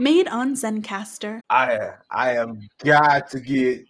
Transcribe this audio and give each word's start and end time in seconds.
Made 0.00 0.28
on 0.28 0.54
Zencastr. 0.54 1.40
I 1.50 1.90
I 2.10 2.36
am 2.36 2.58
got 2.82 3.28
to 3.32 3.40
get 3.40 3.84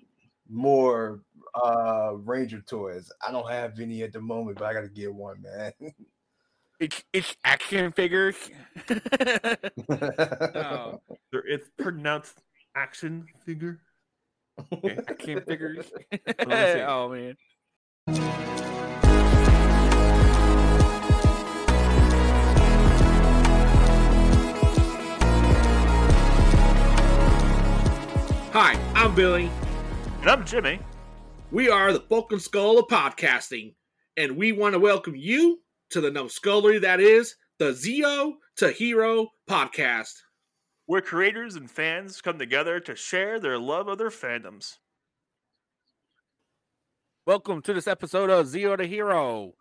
more 0.48 1.20
uh 1.54 2.14
Ranger 2.24 2.60
toys. 2.62 3.12
I 3.26 3.30
don't 3.30 3.48
have 3.48 3.78
any 3.78 4.02
at 4.02 4.12
the 4.12 4.20
moment, 4.20 4.58
but 4.58 4.64
I 4.64 4.74
gotta 4.74 4.88
get 4.88 5.14
one, 5.14 5.40
man. 5.40 5.72
It's 6.80 7.04
it's 7.12 7.36
action 7.44 7.92
figures. 7.92 8.34
Oh, 8.90 11.00
there- 11.30 11.46
it's 11.46 11.68
pronounced 11.78 12.42
action 12.74 13.26
figure. 13.44 13.78
Okay. 14.72 14.98
action 15.06 15.40
figures. 15.42 15.92
Let 16.10 16.48
me 16.48 16.54
see. 16.54 16.80
oh 16.80 17.34
man. 18.08 18.69
Hi, 28.52 28.72
I'm 28.96 29.14
Billy. 29.14 29.48
And 30.22 30.28
I'm 30.28 30.44
Jimmy. 30.44 30.80
We 31.52 31.70
are 31.70 31.92
the 31.92 32.00
Bulk 32.00 32.32
and 32.32 32.42
Skull 32.42 32.80
of 32.80 32.86
podcasting, 32.88 33.76
and 34.16 34.36
we 34.36 34.50
want 34.50 34.72
to 34.72 34.80
welcome 34.80 35.14
you 35.14 35.60
to 35.90 36.00
the 36.00 36.10
numbskullery 36.10 36.80
that 36.80 36.98
is 36.98 37.36
the 37.60 37.66
Zeo 37.66 38.32
to 38.56 38.72
Hero 38.72 39.28
podcast. 39.48 40.14
Where 40.86 41.00
creators 41.00 41.54
and 41.54 41.70
fans 41.70 42.20
come 42.20 42.40
together 42.40 42.80
to 42.80 42.96
share 42.96 43.38
their 43.38 43.56
love 43.56 43.86
of 43.86 43.98
their 43.98 44.10
fandoms. 44.10 44.78
Welcome 47.24 47.62
to 47.62 47.72
this 47.72 47.86
episode 47.86 48.30
of 48.30 48.48
Zero 48.48 48.74
to 48.74 48.84
Hero. 48.84 49.52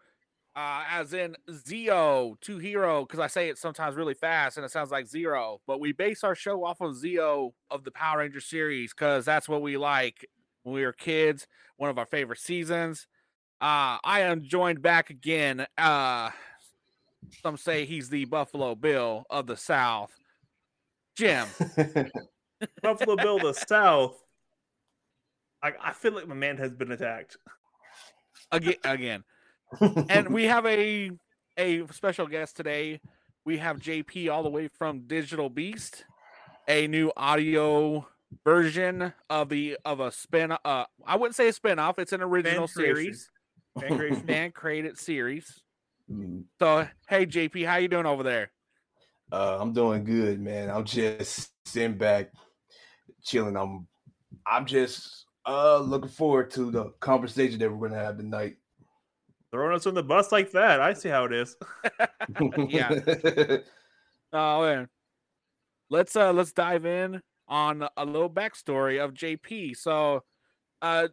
Uh, 0.60 0.84
as 0.92 1.14
in 1.14 1.38
Zeo 1.50 2.38
to 2.42 2.58
Hero, 2.58 3.06
because 3.06 3.22
I 3.22 3.28
say 3.28 3.48
it 3.48 3.58
sometimes 3.58 3.96
really 3.96 4.14
fast 4.14 4.58
and 4.58 4.66
it 4.66 4.72
sounds 4.72 4.92
like 4.92 5.08
zero, 5.08 5.62
but 5.66 5.80
we 5.80 5.94
base 5.94 6.22
our 6.22 6.36
show 6.36 6.66
off 6.66 6.82
of 6.82 6.98
Zeo 6.98 7.52
of 7.72 7.86
the 7.86 7.92
Power 7.92 8.18
Ranger 8.18 8.42
series 8.42 8.94
because 8.94 9.24
that's 9.24 9.48
what 9.48 9.62
we 9.62 9.78
like 9.78 10.28
when 10.64 10.76
we 10.76 10.84
were 10.84 10.92
kids, 10.92 11.48
one 11.78 11.90
of 11.90 11.98
our 11.98 12.06
favorite 12.06 12.40
seasons. 12.40 13.08
Uh, 13.62 14.04
I 14.04 14.24
am 14.24 14.44
joined 14.44 14.82
back 14.82 15.10
again. 15.10 15.66
Uh, 15.78 16.32
some 17.42 17.56
say 17.56 17.86
he's 17.86 18.10
the 18.10 18.26
Buffalo 18.26 18.76
Bill 18.76 19.24
of 19.30 19.48
the 19.48 19.56
South. 19.56 20.12
Jim. 21.16 21.48
Buffalo 22.84 23.16
Bill 23.16 23.40
the 23.40 23.54
South. 23.54 24.22
I, 25.64 25.72
I 25.82 25.94
feel 25.94 26.12
like 26.12 26.28
my 26.28 26.36
man 26.36 26.58
has 26.58 26.74
been 26.74 26.92
attacked. 26.92 27.38
again 28.52 28.76
again 28.84 29.24
and 30.10 30.30
we 30.34 30.46
have 30.46 30.66
a 30.66 31.12
a 31.58 31.86
special 31.92 32.28
guest 32.28 32.56
today 32.56 33.00
we 33.46 33.58
have 33.58 33.80
jp 33.80 34.32
all 34.32 34.44
the 34.44 34.50
way 34.50 34.68
from 34.68 35.02
digital 35.02 35.50
beast 35.50 36.06
a 36.68 36.88
new 36.88 37.12
audio 37.18 38.08
version 38.46 39.14
of 39.30 39.50
the 39.50 39.78
of 39.86 40.00
a 40.00 40.12
spin 40.12 40.52
uh 40.52 40.86
i 41.06 41.16
wouldn't 41.16 41.36
say 41.36 41.48
a 41.50 41.54
spin-off 41.54 42.00
it's 42.00 42.14
an 42.14 42.22
original 42.22 42.68
creation. 42.68 42.96
series 42.96 43.30
Fan 43.80 43.98
creation. 43.98 44.28
fan 44.28 44.52
created 44.52 44.98
series 44.98 45.62
Mm, 46.12 46.46
so 46.58 46.88
hey 47.08 47.28
jp 47.28 47.66
how 47.68 47.76
you 47.76 47.88
doing 47.88 48.08
over 48.08 48.24
there 48.24 48.52
uh, 49.32 49.58
I'm 49.60 49.74
doing 49.74 50.04
good, 50.04 50.40
man. 50.40 50.70
I'm 50.70 50.86
just 50.86 51.52
sitting 51.66 51.98
back, 51.98 52.32
chilling. 53.24 53.56
I'm 53.56 53.88
I'm 54.46 54.66
just 54.66 55.26
uh 55.46 55.80
looking 55.80 56.10
forward 56.10 56.52
to 56.52 56.72
the 56.72 56.86
conversation 57.00 57.60
that 57.60 57.72
we're 57.72 57.90
gonna 57.90 58.02
have 58.02 58.18
tonight. 58.18 58.56
Throwing 59.52 59.76
us 59.76 59.88
on 59.88 59.96
the 59.96 60.04
bus 60.04 60.32
like 60.32 60.52
that. 60.52 60.80
I 60.80 60.94
see 60.94 61.10
how 61.10 61.26
it 61.26 61.34
is. 61.34 61.56
Yeah. 62.70 62.92
oh 64.34 64.62
man 64.62 64.88
let's 65.90 66.16
uh 66.16 66.32
let's 66.32 66.52
dive 66.52 66.86
in 66.86 67.22
on 67.48 67.88
a 67.98 68.06
little 68.06 68.30
backstory 68.30 69.04
of 69.04 69.14
jp 69.14 69.76
so 69.76 70.24
uh 70.82 71.08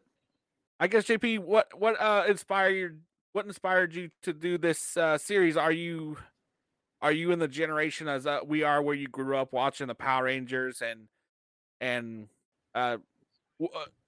i 0.78 0.86
guess 0.86 1.04
jp 1.04 1.38
what 1.38 1.68
what 1.78 2.00
uh 2.00 2.24
inspired 2.28 3.00
what 3.32 3.46
inspired 3.46 3.94
you 3.94 4.10
to 4.22 4.32
do 4.32 4.58
this 4.58 4.96
uh 4.96 5.16
series 5.16 5.56
are 5.56 5.72
you 5.72 6.16
are 7.00 7.12
you 7.12 7.30
in 7.30 7.38
the 7.38 7.48
generation 7.48 8.08
as 8.08 8.26
uh, 8.26 8.40
we 8.44 8.62
are 8.62 8.82
where 8.82 8.94
you 8.94 9.08
grew 9.08 9.36
up 9.36 9.52
watching 9.52 9.86
the 9.86 9.94
power 9.94 10.24
rangers 10.24 10.82
and 10.82 11.08
and 11.80 12.28
uh 12.74 12.78
uh, 12.78 12.96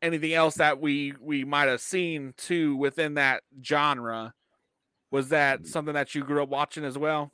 anything 0.03 0.35
else 0.35 0.57
that 0.57 0.81
we 0.81 1.15
we 1.21 1.45
might 1.45 1.69
have 1.69 1.81
seen 1.81 2.35
too 2.37 2.77
within 2.77 3.15
that 3.15 3.43
genre 3.65 4.35
was 5.11 5.31
that 5.31 5.67
something 5.67 5.95
that 5.95 6.15
you 6.15 6.23
grew 6.23 6.43
up 6.43 6.49
watching 6.49 6.85
as 6.85 6.99
well 6.99 7.33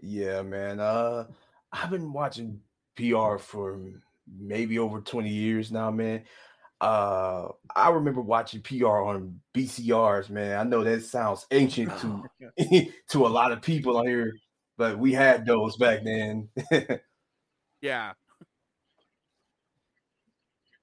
Yeah, 0.00 0.42
man. 0.42 0.80
Uh 0.80 1.26
I've 1.72 1.90
been 1.90 2.12
watching 2.12 2.60
PR 2.96 3.38
for 3.38 3.80
maybe 4.38 4.78
over 4.78 5.00
20 5.00 5.28
years 5.28 5.72
now, 5.72 5.90
man. 5.90 6.24
Uh 6.80 7.48
I 7.74 7.90
remember 7.90 8.20
watching 8.20 8.62
PR 8.62 8.86
on 8.86 9.40
VCRs, 9.54 10.30
man. 10.30 10.58
I 10.58 10.62
know 10.64 10.84
that 10.84 11.02
sounds 11.02 11.46
ancient 11.50 11.92
to 11.98 12.24
to 13.08 13.26
a 13.26 13.28
lot 13.28 13.52
of 13.52 13.62
people 13.62 13.96
on 13.98 14.06
here, 14.06 14.34
but 14.76 14.98
we 14.98 15.12
had 15.12 15.46
those 15.46 15.76
back 15.76 16.04
then. 16.04 16.48
yeah 17.80 18.12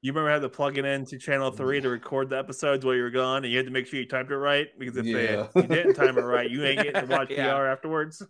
You 0.04 0.12
remember 0.12 0.32
having 0.32 0.50
to 0.50 0.56
plug 0.56 0.80
it 0.80 0.86
into 0.86 1.20
channel 1.20 1.52
three 1.52 1.80
to 1.80 1.88
record 1.90 2.30
the 2.32 2.38
episodes 2.40 2.84
while 2.84 2.96
you 2.96 3.04
were 3.04 3.12
gone, 3.12 3.44
and 3.44 3.52
you 3.52 3.58
had 3.58 3.68
to 3.68 3.72
make 3.72 3.86
sure 3.86 4.00
you 4.00 4.08
timed 4.08 4.32
it 4.32 4.36
right 4.36 4.68
because 4.80 4.98
if 4.98 5.06
Yeah. 5.06 5.48
they, 5.54 5.62
you 5.62 5.68
didn't 5.68 5.94
time 5.94 6.18
it 6.18 6.22
right, 6.22 6.50
you 6.50 6.64
ain't 6.66 6.82
getting 6.82 7.02
to 7.02 7.06
watch 7.16 7.30
Yeah. 7.30 7.54
PR 7.56 7.68
afterwards. 7.68 8.24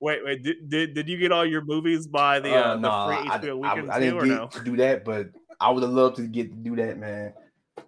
Wait, 0.00 0.24
wait, 0.24 0.44
did, 0.44 0.68
did 0.68 0.94
did 0.94 1.08
you 1.08 1.18
get 1.18 1.32
all 1.32 1.44
your 1.44 1.64
movies 1.64 2.06
by 2.06 2.38
the 2.38 2.50
Uh, 2.50 2.74
uh, 2.74 2.76
nah, 2.76 3.06
the 3.08 3.16
free 3.16 3.30
I, 3.30 3.38
HBO 3.38 3.50
I- 3.50 3.54
weekend 3.74 3.90
I 3.90 3.94
too, 3.98 4.04
didn't 4.04 4.16
or 4.18 4.26
get 4.26 4.34
no? 4.34 4.46
to 4.48 4.60
do 4.64 4.76
that, 4.76 5.04
but 5.04 5.28
I 5.60 5.70
would 5.70 5.82
have 5.82 5.92
loved 5.92 6.16
to 6.16 6.22
get 6.28 6.50
to 6.50 6.56
do 6.56 6.76
that, 6.76 6.98
man. 6.98 7.32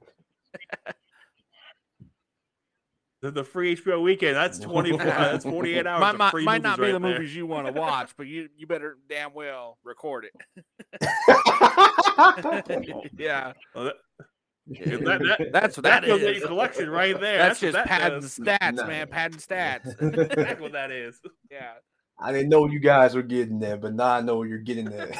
The, 3.22 3.30
the 3.30 3.44
free 3.44 3.76
HBO 3.76 4.02
weekend 4.02 4.36
that's 4.36 4.58
twenty 4.58 4.90
four, 4.90 4.98
that's 4.98 5.44
forty 5.44 5.74
eight 5.78 5.86
hours. 5.86 6.00
might, 6.00 6.10
of 6.10 6.18
might, 6.18 6.30
free 6.32 6.44
might 6.44 6.62
not 6.62 6.76
be 6.78 6.82
movies 6.82 6.94
the 6.94 7.00
there. 7.00 7.18
movies 7.18 7.34
you 7.36 7.46
want 7.46 7.66
to 7.66 7.72
watch, 7.72 8.10
but 8.16 8.26
you 8.26 8.48
you 8.58 8.66
better 8.66 8.98
damn 9.08 9.32
well 9.32 9.78
record 9.84 10.26
it. 10.26 10.32
yeah, 13.18 13.52
Well, 13.74 13.84
that, 13.84 13.94
that, 14.68 15.20
that, 15.38 15.52
that's 15.52 15.76
what 15.78 15.84
that 15.84 16.02
that 16.02 16.06
goes 16.06 16.22
in 16.22 16.28
is. 16.34 16.38
your 16.40 16.48
collection 16.48 16.90
right 16.90 17.18
there. 17.20 17.38
That's, 17.38 17.62
what 17.62 17.72
just 17.72 17.74
that 17.74 17.86
padding 17.86 18.20
does. 18.20 18.38
stats, 18.38 18.74
Nah. 18.74 18.86
man. 18.86 19.08
Padding 19.08 19.38
stats. 19.38 20.34
That's 20.34 20.60
what 20.60 20.72
that 20.72 20.90
is. 20.90 21.18
Yeah. 21.50 21.72
I 22.20 22.32
didn't 22.32 22.48
know 22.50 22.66
you 22.66 22.80
guys 22.80 23.14
were 23.14 23.22
getting 23.22 23.58
there, 23.58 23.76
but 23.76 23.94
now 23.94 24.06
I 24.06 24.20
know 24.22 24.42
you're 24.42 24.58
getting 24.58 24.86
there. 24.90 25.12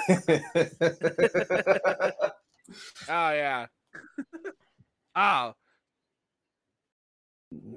Oh 3.08 3.30
yeah. 3.30 3.66
Oh. 5.14 5.54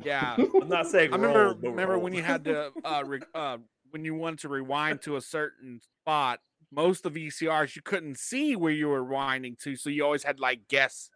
Yeah. 0.03 0.35
I'm 0.62 0.68
not 0.69 0.88
saying 0.88 1.12
I 1.13 1.16
remember 1.16 1.46
roll, 1.46 1.56
remember 1.56 2.00
when 2.00 2.13
you 2.13 2.24
had 2.24 2.44
to 2.46 2.72
uh, 2.84 3.03
re- 3.06 3.19
uh 3.34 3.57
when 3.91 4.06
you 4.06 4.16
wanted 4.16 4.40
to 4.40 4.50
rewind 4.50 5.02
to 5.03 5.16
a 5.16 5.22
certain 5.22 5.80
spot. 6.03 6.40
Most 6.72 7.06
of 7.07 7.13
VCRs 7.13 7.75
you 7.75 7.81
couldn't 7.81 8.18
see 8.19 8.56
where 8.56 8.72
you 8.72 8.88
were 8.90 9.03
rewinding 9.03 9.57
to, 9.63 9.75
so 9.75 9.90
you 9.90 10.03
always 10.06 10.24
had 10.24 10.40
like 10.40 10.68
guess. 10.68 11.09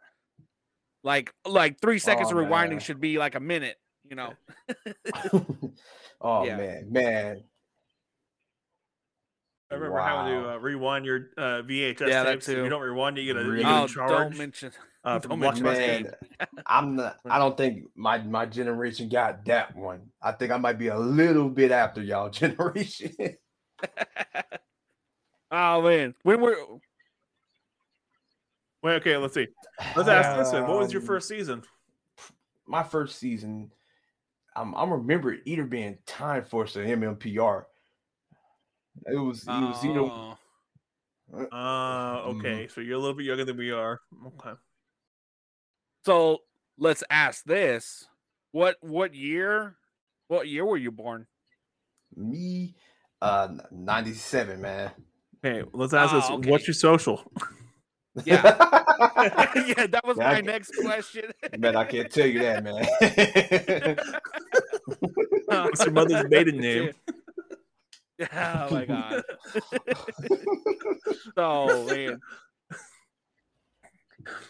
Like 1.03 1.31
like 1.46 1.80
three 1.81 2.00
seconds 2.00 2.30
Oh, 2.31 2.38
of 2.38 2.47
rewinding 2.47 2.69
man. 2.72 2.80
should 2.80 3.02
be 3.02 3.18
like 3.19 3.36
a 3.36 3.40
minute, 3.40 3.78
you 4.09 4.16
know. 4.16 4.34
oh 6.22 6.46
Yeah. 6.46 6.58
man, 6.58 6.91
man. 6.91 7.44
I 9.73 9.75
remember 9.78 10.00
having 10.01 10.41
to 10.44 10.50
uh, 10.51 10.57
rewind 10.57 11.06
your 11.06 11.29
uh, 11.38 11.61
VHS 11.63 12.07
Yeah, 12.07 12.23
tapes. 12.23 12.47
If 12.47 12.56
too. 12.56 12.63
you 12.63 12.69
don't 12.69 12.81
rewind 12.81 13.17
it, 13.17 13.22
you 13.22 13.34
get 13.34 13.41
a, 13.41 13.45
you 13.45 13.51
Really? 13.51 13.63
get 13.63 13.72
a 13.72 13.81
Oh, 13.84 13.88
charge. 13.88 14.09
don't 14.31 14.38
mention. 14.38 14.72
uh, 15.03 15.19
don't 15.19 15.39
mention 15.39 15.63
watching 15.63 15.63
my 15.63 15.72
my 15.73 15.78
name. 15.78 16.03
tape. 16.06 16.13
Man, 16.53 16.63
I'm 16.66 16.95
not. 16.95 17.17
I 17.29 17.39
don't 17.39 17.57
think 17.57 17.85
my 17.95 18.19
my 18.19 18.45
generation 18.45 19.09
got 19.09 19.45
that 19.45 19.75
one. 19.75 20.01
I 20.22 20.31
think 20.34 20.51
I 20.51 20.57
might 20.57 20.78
be 20.78 20.88
a 20.88 20.97
little 20.97 21.50
bit 21.50 21.72
after 21.72 22.02
y'all 22.02 22.29
generation. 22.41 23.11
oh 25.52 25.81
man, 25.81 26.14
when 26.23 26.41
we're 26.41 26.55
Wait, 28.81 28.96
okay, 28.96 29.16
let's 29.16 29.34
see. 29.34 29.47
Let's 29.96 30.09
ask 30.09 30.37
this 30.37 30.52
one. 30.52 30.67
What 30.67 30.79
was 30.79 30.91
your 30.91 31.02
Um, 31.02 31.08
first 31.08 31.28
season? 31.29 31.64
my 32.67 32.84
first 32.84 33.17
season, 33.17 33.72
I'm 34.55 34.75
I 34.75 34.84
remember 34.85 35.31
it 35.34 35.41
either 35.46 35.64
being 35.66 35.97
Time 36.05 36.43
Force 36.43 36.75
or 36.78 36.84
MMPR. 36.85 37.64
It 39.07 39.16
was 39.17 39.43
it 39.43 39.47
was 39.47 39.84
either 39.85 39.99
Oh, 40.01 40.37
Uh, 41.51 42.22
okay, 42.35 42.67
so 42.67 42.79
you're 42.81 42.95
a 42.95 42.99
little 42.99 43.16
bit 43.16 43.25
younger 43.25 43.45
than 43.45 43.57
we 43.57 43.72
are. 43.72 43.99
Okay. 44.28 44.53
so 46.05 46.40
let's 46.78 47.03
ask 47.09 47.43
this: 47.45 48.05
what 48.51 48.78
what 48.81 49.13
year? 49.16 49.75
What 50.28 50.47
year 50.47 50.66
were 50.66 50.78
you 50.78 50.91
born? 50.91 51.28
me, 52.16 52.75
uh, 53.22 53.47
'97, 53.72 54.61
man. 54.61 54.91
Okay, 55.43 55.67
let's 55.73 55.93
ask 55.93 56.13
this. 56.13 56.25
Oh, 56.29 56.39
What's 56.46 56.67
your 56.67 56.75
social? 56.75 57.23
Yeah. 58.25 58.43
yeah, 59.66 59.87
that 59.87 60.01
was 60.05 60.17
Yeah, 60.17 60.28
my 60.29 60.35
get- 60.35 60.46
next 60.46 60.72
question. 60.81 61.31
man, 61.57 61.75
I 61.75 61.84
can't 61.85 62.11
tell 62.11 62.28
you 62.28 62.39
that, 62.39 62.63
man. 62.63 62.85
What's 65.47 65.84
your 65.84 65.93
mother's 65.93 66.29
maiden 66.29 66.57
name? 66.57 66.91
oh 68.34 68.67
my 68.72 68.85
god. 68.85 69.23
so 71.23 71.31
oh, 71.37 71.85
man. 71.87 72.20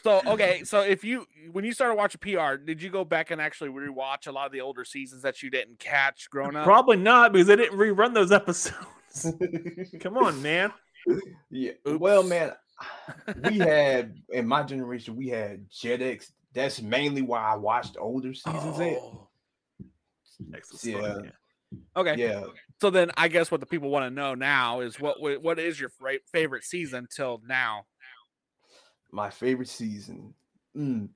So 0.04 0.22
okay, 0.28 0.64
so 0.64 0.81
if 0.81 1.04
you 1.04 1.25
when 1.52 1.66
you 1.66 1.74
started 1.74 1.96
watching 1.96 2.20
PR, 2.20 2.56
did 2.56 2.81
you 2.81 2.90
go 2.90 3.04
back 3.04 3.31
and 3.31 3.42
actually 3.42 3.70
rewatch 3.70 4.28
a 4.28 4.31
lot 4.31 4.46
of 4.46 4.52
the 4.52 4.62
older 4.62 4.86
seasons 4.86 5.24
that 5.24 5.42
you 5.42 5.50
didn't 5.50 5.80
catch 5.80 6.30
growing 6.30 6.56
up? 6.56 6.64
Probably 6.66 6.98
not 6.98 7.34
because 7.34 7.48
they 7.48 7.56
didn't 7.56 7.78
rerun 7.78 8.14
those 8.14 8.31
episodes. 8.31 8.75
Come 10.00 10.18
on, 10.18 10.42
man. 10.42 10.72
Yeah. 11.50 11.72
Well, 11.86 12.24
man, 12.24 12.54
we 13.50 13.58
had 13.58 14.16
in 14.30 14.48
my 14.48 14.64
generation 14.64 15.16
we 15.16 15.30
had 15.30 15.70
Jetix. 15.70 16.30
That's 16.54 16.81
mainly 16.81 17.24
why 17.24 17.42
I 17.42 17.56
watched 17.56 17.98
older 18.00 18.34
seasons. 18.34 18.80
Oh, 18.80 19.28
Excellent 20.54 20.84
Yeah. 20.84 21.12
stuff, 21.14 21.25
yeah. 21.25 21.80
okay. 22.02 22.16
Yeah. 22.18 22.44
So 22.84 22.90
then 22.90 23.12
I 23.16 23.30
guess 23.30 23.50
what 23.50 23.62
the 23.62 23.66
people 23.66 23.90
want 23.90 24.04
to 24.04 24.14
know 24.14 24.36
now 24.36 24.82
is 24.82 25.00
what 25.00 25.16
what 25.22 25.58
is 25.58 25.80
your 25.80 25.90
favorite 26.34 26.66
season 26.66 27.08
till 27.10 27.42
now? 27.48 27.86
My 29.10 29.30
favorite 29.30 29.70
season. 29.70 30.34
Mm. 30.76 31.08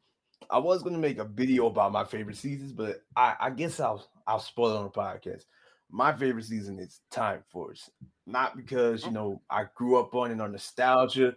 I 0.50 0.60
was 0.60 0.82
gonna 0.82 0.98
make 0.98 1.18
a 1.18 1.26
video 1.26 1.68
about 1.68 1.92
my 1.92 2.06
favorite 2.06 2.38
seasons, 2.38 2.72
but 2.72 3.02
I, 3.18 3.36
I 3.38 3.50
guess 3.50 3.82
I'll 3.82 4.08
I'll 4.26 4.40
spoil 4.40 4.76
it 4.76 4.78
on 4.78 4.84
the 4.86 4.92
podcast. 4.92 5.44
My 5.92 6.14
favorite 6.14 6.46
season 6.46 6.80
is 6.80 7.02
Time 7.12 7.44
Force. 7.52 7.92
Not 8.26 8.56
because 8.56 9.04
you 9.04 9.12
know 9.12 9.42
I 9.50 9.66
grew 9.76 10.00
up 10.00 10.16
on 10.16 10.32
it 10.32 10.40
on 10.40 10.54
nostalgia, 10.54 11.34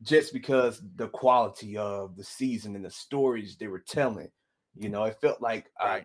just 0.00 0.32
because 0.32 0.80
the 0.96 1.08
quality 1.08 1.76
of 1.76 2.16
the 2.16 2.24
season 2.24 2.74
and 2.74 2.86
the 2.86 2.90
stories 2.90 3.58
they 3.58 3.68
were 3.68 3.84
telling. 3.86 4.30
You 4.74 4.88
know, 4.88 5.04
it 5.04 5.20
felt 5.20 5.42
like 5.42 5.70
a, 5.78 6.00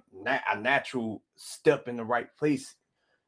a 0.52 0.60
natural 0.60 1.24
step 1.38 1.88
in 1.88 1.96
the 1.96 2.04
right 2.04 2.28
place. 2.38 2.76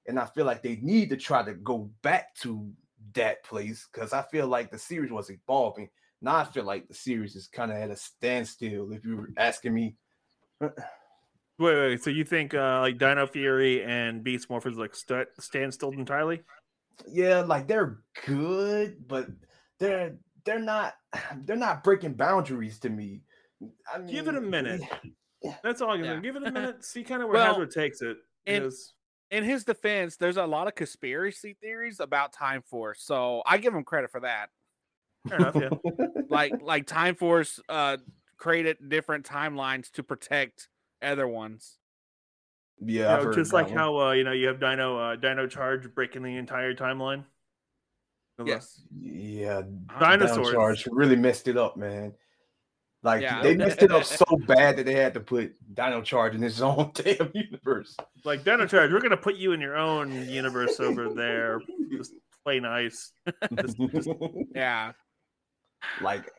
And 0.07 0.19
I 0.19 0.25
feel 0.25 0.45
like 0.45 0.61
they 0.61 0.77
need 0.81 1.09
to 1.09 1.17
try 1.17 1.43
to 1.43 1.53
go 1.55 1.89
back 2.01 2.35
to 2.41 2.71
that 3.13 3.43
place 3.43 3.87
because 3.91 4.13
I 4.13 4.21
feel 4.23 4.47
like 4.47 4.71
the 4.71 4.77
series 4.77 5.11
was 5.11 5.29
evolving. 5.29 5.89
Now 6.21 6.37
I 6.37 6.43
feel 6.45 6.63
like 6.63 6.87
the 6.87 6.93
series 6.93 7.35
is 7.35 7.47
kind 7.47 7.71
of 7.71 7.77
at 7.77 7.89
a 7.91 7.95
standstill. 7.95 8.91
If 8.91 9.05
you 9.05 9.17
were 9.17 9.29
asking 9.37 9.73
me, 9.73 9.95
Wait, 10.61 10.73
wait. 11.59 12.03
So 12.03 12.09
you 12.09 12.23
think 12.25 12.53
uh, 12.53 12.81
like 12.81 12.97
Dino 12.97 13.25
Fury 13.27 13.83
and 13.83 14.23
Beast 14.23 14.49
Morphers 14.49 14.75
like 14.75 14.93
st- 14.95 15.27
stand 15.39 15.73
still 15.73 15.91
entirely? 15.91 16.41
yeah, 17.07 17.41
like 17.41 17.67
they're 17.67 17.99
good, 18.25 19.07
but 19.07 19.27
they're 19.79 20.15
they're 20.45 20.59
not 20.59 20.95
they're 21.45 21.55
not 21.55 21.83
breaking 21.83 22.13
boundaries 22.13 22.79
to 22.79 22.89
me. 22.89 23.21
I 23.93 23.97
mean, 23.99 24.07
Give 24.13 24.27
it 24.27 24.35
a 24.35 24.41
minute. 24.41 24.81
That's 25.63 25.81
all 25.81 25.91
I'm 25.91 26.03
Yeah. 26.03 26.19
give 26.19 26.35
it 26.35 26.43
a 26.45 26.51
minute. 26.51 26.83
See 26.83 27.03
kind 27.03 27.21
of 27.21 27.29
where 27.29 27.35
Well, 27.37 27.55
Hasbro 27.59 27.73
takes 27.73 28.01
it. 28.01 28.17
and- 28.47 28.63
because- 28.65 28.93
In 29.31 29.43
his 29.43 29.63
defense, 29.63 30.17
there's 30.17 30.37
a 30.37 30.45
lot 30.45 30.67
of 30.67 30.75
conspiracy 30.75 31.57
theories 31.59 31.99
about 31.99 32.31
Time 32.31 32.61
Force, 32.61 33.01
so 33.03 33.41
I 33.45 33.57
give 33.57 33.73
him 33.73 33.83
credit 33.83 34.11
for 34.11 34.21
that. 34.21 34.49
fair 35.27 35.37
enough, 35.39 35.55
yeah. 35.55 35.69
Like 36.29 36.61
like 36.61 36.85
Time 36.87 37.15
Force 37.15 37.59
uh 37.69 37.97
created 38.37 38.77
different 38.89 39.25
timelines 39.25 39.91
to 39.91 40.03
protect 40.03 40.67
other 41.01 41.27
ones. 41.27 41.77
Yeah, 42.79 43.19
You 43.19 43.25
know, 43.27 43.33
just 43.33 43.53
like 43.53 43.67
one. 43.67 43.77
how 43.77 43.99
uh, 43.99 44.11
you 44.11 44.23
know 44.23 44.31
you 44.33 44.47
have 44.47 44.59
Dino 44.59 44.97
uh, 44.97 45.15
Dino 45.15 45.47
Charge 45.47 45.93
breaking 45.93 46.23
the 46.23 46.35
entire 46.37 46.73
timeline. 46.73 47.23
Yes. 48.43 48.81
Yeah, 48.99 49.61
Dinosaurs. 49.99 50.47
Dino 50.47 50.51
Charge 50.51 50.87
really 50.91 51.15
messed 51.15 51.47
it 51.47 51.57
up, 51.57 51.77
man. 51.77 52.13
Like 53.05 53.21
Yeah. 53.21 53.41
they 53.43 53.55
messed 53.55 53.83
it 53.83 53.91
up 53.91 54.03
so 54.03 54.25
bad 54.47 54.77
that 54.77 54.85
they 54.87 54.95
had 54.95 55.13
to 55.13 55.19
put 55.19 55.53
Dino 55.75 56.01
Charge 56.01 56.33
in 56.33 56.41
his 56.41 56.59
own 56.69 56.91
damn 56.95 57.31
universe. 57.35 57.95
Like 58.25 58.43
Dino 58.43 58.65
Charge, 58.65 58.91
we're 58.91 58.99
gonna 58.99 59.15
put 59.15 59.35
you 59.35 59.51
in 59.51 59.61
your 59.61 59.77
own 59.77 60.27
universe 60.27 60.79
over 60.79 61.13
there. 61.13 61.61
Just 61.91 62.13
play 62.43 62.59
nice. 62.59 63.11
Just- 63.61 63.77
just- 63.77 64.09
Yeah. 64.55 64.93
like 66.01 66.31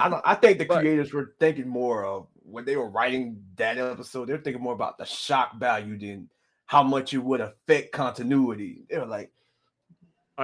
I 0.00 0.08
don't 0.08 0.22
I 0.24 0.34
think 0.34 0.58
the 0.58 0.64
But- 0.64 0.80
creators 0.80 1.12
were 1.12 1.34
thinking 1.38 1.68
more 1.68 2.04
of 2.06 2.26
when 2.44 2.64
they 2.64 2.76
were 2.76 2.88
writing 2.88 3.42
that 3.56 3.76
episode, 3.78 4.28
they're 4.28 4.38
thinking 4.38 4.62
more 4.62 4.74
about 4.74 4.96
the 4.98 5.04
shock 5.04 5.56
value 5.58 5.98
than 5.98 6.28
how 6.66 6.82
much 6.82 7.12
it 7.12 7.18
would 7.18 7.40
affect 7.42 7.92
continuity. 7.92 8.84
They 8.88 8.98
were 8.98 9.06
like, 9.06 9.30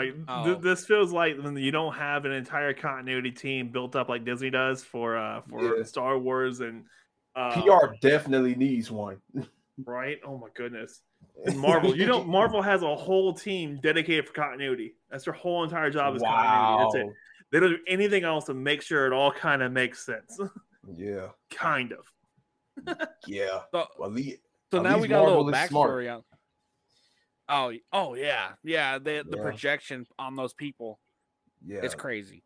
Like 0.04 0.14
th- 0.14 0.26
Oh. 0.28 0.54
this 0.60 0.86
feels 0.86 1.12
like 1.12 1.36
when 1.38 1.56
you 1.56 1.70
don't 1.70 1.94
have 1.94 2.24
an 2.24 2.32
entire 2.32 2.72
continuity 2.72 3.30
team 3.30 3.68
built 3.70 3.96
up 3.96 4.08
like 4.08 4.24
Disney 4.24 4.50
does 4.50 4.82
for 4.84 5.16
uh 5.16 5.40
for 5.42 5.78
Yeah. 5.78 5.82
Star 5.84 6.18
Wars 6.18 6.60
and 6.60 6.84
uh, 7.36 7.60
PR 7.62 7.94
definitely 8.00 8.54
needs 8.54 8.90
one. 8.90 9.20
right? 9.84 10.18
Oh 10.26 10.38
my 10.38 10.48
goodness. 10.54 11.02
And 11.44 11.58
Marvel, 11.58 11.96
you 11.96 12.06
know, 12.06 12.24
Marvel 12.38 12.62
has 12.62 12.82
a 12.82 12.94
whole 12.96 13.32
team 13.32 13.78
dedicated 13.82 14.26
for 14.26 14.32
continuity. 14.32 14.94
That's 15.10 15.24
their 15.24 15.34
whole 15.34 15.62
entire 15.64 15.90
job 15.90 16.16
is 16.16 16.22
continuity. 16.22 16.82
That's 16.84 16.94
it. 17.10 17.14
They 17.52 17.60
don't 17.60 17.70
do 17.70 17.78
anything 17.86 18.24
else 18.24 18.44
to 18.46 18.54
make 18.54 18.82
sure 18.82 19.06
it 19.06 19.12
all 19.12 19.30
kind 19.32 19.62
of 19.62 19.72
makes 19.72 20.04
sense. 20.04 20.38
Yeah, 20.96 21.28
kind 21.50 21.92
of. 21.92 22.04
yeah. 23.26 23.60
So, 23.72 23.86
Well, 23.98 24.10
le- 24.12 24.22
so 24.70 24.82
now 24.82 24.96
we 24.96 25.02
least 25.02 25.10
got 25.10 25.20
a 25.24 25.26
little 25.28 25.44
Marvel 25.44 25.68
smart. 25.68 25.90
backstory 25.90 26.14
on. 26.14 26.22
Oh, 27.48 27.72
oh 27.92 28.14
yeah, 28.14 28.50
yeah. 28.62 28.98
The 28.98 29.24
the 29.28 29.36
Yeah. 29.38 29.42
projection 29.42 30.06
on 30.18 30.36
those 30.36 30.52
people, 30.52 30.98
yeah. 31.66 31.80
it's 31.82 31.94
crazy, 31.94 32.42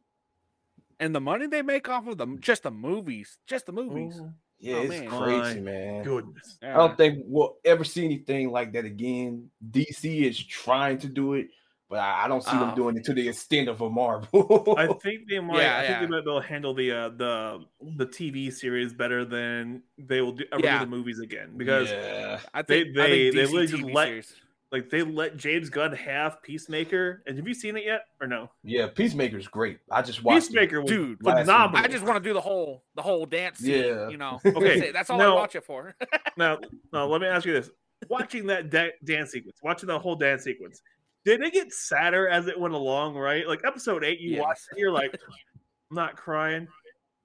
and 1.01 1.15
the 1.15 1.21
money 1.21 1.47
they 1.47 1.63
make 1.63 1.89
off 1.89 2.07
of 2.07 2.19
them, 2.19 2.39
just 2.41 2.63
the 2.63 2.71
movies, 2.71 3.39
just 3.47 3.67
the 3.67 3.73
movies. 3.73 4.21
Yeah, 4.61 4.77
Oh, 4.77 4.83
it's 4.83 4.91
man. 4.91 5.09
crazy, 5.09 5.61
man. 5.61 6.05
Goodness. 6.05 6.59
I 6.63 6.75
don't 6.75 6.97
think 6.97 7.25
we'll 7.27 7.57
ever 7.65 7.83
see 7.83 8.05
anything 8.05 8.51
like 8.53 8.73
that 8.75 8.85
again. 8.85 9.51
DC 9.73 10.23
is 10.23 10.39
trying 10.41 10.99
to 10.99 11.09
do 11.09 11.35
it, 11.35 11.49
but 11.91 11.99
I, 11.99 12.27
I 12.27 12.29
don't 12.29 12.45
see 12.45 12.51
Oh. 12.55 12.61
them 12.67 12.75
doing 12.77 12.97
it 12.97 13.03
to 13.07 13.13
the 13.13 13.29
extent 13.29 13.69
of 13.69 13.81
a 13.81 13.91
Marvel. 13.91 14.77
I 14.79 14.87
think 15.03 15.29
they 15.29 15.41
might. 15.41 15.59
Yeah, 15.63 15.79
I 15.79 15.81
think 15.81 15.91
yeah. 15.95 16.01
they 16.03 16.07
might 16.07 16.25
be 16.25 16.31
able 16.31 16.41
to 16.43 16.47
handle 16.47 16.75
the 16.75 16.93
uh, 16.93 17.09
the 17.09 17.65
the 17.97 18.07
TV 18.07 18.53
series 18.53 18.93
better 18.93 19.25
than 19.25 19.83
they 19.99 20.21
will 20.21 20.31
do 20.31 20.45
ever 20.53 20.63
Yeah. 20.63 20.79
do 20.79 20.85
the 20.85 20.91
movies 20.93 21.19
again 21.19 21.55
because 21.57 21.91
yeah, 21.91 22.39
I 22.55 22.63
they- 22.63 22.85
think 22.85 22.99
I 22.99 23.01
they- 23.09 23.31
think 23.33 23.35
they 23.35 23.41
DC 23.41 23.53
literally 23.53 23.67
just 23.67 23.83
TV 23.83 23.95
let- 23.95 24.07
series. 24.07 24.37
Like 24.73 24.89
they 24.89 25.03
let 25.03 25.37
James 25.37 25.69
Gunn 25.69 25.93
have 25.93 26.43
Peacemaker. 26.43 27.23
And 27.27 27.37
have 27.37 27.47
you 27.47 27.53
seen 27.55 27.77
it 27.77 27.85
yet 27.85 28.07
or 28.21 28.27
no? 28.27 28.51
yeah, 28.65 28.89
Peacemaker's 28.89 29.47
great. 29.47 29.79
I 29.91 30.01
just 30.03 30.25
watched 30.25 30.47
Peacemaker 30.47 30.81
was 30.81 30.91
Dude, 30.91 31.23
last 31.23 31.37
week. 31.37 31.45
phenomenal. 31.47 31.85
I 31.85 31.89
just 31.89 32.05
want 32.05 32.23
to 32.23 32.29
do 32.29 32.33
the 32.33 32.41
whole 32.41 32.83
the 32.97 33.03
whole 33.03 33.27
dance 33.27 33.59
scene. 33.59 33.85
Yeah. 33.85 34.09
You 34.09 34.17
know. 34.17 34.41
Okay, 34.47 34.91
That's, 34.91 35.11
all 35.11 35.19
now- 35.19 35.33
I 35.33 35.41
watch 35.41 35.55
it 35.55 35.65
for. 35.65 35.95
now, 36.37 36.59
now 36.93 37.07
let 37.07 37.21
me 37.21 37.27
ask 37.27 37.45
you 37.45 37.53
this: 37.53 37.71
watching 38.09 38.47
that 38.47 38.71
da- 38.71 38.93
dance 39.05 39.31
sequence, 39.31 39.59
watching 39.63 39.89
the 39.89 39.99
whole 39.99 40.17
dance 40.17 40.43
sequence, 40.45 40.81
did 41.25 41.43
it 41.43 41.53
get 41.53 41.73
sadder 41.73 42.29
as 42.29 42.47
it 42.47 42.59
went 42.59 42.75
along? 42.75 43.15
Right, 43.15 43.47
like 43.47 43.61
episode 43.67 44.05
eight, 44.05 44.21
you 44.21 44.31
Yes. 44.33 44.41
watch 44.41 44.59
it, 44.73 44.79
you're 44.79 44.91
like, 44.93 45.13
I'm 45.13 45.95
not 45.97 46.17
crying, 46.17 46.63
it. 46.63 46.69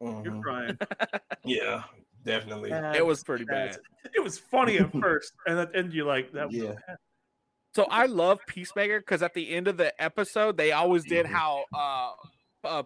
you're 0.01 0.12
mm-hmm. 0.12 0.42
crying. 0.42 0.77
Yeah, 1.46 1.84
definitely. 2.25 2.72
it 2.72 3.06
was 3.06 3.24
pretty 3.24 3.46
bad. 3.46 3.70
That's- 3.70 3.80
It 4.16 4.22
was 4.24 4.38
funny 4.38 4.77
at 4.80 4.92
first, 5.00 5.32
and 5.46 5.58
at 5.60 5.72
the 5.72 5.77
end 5.80 5.94
you're 5.94 6.06
like, 6.06 6.32
that 6.34 6.48
was 6.48 6.56
Yeah. 6.56 6.74
So 7.77 7.86
I 7.91 8.07
love 8.07 8.39
Peacemaker 8.48 9.01
because 9.01 9.22
at 9.22 9.36
the 9.36 9.51
end 9.53 9.67
of 9.67 9.77
the 9.77 9.93
episode, 10.01 10.57
they 10.57 10.72
always 10.72 11.03
did 11.05 11.27
Mhm. 11.27 11.29
how 11.29 11.65
uh, 11.75 12.13
uh 12.67 12.84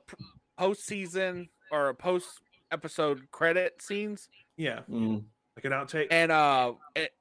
post 0.57 0.85
season 0.85 1.47
or 1.71 1.93
post 1.93 2.27
episode 2.71 3.31
credit 3.31 3.81
scenes 3.81 4.27
yeah, 4.57 4.81
Mm. 4.89 5.23
Like 5.63 5.65
an 5.65 5.71
outtake. 5.71 6.07
and 6.11 6.31
uh 6.31 6.73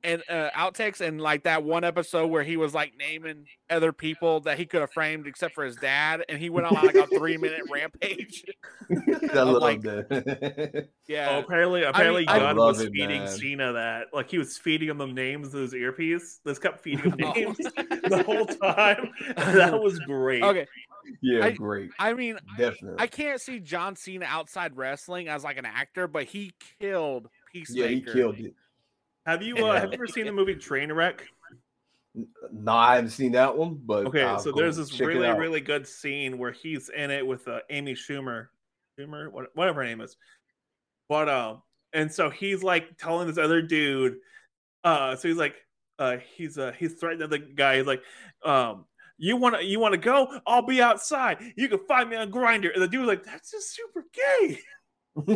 and 0.02 0.22
uh, 0.28 0.50
outtakes 0.56 1.00
and 1.00 1.20
like 1.20 1.44
that 1.44 1.62
one 1.62 1.84
episode 1.84 2.26
where 2.28 2.42
he 2.42 2.56
was 2.56 2.74
like 2.74 2.92
naming 2.98 3.46
other 3.68 3.92
people 3.92 4.40
that 4.40 4.58
he 4.58 4.66
could 4.66 4.80
have 4.80 4.90
framed 4.92 5.26
except 5.26 5.54
for 5.54 5.64
his 5.64 5.76
dad, 5.76 6.24
and 6.28 6.38
he 6.38 6.50
went 6.50 6.66
on 6.66 6.74
like 6.74 6.94
a 6.96 7.06
three 7.06 7.36
minute 7.36 7.62
rampage. 7.70 8.44
I 8.90 9.42
love 9.42 9.62
like- 9.62 9.82
that. 9.82 10.88
Oh, 11.10 11.12
Yeah, 11.12 11.38
apparently, 11.38 11.82
apparently, 11.82 12.28
I 12.28 12.38
Gunn 12.38 12.56
love 12.56 12.76
was 12.76 12.82
it, 12.86 12.92
feeding 12.92 13.24
man. 13.24 13.28
Cena 13.28 13.72
that, 13.72 14.06
like 14.12 14.30
he 14.30 14.38
was 14.38 14.56
feeding 14.58 14.88
him 14.90 14.98
the 14.98 15.08
names 15.08 15.52
of 15.52 15.62
his 15.62 15.74
earpiece. 15.74 16.38
Just 16.46 16.62
kept 16.62 16.84
feeding 16.84 17.10
him 17.10 17.16
names 17.34 17.56
the 17.56 18.22
whole 18.24 18.46
time. 18.46 19.10
that 19.36 19.80
was 19.82 19.98
great. 20.00 20.44
okay. 20.44 20.68
yeah, 21.20 21.46
I- 21.46 21.50
great. 21.50 21.90
I 21.98 22.12
mean, 22.14 22.38
Definitely. 22.56 23.00
I 23.00 23.08
can't 23.08 23.40
see 23.40 23.58
John 23.58 23.96
Cena 23.96 24.24
outside 24.26 24.76
wrestling 24.76 25.26
as 25.28 25.42
like 25.42 25.56
an 25.58 25.66
actor, 25.66 26.06
but 26.06 26.24
he 26.26 26.52
killed 26.80 27.28
Peacemaker. 27.52 27.88
yeah, 27.88 27.94
he 27.94 28.00
killed 28.00 28.38
it. 28.38 28.54
Have 29.26 29.42
you 29.42 29.56
uh, 29.56 29.60
Yeah. 29.60 29.80
have 29.80 29.88
you 29.90 29.94
ever 29.94 30.06
seen 30.06 30.26
the 30.26 30.32
movie 30.32 30.54
Trainwreck? 30.54 31.20
No, 32.52 32.72
I 32.72 32.96
haven't 32.96 33.10
seen 33.10 33.32
that 33.32 33.56
one, 33.56 33.80
but 33.84 34.06
Okay, 34.06 34.22
I'll 34.22 34.38
so 34.40 34.50
there's 34.50 34.76
this 34.76 34.98
really 34.98 35.28
really 35.30 35.60
good 35.60 35.86
scene 35.86 36.38
where 36.38 36.50
he's 36.52 36.88
in 36.88 37.10
it 37.10 37.24
with 37.24 37.46
uh, 37.46 37.60
Amy 37.70 37.94
Schumer, 37.94 38.48
Schumer, 38.98 39.30
whatever 39.54 39.82
her 39.82 39.86
name 39.86 40.00
is. 40.00 40.16
But 41.08 41.28
um, 41.28 41.62
and 41.92 42.12
so 42.12 42.30
he's 42.30 42.62
like 42.62 42.96
telling 42.98 43.28
this 43.28 43.38
other 43.38 43.62
dude, 43.62 44.16
uh, 44.82 45.14
so 45.16 45.28
he's 45.28 45.36
like, 45.36 45.54
uh, 45.98 46.16
he's 46.34 46.58
uh, 46.58 46.72
he's 46.76 46.94
threatening 46.94 47.30
the 47.30 47.38
guy. 47.38 47.76
He's 47.76 47.86
like, 47.86 48.02
um, 48.44 48.86
you 49.18 49.36
want 49.36 49.56
to 49.56 49.64
you 49.64 49.78
want 49.78 49.92
to 49.92 50.00
go? 50.00 50.40
I'll 50.46 50.66
be 50.66 50.80
outside. 50.80 51.38
You 51.56 51.68
can 51.68 51.80
find 51.86 52.08
me 52.10 52.16
on 52.16 52.32
Grindr. 52.32 52.72
And 52.72 52.82
the 52.82 52.88
dude 52.88 53.00
was 53.00 53.08
like, 53.08 53.24
that's 53.24 53.50
just 53.50 53.74
super 53.76 54.04
gay. 54.12 54.58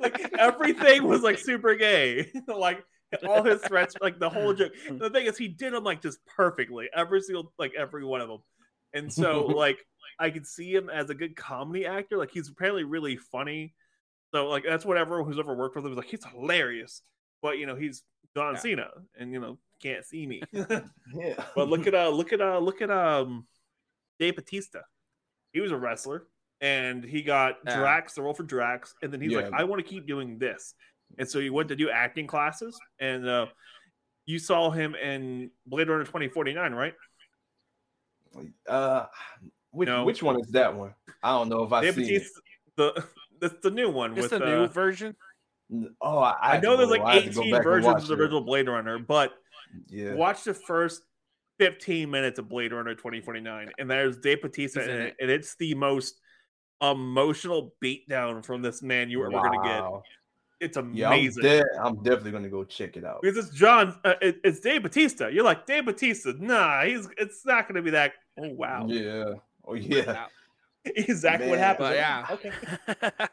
like 0.00 0.32
everything 0.38 1.04
was 1.04 1.22
like 1.22 1.38
super 1.38 1.74
gay. 1.74 2.30
like 2.48 2.84
all 3.26 3.42
his 3.42 3.60
threats, 3.62 3.94
like 4.00 4.18
the 4.18 4.28
whole 4.28 4.52
joke. 4.54 4.72
The 4.98 5.10
thing 5.10 5.26
is, 5.26 5.38
he 5.38 5.48
did 5.48 5.72
them 5.72 5.84
like 5.84 6.02
just 6.02 6.18
perfectly, 6.26 6.88
every 6.94 7.20
single, 7.20 7.52
like 7.58 7.72
every 7.76 8.04
one 8.04 8.20
of 8.20 8.28
them. 8.28 8.40
And 8.92 9.12
so, 9.12 9.46
like, 9.46 9.78
I 10.20 10.30
could 10.30 10.46
see 10.46 10.72
him 10.72 10.88
as 10.88 11.10
a 11.10 11.14
good 11.14 11.34
comedy 11.34 11.84
actor. 11.86 12.16
Like, 12.16 12.30
he's 12.30 12.48
apparently 12.48 12.84
really 12.84 13.16
funny. 13.16 13.74
So, 14.32 14.48
like, 14.48 14.64
that's 14.64 14.84
what 14.84 14.96
everyone 14.96 15.26
who's 15.26 15.38
ever 15.38 15.54
worked 15.54 15.74
with 15.76 15.84
him 15.84 15.90
was 15.90 15.96
like. 15.98 16.06
He's 16.08 16.24
hilarious, 16.24 17.02
but 17.42 17.58
you 17.58 17.66
know, 17.66 17.74
he's 17.74 18.02
John 18.36 18.54
Yeah. 18.54 18.60
Cena, 18.60 18.88
and 19.18 19.32
you 19.32 19.40
know, 19.40 19.58
can't 19.82 20.04
see 20.04 20.26
me. 20.26 20.42
Yeah. 20.52 21.44
but 21.54 21.68
look 21.68 21.86
at 21.86 21.94
uh, 21.94 22.08
look 22.08 22.32
at 22.32 22.40
uh, 22.40 22.58
look 22.58 22.82
at 22.82 22.90
um, 22.90 23.46
Dave 24.18 24.36
Batista. 24.36 24.80
He 25.52 25.60
was 25.60 25.72
a 25.72 25.76
wrestler, 25.76 26.26
and 26.64 27.04
he 27.04 27.20
got 27.22 27.56
Yeah. 27.66 27.76
Drax, 27.78 28.14
the 28.14 28.22
role 28.22 28.32
for 28.32 28.42
Drax, 28.42 28.94
and 29.02 29.12
then 29.12 29.20
he's 29.20 29.34
like, 29.34 29.52
I 29.52 29.64
want 29.64 29.84
to 29.84 29.88
keep 29.88 30.06
doing 30.06 30.38
this, 30.38 30.74
and 31.18 31.28
so 31.28 31.38
he 31.38 31.50
went 31.50 31.68
to 31.68 31.76
do 31.76 31.90
acting 31.90 32.26
classes, 32.26 32.80
and 32.98 33.28
uh, 33.28 33.46
you 34.24 34.38
saw 34.38 34.70
him 34.70 34.94
in 34.94 35.50
Blade 35.66 35.88
Runner 35.88 36.04
twenty 36.04 36.28
forty 36.28 36.54
nine, 36.54 36.72
right? 36.72 36.94
Uh, 38.66 39.06
which 39.70 39.88
No. 39.88 40.04
which 40.04 40.22
one 40.22 40.40
is 40.40 40.48
that 40.52 40.74
one? 40.74 40.94
I 41.22 41.30
don't 41.32 41.50
know 41.50 41.64
if 41.64 41.72
I 41.72 41.82
see. 41.90 42.00
Batista, 42.00 42.40
the 42.76 43.04
that's 43.40 43.60
the 43.62 43.70
new 43.70 43.90
one 43.90 44.12
It's 44.12 44.22
with 44.22 44.30
the 44.30 44.38
new 44.46 44.62
uh, 44.64 44.66
version. 44.68 45.14
Oh, 46.00 46.18
I, 46.18 46.56
I 46.56 46.60
know 46.60 46.76
there's 46.76 46.90
like 46.90 47.02
I 47.02 47.16
have 47.16 47.24
to 47.24 47.30
go 47.30 47.42
18 47.42 47.62
versions 47.62 48.02
of 48.02 48.08
the 48.08 48.14
it. 48.14 48.20
original 48.20 48.40
Blade 48.40 48.68
Runner, 48.68 48.98
but 48.98 49.32
Yeah. 49.88 50.14
watch 50.14 50.44
the 50.44 50.54
first 50.54 51.02
15 51.58 52.10
minutes 52.10 52.38
of 52.38 52.48
Blade 52.48 52.72
Runner 52.72 52.94
2049, 52.94 53.70
and 53.78 53.90
there's 53.90 54.18
Dave 54.18 54.40
Batista 54.42 54.80
He's 54.80 54.88
in 54.88 54.94
in 54.94 55.00
it, 55.02 55.06
it. 55.08 55.16
and 55.20 55.30
it's 55.30 55.56
the 55.56 55.74
most 55.74 56.20
emotional 56.92 57.74
beatdown 57.82 58.44
from 58.44 58.62
this 58.62 58.82
man 58.82 59.10
you 59.10 59.18
were 59.20 59.26
ever 59.26 59.42
gonna 59.42 59.62
get. 59.68 59.82
Wow. 59.82 60.02
It's 60.60 60.76
Yeah, 60.76 61.08
I'm, 61.08 61.12
amazing. 61.18 61.42
de- 61.42 61.64
I'm 61.82 61.96
definitely 62.02 62.30
gonna 62.30 62.48
go 62.48 62.64
check 62.64 62.96
it 62.96 63.04
out. 63.04 63.20
because 63.22 63.46
it's 63.46 63.56
John, 63.56 63.98
uh, 64.04 64.14
it- 64.22 64.40
it's 64.44 64.60
Dave 64.60 64.82
Batista. 64.82 65.28
You're 65.28 65.44
like 65.44 65.66
Dave 65.66 65.84
Batista. 65.84 66.32
Nah, 66.38 66.84
he's 66.84 67.08
it's 67.18 67.44
not 67.44 67.68
gonna 67.68 67.82
be 67.82 67.90
that. 67.90 68.12
Oh 68.38 68.48
wow, 68.50 68.86
Yeah. 68.88 69.34
Oh 69.66 69.74
yeah. 69.74 70.26
exactly 70.84 71.48
what 71.50 71.58
happened. 71.58 71.88
But 71.88 71.96
yeah. 71.96 72.26
Okay. 72.30 72.52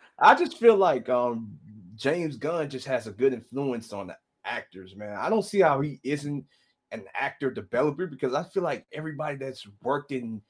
I 0.19 0.35
just 0.35 0.57
feel 0.57 0.75
like 0.75 1.09
um 1.09 1.57
James 1.95 2.37
Gunn 2.37 2.69
just 2.69 2.87
has 2.87 3.07
a 3.07 3.11
good 3.11 3.33
influence 3.33 3.93
on 3.93 4.07
the 4.07 4.17
actors, 4.43 4.95
man. 4.95 5.15
I 5.15 5.29
don't 5.29 5.43
see 5.43 5.59
how 5.59 5.81
he 5.81 5.99
isn't 6.03 6.45
an 6.91 7.03
actor 7.13 7.51
developer 7.51 8.07
because 8.07 8.33
I 8.33 8.43
feel 8.43 8.63
like 8.63 8.85
everybody 8.91 9.37
that's 9.37 9.65
worked 9.83 10.11
in 10.11 10.41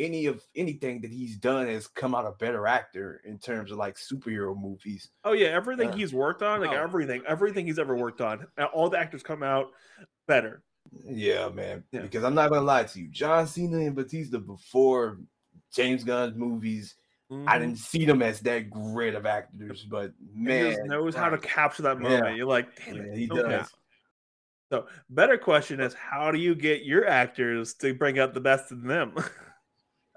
any 0.00 0.26
of 0.26 0.42
anything 0.56 1.00
that 1.02 1.10
he's 1.10 1.36
done 1.36 1.66
has 1.66 1.86
come 1.86 2.14
out 2.14 2.26
a 2.26 2.32
better 2.32 2.66
actor 2.66 3.20
in 3.24 3.38
terms 3.38 3.70
of 3.70 3.78
like 3.78 3.96
superhero 3.96 4.58
movies. 4.58 5.10
Oh 5.24 5.32
yeah, 5.32 5.48
everything 5.48 5.90
Yeah. 5.90 5.96
he's 5.96 6.12
worked 6.12 6.42
on, 6.42 6.60
like 6.60 6.70
Oh. 6.70 6.82
everything, 6.82 7.22
everything 7.26 7.66
he's 7.66 7.78
ever 7.78 7.94
worked 7.96 8.20
on, 8.20 8.46
uh, 8.58 8.64
all 8.72 8.88
the 8.88 8.98
actors 8.98 9.22
come 9.22 9.42
out 9.42 9.72
better. 10.26 10.62
Yeah, 11.04 11.48
man. 11.50 11.84
Yeah. 11.92 12.00
Because 12.02 12.24
I'm 12.24 12.34
not 12.34 12.50
gonna 12.50 12.62
lie 12.64 12.84
to 12.84 13.00
you, 13.00 13.08
John 13.08 13.46
Cena 13.46 13.78
and 13.78 13.94
Batista 13.94 14.38
before 14.38 15.18
James 15.72 16.02
Gunn's 16.02 16.36
movies, 16.36 16.96
I 17.30 17.34
Mhm. 17.34 17.60
didn't 17.60 17.78
see 17.78 18.04
them 18.04 18.22
as 18.22 18.40
that 18.40 18.70
great 18.70 19.14
of 19.14 19.24
actors, 19.26 19.84
but 19.84 20.12
he 20.34 20.40
man, 20.40 20.70
just 20.72 20.84
knows 20.86 21.14
how 21.14 21.28
to 21.28 21.38
capture 21.38 21.82
that 21.82 22.00
Yeah. 22.00 22.08
moment. 22.08 22.36
You're 22.36 22.46
like, 22.46 22.74
damn 22.76 22.96
Yeah, 22.96 23.02
it, 23.02 23.18
he 23.18 23.26
does. 23.26 23.68
So, 24.72 24.86
better 25.10 25.36
question 25.36 25.80
is, 25.80 25.94
how 25.94 26.30
do 26.30 26.38
you 26.38 26.54
get 26.54 26.84
your 26.84 27.06
actors 27.06 27.74
to 27.74 27.92
bring 27.92 28.18
out 28.18 28.34
the 28.34 28.40
best 28.40 28.70
in 28.72 28.82
them? 28.86 29.14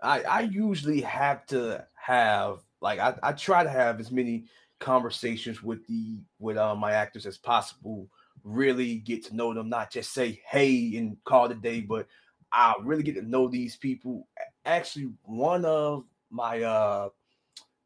I, 0.03 0.21
I 0.21 0.41
usually 0.41 1.01
have 1.01 1.45
to 1.47 1.85
have 1.95 2.59
like 2.81 2.99
I, 2.99 3.15
I 3.23 3.31
try 3.31 3.63
to 3.63 3.69
have 3.69 3.99
as 3.99 4.11
many 4.11 4.45
conversations 4.79 5.63
with 5.63 5.87
the 5.87 6.21
with 6.39 6.57
uh, 6.57 6.75
my 6.75 6.91
actors 6.91 7.25
as 7.25 7.37
possible. 7.37 8.09
Really 8.43 8.95
get 8.95 9.23
to 9.25 9.35
know 9.35 9.53
them, 9.53 9.69
not 9.69 9.91
just 9.91 10.13
say 10.13 10.41
hey 10.45 10.97
and 10.97 11.17
call 11.23 11.45
a 11.45 11.55
day, 11.55 11.79
but 11.79 12.07
I 12.51 12.73
really 12.81 13.03
get 13.03 13.15
to 13.15 13.21
know 13.21 13.47
these 13.47 13.77
people. 13.77 14.27
Actually, 14.65 15.11
one 15.23 15.63
of 15.63 16.03
my 16.29 16.61
uh 16.63 17.09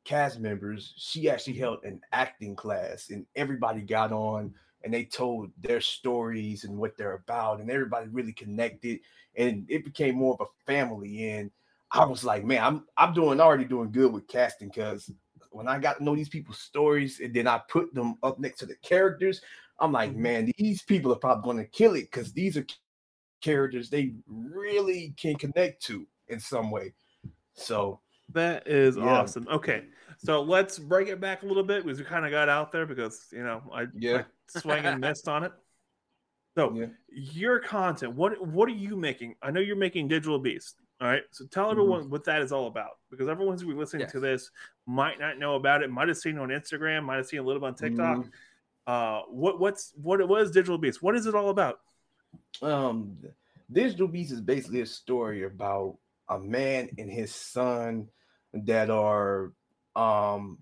cast 0.03 0.39
members, 0.39 0.93
she 0.97 1.29
actually 1.29 1.57
held 1.57 1.83
an 1.83 2.01
acting 2.11 2.55
class, 2.55 3.09
and 3.11 3.25
everybody 3.35 3.81
got 3.81 4.11
on 4.11 4.53
and 4.83 4.93
they 4.93 5.03
told 5.03 5.51
their 5.59 5.81
stories 5.81 6.63
and 6.63 6.77
what 6.77 6.95
they're 6.97 7.15
about, 7.15 7.59
and 7.59 7.69
everybody 7.69 8.07
really 8.07 8.31
connected, 8.31 8.99
and 9.35 9.65
it 9.69 9.83
became 9.83 10.15
more 10.15 10.35
of 10.39 10.47
a 10.47 10.65
family. 10.71 11.29
And 11.29 11.51
I 11.91 12.05
was 12.05 12.23
like, 12.23 12.43
man, 12.43 12.63
I'm 12.63 12.85
I'm 12.97 13.13
doing 13.13 13.39
already 13.39 13.65
doing 13.65 13.91
good 13.91 14.11
with 14.11 14.27
casting 14.27 14.69
because 14.69 15.09
when 15.51 15.67
I 15.67 15.79
got 15.79 15.97
to 15.97 16.03
know 16.03 16.15
these 16.15 16.29
people's 16.29 16.59
stories 16.59 17.19
and 17.19 17.33
then 17.33 17.47
I 17.47 17.61
put 17.69 17.93
them 17.93 18.15
up 18.23 18.39
next 18.39 18.59
to 18.59 18.65
the 18.65 18.75
characters, 18.77 19.41
I'm 19.79 19.91
like, 19.91 20.11
Mhm. 20.11 20.17
man, 20.17 20.51
these 20.57 20.83
people 20.83 21.11
are 21.13 21.17
probably 21.19 21.43
going 21.43 21.57
to 21.57 21.71
kill 21.71 21.95
it 21.95 22.11
because 22.11 22.33
these 22.33 22.57
are 22.57 22.65
characters 23.41 23.89
they 23.89 24.15
really 24.27 25.13
can 25.17 25.35
connect 25.35 25.83
to 25.85 26.05
in 26.27 26.39
some 26.39 26.71
way. 26.71 26.93
So 27.53 28.01
that 28.33 28.67
is 28.67 28.97
Yeah. 28.97 29.03
awesome. 29.03 29.47
Okay, 29.47 29.85
so 30.17 30.41
let's 30.41 30.77
bring 30.77 31.07
it 31.07 31.21
back 31.21 31.43
a 31.43 31.45
little 31.45 31.63
bit 31.63 31.83
because 31.85 31.99
we 31.99 32.05
kind 32.05 32.25
of 32.25 32.31
got 32.31 32.49
out 32.49 32.71
there 32.71 32.85
because 32.85 33.27
you 33.31 33.43
know 33.43 33.63
I, 33.73 33.87
Yeah. 33.93 34.23
I 34.55 34.59
swung 34.59 34.85
and 34.85 34.99
missed 34.99 35.27
on 35.29 35.43
it. 35.43 35.53
So 36.57 36.73
yeah, 36.73 36.87
your 37.09 37.59
content, 37.59 38.15
what 38.15 38.45
what 38.45 38.67
are 38.67 38.73
you 38.73 38.97
making? 38.97 39.35
I 39.41 39.51
know 39.51 39.59
you're 39.61 39.75
making 39.75 40.07
Digital 40.09 40.39
Beast. 40.39 40.81
All 40.99 41.07
right, 41.07 41.23
so 41.31 41.45
tell 41.45 41.67
Mhm. 41.67 41.71
everyone 41.71 42.09
what 42.09 42.23
that 42.23 42.41
is 42.41 42.51
all 42.51 42.65
about 42.67 42.97
because 43.11 43.27
everyone's 43.27 43.61
who's 43.61 43.75
listening 43.75 44.07
to 44.07 44.19
this 44.19 44.49
might 44.87 45.19
not 45.19 45.37
know 45.37 45.55
about 45.55 45.83
it. 45.83 45.91
Might 45.91 46.07
have 46.07 46.17
seen 46.17 46.37
it 46.37 46.41
on 46.41 46.49
Instagram, 46.49 47.03
might 47.03 47.17
have 47.17 47.27
seen 47.27 47.39
a 47.39 47.43
little 47.43 47.59
bit 47.59 47.67
on 47.67 47.75
TikTok. 47.75 48.17
Mhm. 48.17 48.31
Uh, 48.87 49.21
what 49.29 49.59
what's 49.59 49.93
what 50.01 50.27
what 50.27 50.41
is 50.41 50.49
Digital 50.51 50.77
Beast? 50.77 51.03
What 51.03 51.15
is 51.15 51.25
it 51.27 51.35
all 51.35 51.49
about? 51.49 51.81
um 52.61 53.17
digital 53.71 54.07
beast 54.07 54.31
is 54.31 54.41
basically 54.41 54.81
a 54.81 54.85
story 54.85 55.43
about 55.43 55.97
a 56.29 56.39
man 56.39 56.89
and 56.97 57.09
his 57.11 57.33
son 57.33 58.09
that 58.53 58.89
are 58.89 59.53
um 59.95 60.57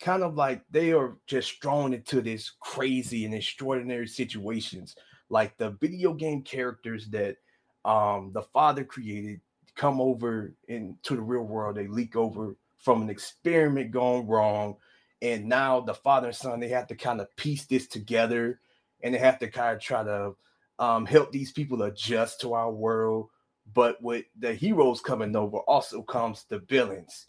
kind 0.00 0.22
of 0.22 0.36
like 0.36 0.64
they 0.70 0.92
are 0.92 1.18
just 1.26 1.60
thrown 1.60 1.92
into 1.92 2.20
this 2.22 2.50
crazy 2.60 3.24
and 3.24 3.34
extraordinary 3.34 4.06
situations 4.06 4.94
like 5.28 5.56
the 5.58 5.70
video 5.70 6.14
game 6.14 6.42
characters 6.42 7.08
that 7.08 7.36
um 7.84 8.32
the 8.32 8.42
father 8.42 8.84
created 8.84 9.40
come 9.76 10.00
over 10.00 10.54
into 10.68 11.16
the 11.16 11.22
real 11.22 11.42
world 11.42 11.76
they 11.76 11.86
leak 11.86 12.16
over 12.16 12.56
from 12.78 13.02
an 13.02 13.10
experiment 13.10 13.90
gone 13.90 14.26
wrong 14.26 14.76
and 15.22 15.44
now 15.44 15.80
the 15.80 15.94
father 15.94 16.28
and 16.28 16.36
son 16.36 16.60
they 16.60 16.68
have 16.68 16.86
to 16.86 16.94
kind 16.94 17.20
of 17.20 17.34
piece 17.36 17.64
this 17.66 17.86
together 17.86 18.60
and 19.02 19.14
they 19.14 19.18
have 19.18 19.38
to 19.38 19.48
kind 19.48 19.76
of 19.76 19.82
try 19.82 20.02
to 20.02 20.34
um, 20.78 21.06
help 21.06 21.30
these 21.32 21.52
people 21.52 21.82
adjust 21.82 22.40
to 22.40 22.54
our 22.54 22.70
world. 22.70 23.28
But 23.72 24.02
with 24.02 24.24
the 24.38 24.52
heroes 24.52 25.00
coming 25.00 25.34
over, 25.36 25.58
also 25.58 26.02
comes 26.02 26.44
the 26.48 26.58
villains. 26.58 27.26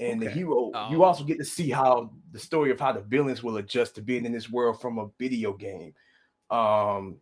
And 0.00 0.20
the 0.20 0.30
hero, 0.30 0.72
Oh. 0.74 0.90
you 0.90 1.04
also 1.04 1.24
get 1.24 1.38
to 1.38 1.44
see 1.44 1.70
how 1.70 2.10
the 2.32 2.38
story 2.38 2.70
of 2.70 2.80
how 2.80 2.92
the 2.92 3.02
villains 3.02 3.42
will 3.42 3.58
adjust 3.58 3.94
to 3.94 4.02
being 4.02 4.24
in 4.24 4.32
this 4.32 4.50
world 4.50 4.80
from 4.80 4.98
a 4.98 5.08
video 5.18 5.52
game. 5.52 5.94
Um, 6.50 7.18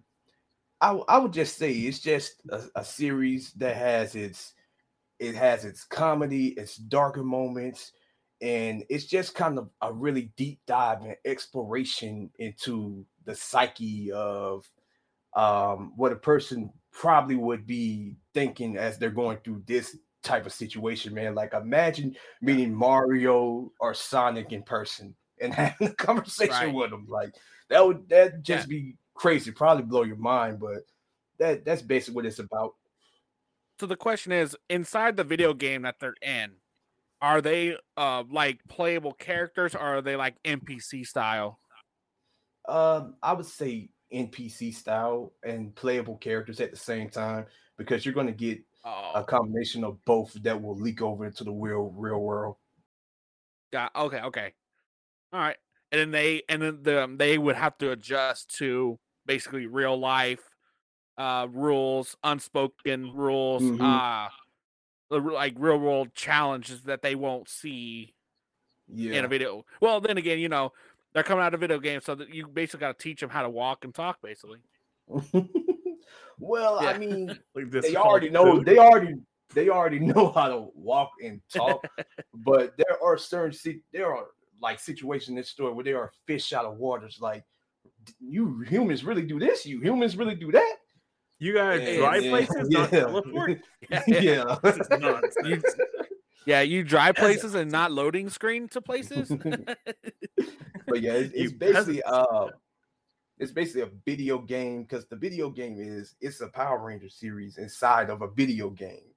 I, 0.81 0.93
I 1.09 1.19
would 1.19 1.33
just 1.33 1.59
say 1.59 1.73
it's 1.73 1.99
just 1.99 2.41
a, 2.51 2.63
a 2.77 2.85
series 2.85 3.53
that 3.55 3.77
has 3.77 4.15
its 4.15 4.55
it 5.19 5.35
has 5.35 5.65
its 5.65 5.85
comedy, 5.85 6.49
its 6.51 6.77
darker 6.77 7.25
moments, 7.25 7.93
and 8.41 8.85
it's 8.89 9.07
just 9.07 9.35
kind 9.35 9.59
of 9.59 9.71
a 9.83 9.93
really 9.93 10.33
deep 10.37 10.61
dive 10.67 11.03
and 11.03 11.17
exploration 11.25 12.31
into 12.39 13.05
the 13.25 13.35
psyche 13.35 14.13
of 14.13 14.71
um, 15.35 15.93
what 15.97 16.13
a 16.13 16.17
person 16.17 16.73
probably 16.93 17.37
would 17.37 17.67
be 17.67 18.17
thinking 18.35 18.77
as 18.77 18.99
they're 18.99 19.11
going 19.11 19.39
through 19.45 19.63
this 19.67 19.97
type 20.23 20.47
of 20.47 20.53
situation, 20.53 21.15
man. 21.15 21.35
Like 21.35 21.55
imagine 21.55 22.17
meeting 22.41 22.75
Mario 22.75 23.73
or 23.81 23.95
Sonic 23.95 24.53
in 24.53 24.63
person 24.63 25.15
and 25.41 25.55
having 25.55 25.89
a 25.89 25.95
conversation 25.95 26.69
Right. 26.69 26.75
with 26.75 26.91
them. 26.91 27.07
Like 27.09 27.35
that 27.71 27.87
would 27.87 28.09
that 28.09 28.43
just 28.43 28.69
be 28.69 28.97
crazy, 29.19 29.51
probably 29.51 29.85
blow 29.85 30.03
your 30.05 30.17
mind, 30.17 30.61
but 30.61 30.85
that 31.39 31.65
that's 31.65 31.83
basically 31.83 32.17
what 32.17 32.27
it's 32.27 32.39
about. 32.39 32.75
So 33.81 33.87
the 33.87 33.97
question 33.97 34.33
is, 34.33 34.57
inside 34.69 35.17
the 35.17 35.25
video 35.25 35.55
game 35.55 35.83
that 35.83 36.01
they're 36.01 36.17
in, 36.23 36.57
are 37.21 37.41
they 37.43 37.79
uh 37.97 38.25
like 38.31 38.61
playable 38.69 39.15
characters 39.15 39.75
or 39.75 39.81
are 39.81 40.03
they 40.03 40.17
like 40.17 40.43
NPC 40.45 41.05
style? 41.05 41.61
Um, 42.69 43.17
I 43.23 43.33
would 43.33 43.47
say 43.47 43.91
NPC 44.11 44.73
style 44.73 45.35
and 45.43 45.75
playable 45.75 46.17
characters 46.19 46.61
at 46.61 46.71
the 46.71 46.77
same 46.77 47.11
time 47.11 47.47
because 47.77 48.05
you're 48.05 48.15
going 48.15 48.27
to 48.27 48.33
get 48.33 48.61
a 49.15 49.25
Oh, 49.25 49.25
combination 49.25 49.85
of 49.85 50.05
both 50.05 50.35
that 50.43 50.61
will 50.61 50.77
leak 50.77 51.03
over 51.03 51.27
into 51.27 51.45
the 51.45 51.53
real 51.53 51.91
real 51.91 52.21
world. 52.21 52.57
got 53.73 53.95
okay, 53.95 54.21
okay, 54.21 54.55
all 55.33 55.41
right. 55.41 55.57
And 55.93 56.01
then 56.01 56.11
they 56.13 56.43
and 56.49 56.63
then 56.63 56.83
the, 56.83 57.15
they 57.19 57.39
would 57.39 57.57
have 57.57 57.79
to 57.79 57.93
adjust 57.93 58.57
to 58.59 58.99
basically 59.29 59.67
real 59.67 59.97
life 59.97 60.41
uh 61.19 61.47
rules, 61.53 62.17
unspoken 62.25 63.13
rules, 63.15 63.63
Mhm. 63.63 63.81
uh 63.81 64.29
like 65.11 65.55
real 65.57 65.79
world 65.79 66.13
challenges 66.15 66.83
that 66.85 67.03
they 67.03 67.15
won't 67.15 67.49
see 67.49 68.15
Yeah. 68.89 69.19
in 69.19 69.25
a 69.25 69.29
video. 69.29 69.65
Well, 69.81 70.01
then 70.01 70.19
again, 70.19 70.39
you 70.39 70.49
know, 70.49 70.73
they're 71.13 71.23
coming 71.23 71.45
out 71.45 71.55
of 71.55 71.61
video 71.61 71.79
games, 71.79 72.05
so 72.05 72.15
that 72.15 72.29
you 72.35 72.47
basically 72.47 72.81
got 72.81 72.99
to 72.99 73.03
teach 73.03 73.21
them 73.21 73.31
how 73.31 73.43
to 73.43 73.49
walk 73.51 73.85
and 73.85 73.95
talk, 73.95 74.21
basically. 74.23 74.59
well, 76.39 76.79
Yeah. 76.83 76.91
I 76.91 76.99
mean, 76.99 77.39
Like 77.55 77.71
they 77.71 77.97
already 77.97 78.29
know 78.31 78.57
food? 78.57 78.67
they 78.67 78.79
already 78.79 79.15
they 79.55 79.69
already 79.69 79.99
know 80.11 80.31
how 80.33 80.49
to 80.49 80.69
walk 80.75 81.11
and 81.23 81.41
talk, 81.53 81.87
but 82.35 82.77
there 82.77 83.03
are 83.03 83.17
certain 83.19 83.83
there 83.93 84.15
are 84.15 84.27
like 84.61 84.79
situations 84.81 85.29
in 85.31 85.35
this 85.37 85.49
story 85.49 85.73
where 85.73 85.85
there 85.85 85.99
are 85.99 86.13
fish 86.27 86.53
out 86.53 86.65
of 86.67 86.77
waters. 86.77 87.19
Like 87.21 87.43
"D- 87.43 87.45
you 88.21 88.61
humans 88.69 89.05
really 89.05 89.23
do 89.23 89.39
this, 89.39 89.65
you 89.67 89.81
humans 89.81 90.17
really 90.17 90.35
do 90.35 90.53
that. 90.53 90.75
You 91.39 91.55
guys 91.55 91.81
Yeah, 91.83 91.97
drive 91.99 92.25
yeah, 92.25 92.31
places, 92.31 92.69
not 92.71 92.93
yeah. 92.93 93.01
teleport. 93.01 93.59
yeah. 94.09 94.57
This 94.63 94.77
is 94.79 94.89
nonsense. 94.91 95.37
You- 95.45 95.63
yeah, 96.47 96.63
you 96.63 96.83
drive 96.83 97.15
places 97.17 97.55
and 97.55 97.71
not 97.71 97.93
loading 97.93 98.31
screen 98.31 98.69
to 98.69 98.81
places. 98.81 99.29
but 100.87 101.01
yeah, 101.03 101.13
it's, 101.13 101.33
it's 101.35 101.53
basically 101.53 102.03
uh 102.03 102.49
it's 103.39 103.53
basically 103.53 103.83
a 103.83 103.91
video 104.05 104.39
game 104.39 104.83
because 104.83 105.07
the 105.07 105.17
video 105.17 105.51
game 105.51 105.77
is 105.79 106.15
it's 106.21 106.41
a 106.41 106.49
Power 106.49 106.83
Ranger 106.85 107.09
series 107.11 107.59
inside 107.59 108.09
of 108.11 108.23
a 108.23 108.29
video 108.31 108.71
game. 108.71 109.13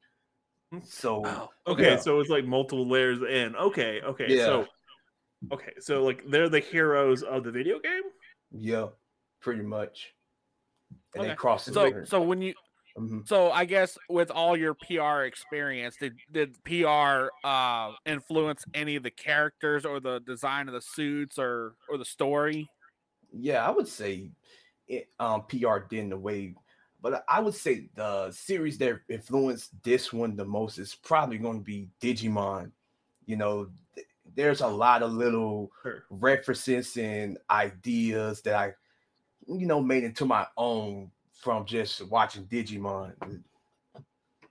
So 0.84 1.20
wow. 1.20 1.50
Okay, 1.68 1.84
Yeah. 1.92 1.96
so 1.98 2.20
it's 2.20 2.30
like 2.30 2.46
multiple 2.46 2.88
layers 2.88 3.20
in. 3.22 3.56
Okay, 3.56 4.02
okay. 4.02 4.26
Yeah. 4.28 4.46
So 4.46 4.68
okay, 5.54 5.74
so 5.80 6.04
like 6.04 6.24
they're 6.30 6.50
the 6.50 6.60
heroes 6.60 7.24
of 7.24 7.44
the 7.44 7.52
video 7.52 7.80
game? 7.80 8.04
Yeah, 8.52 8.90
pretty 9.40 9.64
much. 9.64 10.16
And 11.14 11.24
they 11.24 11.34
cross 11.34 11.66
the 11.66 11.74
So 11.74 11.94
so 12.04 12.22
when 12.22 12.42
you 12.42 12.54
Mhm. 12.98 13.28
so 13.28 13.52
I 13.52 13.66
guess 13.66 13.98
with 14.10 14.32
all 14.32 14.58
your 14.58 14.74
PR 14.76 15.26
experience, 15.26 15.98
did 15.98 16.22
did 16.32 16.64
PR 16.64 17.32
uh 17.44 17.94
influence 18.06 18.66
any 18.74 18.96
of 18.96 19.04
the 19.04 19.12
characters 19.12 19.86
or 19.86 20.00
the 20.00 20.20
design 20.20 20.68
of 20.68 20.74
the 20.74 20.82
suits 20.82 21.40
or 21.40 21.76
or 21.90 21.98
the 21.98 22.06
story? 22.06 22.72
Yeah, 23.32 23.66
I 23.66 23.72
would 23.72 23.88
say 23.88 24.32
it, 24.88 25.10
um, 25.20 25.46
PR 25.48 25.82
did 25.82 26.00
in 26.06 26.12
a 26.12 26.18
way, 26.18 26.56
but 27.02 27.24
I 27.28 27.40
would 27.40 27.56
say 27.56 27.90
the 27.96 28.32
series 28.32 28.78
that 28.80 29.02
influenced 29.10 29.82
this 29.84 30.12
one 30.12 30.36
the 30.36 30.46
most 30.46 30.78
is 30.80 30.96
probably 30.96 31.38
going 31.38 31.60
to 31.60 31.64
be 31.64 31.90
Digimon. 32.02 32.72
You 33.26 33.38
know, 33.38 33.72
there's 34.36 34.62
a 34.62 34.68
lot 34.68 35.04
of 35.04 35.12
little 35.14 35.72
Sure. 35.84 36.04
references 36.10 36.96
and 36.98 37.38
ideas 37.50 38.42
that 38.42 38.56
I, 38.56 38.74
you 39.48 39.66
know, 39.66 39.82
made 39.82 40.04
into 40.04 40.26
my 40.26 40.46
own 40.58 41.12
from 41.34 41.66
just 41.66 42.08
watching 42.10 42.46
Digimon. 42.46 43.14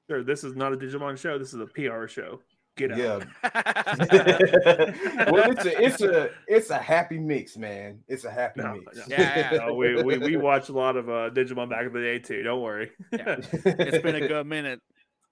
Sure, 0.08 0.22
this 0.24 0.42
is 0.44 0.56
not 0.56 0.72
a 0.72 0.76
Digimon 0.76 1.16
show. 1.18 1.38
This 1.38 1.54
is 1.54 1.60
a 1.60 1.66
PR 1.66 2.06
show. 2.08 2.40
Get 2.76 2.92
out. 2.92 2.98
Yeah. 2.98 3.18
well, 5.30 5.50
it's 5.50 5.64
a 5.64 5.82
it's 5.84 6.00
a 6.02 6.30
it's 6.46 6.70
a 6.70 6.78
happy 6.78 7.18
mix, 7.18 7.56
man. 7.56 8.00
It's 8.08 8.24
a 8.24 8.30
happy 8.30 8.60
No, 8.62 8.74
mix. 8.74 8.96
no. 8.96 9.02
Yeah. 9.08 9.50
No, 9.66 9.74
we, 9.74 10.02
we 10.02 10.18
we 10.18 10.36
watched 10.36 10.68
a 10.68 10.72
lot 10.72 10.96
of 10.96 11.08
uh, 11.08 11.30
Digimon 11.30 11.68
back 11.70 11.86
in 11.86 11.92
the 11.92 12.00
day 12.00 12.18
too. 12.18 12.42
Don't 12.42 12.62
worry. 12.62 12.90
Yeah. 13.12 13.36
it's 13.52 14.02
been 14.02 14.16
a 14.22 14.26
good 14.26 14.46
minute. 14.46 14.80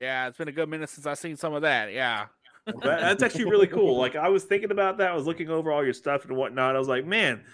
Yeah, 0.01 0.29
it's 0.29 0.39
been 0.39 0.49
a 0.49 0.53
good 0.53 0.69
minute 0.69 0.91
since 0.91 1.07
I've 1.07 1.19
seen 1.19 1.37
some 1.37 1.55
of 1.55 1.63
that. 1.63 1.93
Yeah. 1.93 2.27
That- 2.83 3.01
that's 3.01 3.23
actually 3.23 3.45
really 3.47 3.67
cool. 3.67 3.97
Like 3.97 4.15
I 4.17 4.29
was 4.29 4.45
thinking 4.45 4.71
about 4.71 4.99
that. 4.99 5.11
I 5.11 5.15
was 5.15 5.27
looking 5.27 5.49
over 5.51 5.73
all 5.73 5.85
your 5.85 5.95
stuff 5.95 6.25
and 6.25 6.37
whatnot. 6.37 6.77
I 6.77 6.79
was 6.79 6.89
like, 6.89 7.05
man, 7.07 7.45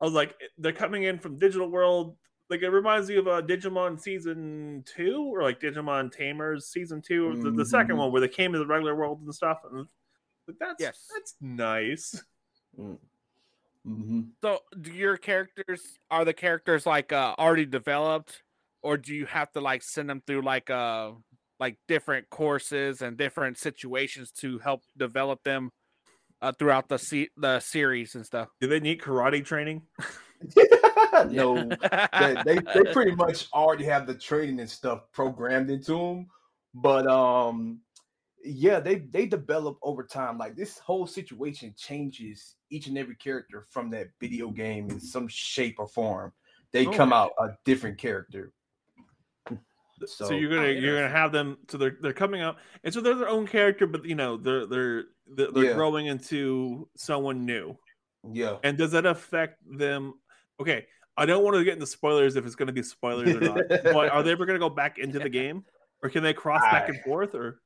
I 0.00 0.04
was 0.04 0.14
like, 0.14 0.34
they're 0.58 0.72
coming 0.72 1.04
in 1.04 1.18
from 1.18 1.38
Digital 1.38 1.68
World. 1.70 2.16
Like 2.50 2.62
it 2.62 2.68
reminds 2.68 3.08
me 3.08 3.16
of 3.16 3.26
uh, 3.26 3.40
Digimon 3.42 3.98
season 3.98 4.84
two 4.86 5.30
or 5.34 5.42
like 5.42 5.60
Digimon 5.60 6.12
Tamers 6.12 6.66
season 6.66 7.00
two, 7.00 7.40
the, 7.42 7.50
the 7.50 7.64
second 7.64 7.96
Mhm. 7.96 8.00
one 8.00 8.12
where 8.12 8.20
they 8.20 8.28
came 8.28 8.52
to 8.52 8.58
the 8.58 8.66
regular 8.66 8.94
world 8.94 9.20
and 9.22 9.34
stuff. 9.34 9.60
And 9.70 9.86
like, 10.46 10.56
that's 10.60 10.80
Yes. 10.82 11.08
that's 11.14 11.34
nice. 11.40 12.22
hmm 12.76 14.20
So, 14.42 14.58
do 14.80 14.92
your 14.92 15.16
characters 15.16 15.98
are 16.10 16.24
the 16.24 16.32
characters 16.34 16.86
like 16.86 17.12
uh, 17.12 17.34
already 17.38 17.66
developed, 17.66 18.42
or 18.82 18.96
do 18.96 19.14
you 19.14 19.26
have 19.26 19.50
to 19.52 19.60
like 19.60 19.82
send 19.82 20.08
them 20.10 20.22
through 20.26 20.42
like 20.42 20.68
uh 20.70 21.12
like 21.60 21.76
different 21.88 22.28
courses 22.30 23.02
and 23.02 23.16
different 23.16 23.58
situations 23.58 24.30
to 24.32 24.58
help 24.58 24.82
develop 24.96 25.42
them 25.44 25.70
uh, 26.42 26.52
throughout 26.52 26.88
the 26.88 26.98
se- 26.98 27.30
the 27.36 27.60
series 27.60 28.14
and 28.14 28.26
stuff? 28.26 28.48
Do 28.60 28.66
they 28.66 28.80
need 28.80 29.00
karate 29.00 29.44
training? 29.44 29.82
no, 31.30 31.70
they, 32.18 32.36
they 32.44 32.58
they 32.74 32.84
pretty 32.92 33.12
much 33.12 33.48
already 33.52 33.84
have 33.84 34.06
the 34.06 34.14
training 34.14 34.60
and 34.60 34.70
stuff 34.70 35.02
programmed 35.12 35.70
into 35.70 35.92
them. 35.92 36.26
But 36.74 37.06
um, 37.06 37.80
yeah, 38.44 38.80
they 38.80 38.96
they 38.96 39.26
develop 39.26 39.78
over 39.82 40.02
time. 40.04 40.38
Like 40.38 40.56
this 40.56 40.78
whole 40.78 41.06
situation 41.06 41.74
changes 41.76 42.56
each 42.70 42.88
and 42.88 42.98
every 42.98 43.16
character 43.16 43.64
from 43.70 43.90
that 43.90 44.08
video 44.20 44.50
game 44.50 44.90
in 44.90 45.00
some 45.00 45.28
shape 45.28 45.76
or 45.78 45.88
form. 45.88 46.32
They 46.72 46.84
come 46.84 47.12
Okay. 47.12 47.16
out 47.16 47.30
a 47.38 47.50
different 47.64 47.98
character. 47.98 48.52
So, 50.06 50.26
So, 50.26 50.34
you're 50.34 50.50
gonna 50.50 50.68
you're 50.68 50.96
gonna 50.96 51.08
have 51.08 51.32
them. 51.32 51.58
So 51.68 51.78
they're 51.78 51.96
they're 52.00 52.12
coming 52.12 52.40
out, 52.42 52.56
and 52.82 52.92
so 52.92 53.00
they're 53.00 53.14
their 53.14 53.28
own 53.28 53.46
character, 53.46 53.86
but 53.86 54.04
you 54.04 54.14
know 54.14 54.36
they're 54.36 54.66
they're 54.66 55.04
they're, 55.26 55.50
they're 55.52 55.64
Yeah. 55.64 55.74
growing 55.74 56.06
into 56.06 56.88
someone 56.96 57.44
new. 57.46 57.76
yeah. 58.32 58.58
And 58.62 58.76
does 58.76 58.92
that 58.92 59.06
affect 59.06 59.58
them? 59.78 60.14
Okay, 60.60 60.86
I 61.16 61.26
don't 61.26 61.44
want 61.44 61.56
to 61.56 61.64
get 61.64 61.74
into 61.74 61.86
spoilers 61.86 62.36
if 62.36 62.44
it's 62.46 62.54
going 62.54 62.66
to 62.66 62.72
be 62.72 62.82
spoilers 62.82 63.34
or 63.34 63.40
not. 63.40 63.62
but 63.84 64.08
are 64.10 64.22
they 64.22 64.32
ever 64.32 64.46
going 64.46 64.58
to 64.58 64.68
go 64.68 64.70
back 64.74 64.98
into 64.98 65.18
the 65.18 65.28
game, 65.40 65.64
or 66.02 66.10
can 66.10 66.22
they 66.22 66.32
cross 66.34 66.62
back 66.62 66.88
and 66.88 67.00
forth? 67.02 67.34
Or 67.34 67.60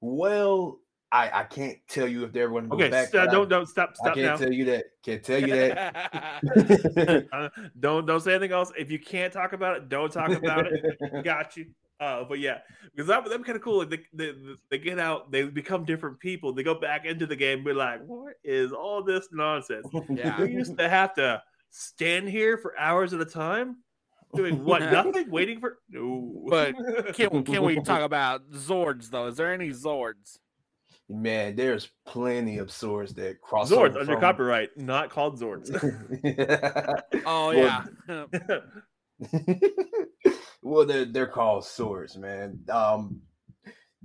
Well, 0.00 0.80
I 1.10 1.40
I 1.40 1.44
can't 1.44 1.78
tell 1.88 2.06
you 2.06 2.24
if 2.24 2.32
they're 2.32 2.48
going 2.48 2.64
to 2.64 2.68
go 2.68 2.76
okay, 2.76 2.90
back. 2.90 3.08
st- 3.08 3.28
I- 3.28 3.32
don't 3.32 3.48
don't 3.48 3.66
stop 3.66 3.94
I 4.04 4.10
can't 4.10 4.18
now. 4.18 4.36
tell 4.36 4.52
you 4.52 4.64
that. 4.66 4.84
Can't 5.02 5.22
tell 5.22 5.40
you 5.40 5.54
that. 5.54 5.94
Uh, 7.32 7.48
don't 7.80 8.06
don't 8.06 8.20
say 8.20 8.32
anything 8.32 8.52
else. 8.52 8.72
If 8.78 8.90
you 8.90 8.98
can't 8.98 9.32
talk 9.32 9.52
about 9.52 9.76
it, 9.76 9.88
don't 9.88 10.12
talk 10.12 10.30
about 10.30 10.66
it. 10.66 11.24
Got 11.24 11.56
you. 11.56 11.66
Uh, 12.00 12.24
but 12.24 12.38
yeah, 12.38 12.58
because 12.94 13.08
that 13.08 13.24
that 13.24 13.44
kind 13.44 13.56
of 13.56 13.62
cool. 13.62 13.78
Like 13.78 13.90
they, 13.90 14.00
they 14.12 14.32
they 14.70 14.78
get 14.78 14.98
out, 14.98 15.32
they 15.32 15.42
become 15.44 15.84
different 15.84 16.20
people. 16.20 16.52
They 16.52 16.62
go 16.62 16.74
back 16.74 17.04
into 17.04 17.26
the 17.26 17.34
game, 17.34 17.58
and 17.58 17.64
be 17.64 17.72
like, 17.72 18.00
"What 18.04 18.34
is 18.44 18.72
all 18.72 19.02
this 19.02 19.28
nonsense?" 19.32 19.86
Yeah. 20.08 20.40
We 20.40 20.52
used 20.52 20.78
to 20.78 20.88
have 20.88 21.14
to 21.14 21.42
stand 21.70 22.28
here 22.28 22.56
for 22.56 22.78
hours 22.78 23.14
at 23.14 23.20
a 23.20 23.24
time, 23.24 23.78
doing 24.34 24.64
what? 24.64 24.80
Nothing, 24.92 25.28
waiting 25.28 25.58
for. 25.58 25.78
No. 25.90 26.44
But 26.48 26.74
can 27.14 27.42
can 27.42 27.64
we 27.64 27.80
talk 27.80 28.02
about 28.02 28.48
Zords 28.52 29.10
though? 29.10 29.26
Is 29.26 29.36
there 29.36 29.52
any 29.52 29.70
Zords? 29.70 30.38
Man, 31.10 31.56
there's 31.56 31.88
plenty 32.06 32.58
of 32.58 32.70
swords 32.70 33.14
that 33.14 33.40
cross 33.40 33.70
Zords 33.70 33.90
over 33.90 34.00
under 34.00 34.12
from- 34.12 34.20
copyright, 34.20 34.76
not 34.76 35.08
called 35.10 35.40
Zords. 35.40 35.70
Oh 37.26 37.48
Well, 37.54 37.86
yeah. 38.08 38.60
well, 40.62 40.86
they're 40.86 41.06
they're 41.06 41.26
called 41.26 41.64
swords, 41.64 42.16
man. 42.16 42.60
Um, 42.68 43.20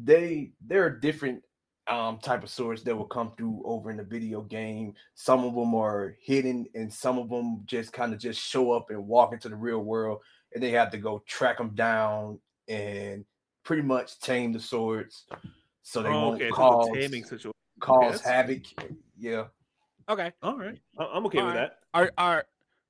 they 0.02 0.52
there 0.66 0.86
are 0.86 0.89
different 0.89 1.44
um 1.88 2.18
type 2.20 2.42
of 2.44 2.50
swords 2.50 2.84
that 2.84 2.96
will 2.96 3.04
come 3.06 3.34
through 3.38 3.62
over 3.66 3.92
in 3.92 3.98
the 3.98 4.04
video 4.04 4.42
game. 4.42 4.94
Some 5.16 5.44
of 5.44 5.54
them 5.56 5.76
are 5.76 6.16
hidden, 6.22 6.66
and 6.74 6.92
some 6.92 7.18
of 7.18 7.30
them 7.30 7.63
just 7.66 7.92
kind 7.92 8.13
of 8.13 8.20
just 8.20 8.39
show 8.42 8.72
up 8.72 8.89
and 8.89 9.06
walk 9.08 9.34
into 9.34 9.50
the 9.50 9.56
real 9.58 9.80
world, 9.80 10.20
and 10.54 10.63
they 10.63 10.72
have 10.72 10.89
to 10.92 10.98
go 10.98 11.22
track 11.28 11.58
them 11.58 11.76
down 11.76 12.39
and 12.70 13.26
pretty 13.66 13.82
much 13.84 14.20
tame 14.20 14.54
the 14.54 14.60
swords 14.60 15.26
so 15.84 16.02
they 16.02 16.10
oh, 16.10 16.30
won't 16.30 16.36
okay, 16.41 16.50
so 16.50 16.56
cause 16.56 16.88
it's 16.88 16.98
a 16.98 17.02
taming 17.02 17.24
situation. 17.24 17.52
cause 17.80 18.22
that's- 18.22 18.22
havoc. 18.22 18.63
Yeah. 19.17 19.46
okay. 20.10 20.32
All 20.41 20.58
right, 20.58 20.80
I- 20.98 21.06
I'm 21.13 21.26
okay 21.28 21.38
with 21.38 21.54
Alright. 21.54 21.69
that. 21.69 21.80
Are 21.93 22.12
are 22.17 22.46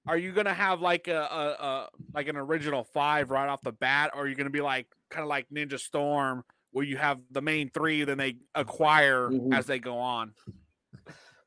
are 0.08 0.18
you 0.18 0.32
gonna 0.32 0.54
have 0.54 0.82
like 0.82 1.08
a, 1.08 1.20
a, 1.22 1.66
a 1.66 1.90
like 2.14 2.28
an 2.28 2.38
original 2.38 2.84
five 2.84 3.30
right 3.32 3.48
off 3.50 3.62
the 3.62 3.72
bat, 3.74 4.12
or 4.14 4.24
are 4.24 4.28
you 4.28 4.36
gonna 4.36 4.50
be 4.50 4.62
like 4.62 4.88
kind 5.10 5.24
of 5.24 5.30
like 5.30 5.48
Ninja 5.50 5.80
Storm, 5.80 6.44
where 6.72 6.86
you 6.86 6.98
have 6.98 7.20
the 7.32 7.42
main 7.42 7.70
three, 7.70 8.04
then 8.04 8.18
they 8.18 8.38
acquire 8.56 9.30
Mhm. 9.30 9.54
as 9.56 9.66
they 9.66 9.80
go 9.80 9.98
on? 9.98 10.34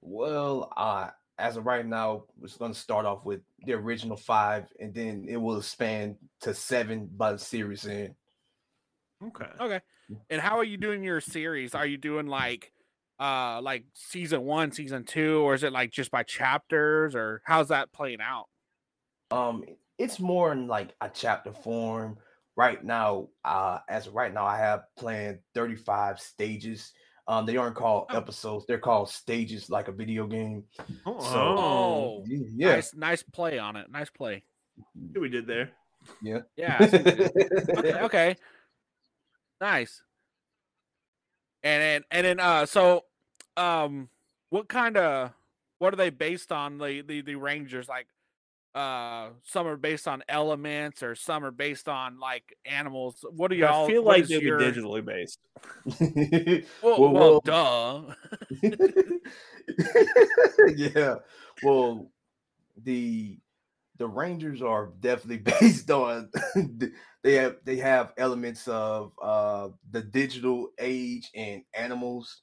Well, 0.01 0.73
uh, 0.77 1.11
as 1.39 1.57
of 1.57 1.67
right 1.67 1.85
now, 1.85 2.25
it's 2.43 2.57
going 2.57 2.73
to 2.73 2.79
start 2.79 3.05
off 3.05 3.25
with 3.25 3.41
the 3.65 3.73
original 3.75 4.17
five, 4.17 4.67
and 4.79 4.95
then 4.95 5.27
it 5.29 5.37
will 5.37 5.59
expand 5.59 6.17
to 6.43 6.55
seven 6.55 7.07
by 7.07 7.33
the 7.33 7.39
series 7.39 7.85
end. 7.87 8.15
Okay. 9.23 9.49
Okay. 9.61 9.81
And 10.31 10.41
how 10.41 10.57
are 10.59 10.65
you 10.65 10.77
doing 10.77 11.03
your 11.03 11.21
series? 11.21 11.75
Are 11.75 11.87
you 11.87 11.97
doing 11.97 12.27
like 12.27 12.73
uh 13.19 13.61
like 13.63 13.85
season 13.95 14.43
one, 14.43 14.73
season 14.73 15.05
two, 15.05 15.41
or 15.41 15.55
is 15.55 15.63
it 15.65 15.73
like 15.73 15.91
just 15.91 16.11
by 16.11 16.23
chapters, 16.23 17.15
or 17.15 17.43
how's 17.45 17.69
that 17.69 17.93
playing 17.93 18.21
out? 18.21 18.47
Um, 19.31 19.65
it's 19.99 20.21
more 20.21 20.53
in 20.53 20.67
like 20.69 20.95
a 21.01 21.09
chapter 21.13 21.53
form 21.53 22.19
right 22.57 22.83
now. 22.85 23.29
Uh, 23.45 23.79
as 23.89 24.07
of 24.07 24.15
right 24.15 24.33
now, 24.33 24.45
I 24.47 24.59
have 24.59 24.83
planned 24.97 25.39
thirty-five 25.55 26.21
stages. 26.21 26.93
Um, 27.29 27.45
they 27.45 27.57
aren't 27.57 27.75
called 27.75 28.07
Oh. 28.11 28.17
episodes; 28.17 28.67
they're 28.69 28.79
called 28.79 29.09
stages, 29.09 29.69
like 29.71 29.89
a 29.89 29.93
video 29.93 30.27
game. 30.29 30.63
Oh, 31.05 31.19
So- 31.21 31.57
Oh, 31.59 32.25
Y- 32.29 32.45
Yeah, 32.55 32.75
nice, 32.77 32.95
nice 32.95 33.23
play 33.25 33.59
on 33.59 33.75
it. 33.77 33.91
Nice 33.91 34.11
play. 34.11 34.45
what 34.93 35.21
we 35.23 35.29
did 35.29 35.47
there. 35.49 35.71
Yeah. 36.23 36.43
I 36.79 36.87
see 36.87 36.97
what 36.99 37.07
you 37.07 37.29
did. 37.29 37.33
okay, 37.79 37.93
okay. 38.03 38.37
Nice. 39.61 40.03
And 41.63 41.83
then 41.83 42.03
and 42.11 42.27
then 42.27 42.41
uh 42.41 42.67
so 42.67 43.05
um 43.57 44.09
what 44.51 44.69
kind 44.69 44.97
of 44.97 45.33
what 45.79 45.93
are 45.93 45.97
they 45.97 46.11
based 46.11 46.53
on? 46.53 46.79
The 46.79 47.03
the 47.03 47.23
the 47.23 47.35
Rangers 47.37 47.89
like 47.89 48.07
uh 48.75 49.31
some 49.43 49.67
are 49.67 49.79
based 49.79 50.07
on 50.07 50.23
elements 50.29 51.03
or 51.03 51.15
some 51.15 51.43
are 51.45 51.51
based 51.51 51.89
on 51.89 52.21
like 52.21 52.55
animals. 52.67 53.25
What 53.31 53.51
do 53.51 53.57
y'all 53.57 53.87
I 53.87 53.89
feel 53.89 54.05
like 54.05 54.27
they'd 54.27 54.43
your- 54.43 54.59
be 54.59 54.65
digitally 54.67 55.05
based. 55.05 55.41
Well, 56.83 57.01
Well, 57.01 57.13
well, 57.13 57.41
well- 57.45 58.11
duh. 58.13 58.15
yeah. 60.77 61.15
Well, 61.63 62.11
the 62.85 63.39
the 63.99 64.07
Rangers 64.09 64.63
are 64.63 64.93
definitely 65.01 65.39
based 65.61 65.91
on 65.91 66.31
they 67.23 67.35
have 67.35 67.57
they 67.65 67.77
have 67.77 68.13
elements 68.17 68.69
of 68.69 69.13
uh 69.23 69.69
the 69.91 70.03
digital 70.03 70.71
age 70.79 71.31
and 71.35 71.63
animals 71.75 72.43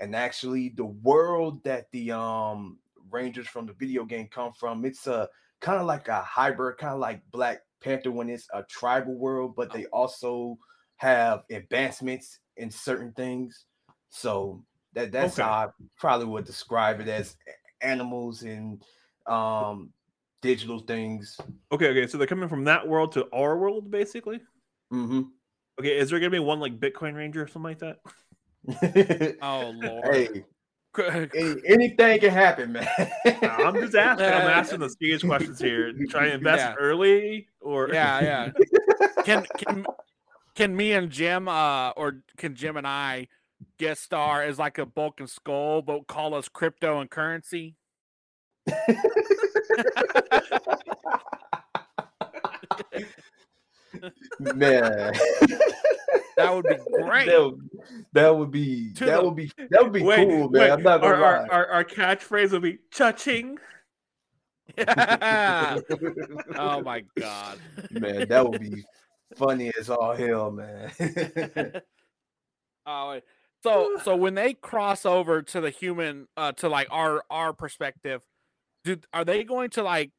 and 0.00 0.14
actually 0.14 0.70
the 0.70 0.84
world 0.84 1.62
that 1.64 1.90
the 1.92 2.12
um 2.12 2.78
Rangers 3.10 3.46
from 3.46 3.66
the 3.66 3.74
video 3.74 4.04
game 4.04 4.28
come 4.28 4.52
from 4.52 4.84
it's 4.84 5.06
a 5.06 5.28
kind 5.60 5.80
of 5.80 5.86
like 5.86 6.08
a 6.08 6.22
hybrid 6.22 6.78
kind 6.78 6.94
of 6.94 7.00
like 7.00 7.22
Black 7.30 7.60
Panther 7.80 8.10
when 8.10 8.28
it's 8.28 8.48
a 8.52 8.62
tribal 8.64 9.14
world 9.14 9.54
but 9.56 9.72
they 9.72 9.86
also 9.86 10.58
have 10.96 11.42
advancements 11.50 12.40
in 12.56 12.70
certain 12.70 13.12
things 13.12 13.66
so 14.08 14.64
that 14.94 15.12
that's 15.12 15.34
Okay. 15.34 15.42
how 15.42 15.50
I 15.50 15.68
probably 15.98 16.26
would 16.26 16.44
describe 16.44 17.00
it 17.00 17.08
as 17.08 17.36
animals 17.80 18.42
and 18.42 18.82
um 19.26 19.92
digital 20.44 20.78
things. 20.78 21.40
Okay, 21.72 21.88
okay, 21.88 22.06
so 22.06 22.18
they're 22.18 22.26
coming 22.26 22.50
from 22.50 22.64
that 22.64 22.86
world 22.86 23.12
to 23.12 23.26
our 23.32 23.56
world, 23.58 23.90
basically. 23.90 24.40
hmm 24.90 25.22
Okay, 25.80 25.98
is 25.98 26.10
there 26.10 26.20
gonna 26.20 26.30
be 26.30 26.38
one 26.38 26.60
like 26.60 26.78
Bitcoin 26.78 27.16
Ranger 27.16 27.42
or 27.42 27.48
something 27.48 27.62
like 27.62 27.78
that? 27.80 29.36
Oh 29.42 29.70
lord. 29.74 30.04
hey, 30.12 30.44
any, 31.34 31.56
anything 31.66 32.20
can 32.20 32.30
happen, 32.30 32.72
man. 32.72 32.86
I'm 33.42 33.80
just 33.80 33.94
asking. 33.96 34.26
I'm 34.26 34.46
asking 34.60 34.80
the 34.80 34.88
serious 34.90 35.22
questions 35.22 35.58
here. 35.58 35.92
Try 36.10 36.26
to 36.26 36.34
invest 36.34 36.62
Yeah. 36.62 36.74
early, 36.78 37.48
or 37.60 37.88
yeah, 37.92 38.20
yeah. 38.20 38.50
Can 39.24 39.44
can 39.56 39.86
can 40.54 40.76
me 40.76 40.92
and 40.92 41.10
Jim 41.10 41.48
uh 41.48 41.90
or 41.90 42.22
can 42.36 42.54
Jim 42.54 42.76
and 42.76 42.86
I 42.86 43.28
guest 43.78 44.02
star 44.02 44.42
as 44.42 44.58
like 44.58 44.78
a 44.78 44.86
bulk 44.86 45.18
and 45.20 45.28
skull, 45.28 45.82
but 45.82 46.06
call 46.06 46.34
us 46.34 46.48
crypto 46.48 47.00
and 47.00 47.10
currency? 47.10 47.76
Man. 54.40 55.12
That 56.36 56.52
would 56.54 56.64
be 56.66 56.74
great. 57.02 57.26
That 57.26 57.40
would, 57.42 57.70
that 58.12 58.36
would 58.36 58.50
be 58.50 58.92
To 58.94 59.04
that 59.04 59.18
the- 59.20 59.24
would 59.24 59.36
be 59.36 59.50
that 59.70 59.82
would 59.82 59.92
be 59.92 60.02
wait, 60.02 60.28
cool, 60.28 60.50
man. 60.50 60.62
wait, 60.62 60.70
I'm 60.70 60.82
not 60.82 61.02
our, 61.04 61.12
gonna 61.12 61.24
our, 61.24 61.42
lie. 61.42 61.48
our, 61.48 61.66
our 61.68 61.84
catchphrase 61.84 62.50
will 62.52 62.60
be 62.60 62.78
cha-ching. 62.90 63.58
oh 64.78 64.82
my 66.82 67.04
god. 67.18 67.58
man, 67.90 68.26
that 68.28 68.48
would 68.48 68.60
be 68.60 68.82
funny 69.36 69.70
as 69.78 69.90
all 69.90 70.14
hell, 70.14 70.50
man. 70.50 70.90
Oh, 72.86 73.08
wait. 73.12 73.22
so 73.62 73.96
so 74.02 74.14
when 74.14 74.34
they 74.34 74.52
cross 74.52 75.06
over 75.06 75.40
to 75.40 75.60
the 75.62 75.70
human 75.70 76.28
uh 76.36 76.52
to 76.52 76.68
like 76.68 76.86
our 76.90 77.24
our 77.30 77.54
perspective, 77.54 78.20
do 78.84 78.96
are 79.12 79.24
they 79.24 79.44
going 79.44 79.70
to 79.70 79.82
like 79.82 80.12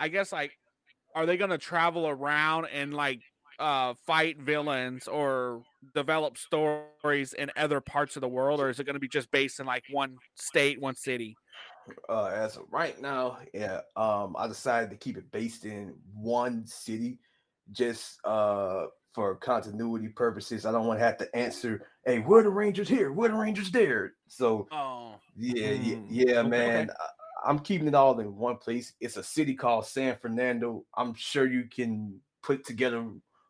I 0.00 0.08
guess 0.08 0.32
like 0.32 0.52
are 1.14 1.26
they 1.26 1.36
going 1.36 1.50
to 1.50 1.58
travel 1.58 2.08
around 2.08 2.66
and 2.66 2.94
like 2.94 3.22
uh 3.58 3.94
fight 4.06 4.40
villains 4.40 5.08
or 5.08 5.64
develop 5.94 6.38
stories 6.38 7.32
in 7.34 7.50
other 7.56 7.80
parts 7.80 8.16
of 8.16 8.22
the 8.22 8.28
world 8.28 8.60
or 8.60 8.70
is 8.70 8.80
it 8.80 8.84
going 8.84 8.94
to 8.94 9.00
be 9.00 9.08
just 9.08 9.30
based 9.30 9.60
in 9.60 9.66
like 9.66 9.84
one 9.88 10.20
state, 10.36 10.80
one 10.80 10.96
city? 10.96 11.38
uh, 12.08 12.26
as 12.26 12.56
of 12.56 12.64
right 12.70 13.00
now, 13.00 13.38
yeah, 13.54 13.80
um, 13.96 14.34
I 14.38 14.46
decided 14.48 14.90
to 14.90 14.96
keep 14.96 15.16
it 15.16 15.30
based 15.30 15.64
in 15.64 15.98
one 16.12 16.66
city, 16.66 17.20
just 17.72 18.20
uh 18.24 18.86
for 19.12 19.34
continuity 19.36 20.08
purposes. 20.08 20.66
I 20.66 20.72
don't 20.72 20.86
want 20.86 21.00
to 21.00 21.04
have 21.04 21.16
to 21.18 21.36
answer, 21.36 21.86
"Hey, 22.04 22.18
where 22.20 22.42
the 22.42 22.50
Rangers 22.50 22.88
here? 22.88 23.12
Where 23.12 23.28
the 23.28 23.34
Rangers 23.36 23.70
there?" 23.70 24.14
So 24.28 24.70
Oh. 24.70 25.20
yeah, 25.36 25.72
yeah, 25.72 25.96
Mm, 25.96 26.08
yeah, 26.08 26.42
okay. 26.44 26.44
man. 26.44 26.90
I, 27.46 27.50
I'm 27.50 27.58
keeping 27.58 27.88
it 27.88 27.94
all 27.94 28.18
in 28.20 28.36
one 28.36 28.56
place. 28.56 28.94
It's 29.00 29.16
a 29.16 29.22
city 29.22 29.54
called 29.54 29.86
San 29.86 30.16
Fernando. 30.16 30.84
I'm 30.94 31.14
sure 31.14 31.46
you 31.46 31.64
can 31.64 32.20
put 32.42 32.64
together 32.64 33.04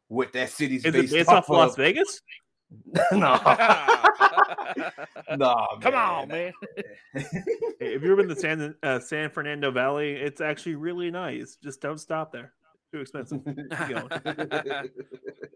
what 0.09 0.33
that 0.33 0.51
city's 0.51 0.85
Is 0.85 0.93
based, 0.93 1.13
it 1.13 1.17
based 1.17 1.29
off 1.29 1.51
of. 1.51 1.57
Las 1.57 1.77
Vegas? 1.77 2.21
no, 3.13 3.39
no, 5.37 5.67
Come 5.81 5.95
on, 5.95 6.29
man. 6.29 6.53
if 7.15 8.03
you're 8.03 8.21
in 8.21 8.27
the 8.27 8.35
San 8.35 8.75
uh, 8.83 8.99
San 8.99 9.31
Fernando 9.31 9.71
Valley? 9.71 10.13
It's 10.15 10.41
actually 10.41 10.75
really 10.75 11.11
nice. 11.13 11.57
Just 11.63 11.81
don't 11.81 11.99
stop 11.99 12.33
there. 12.33 12.53
Too 12.93 13.01
expensive. 13.01 13.41
Keep 13.45 13.69
going. 13.69 14.91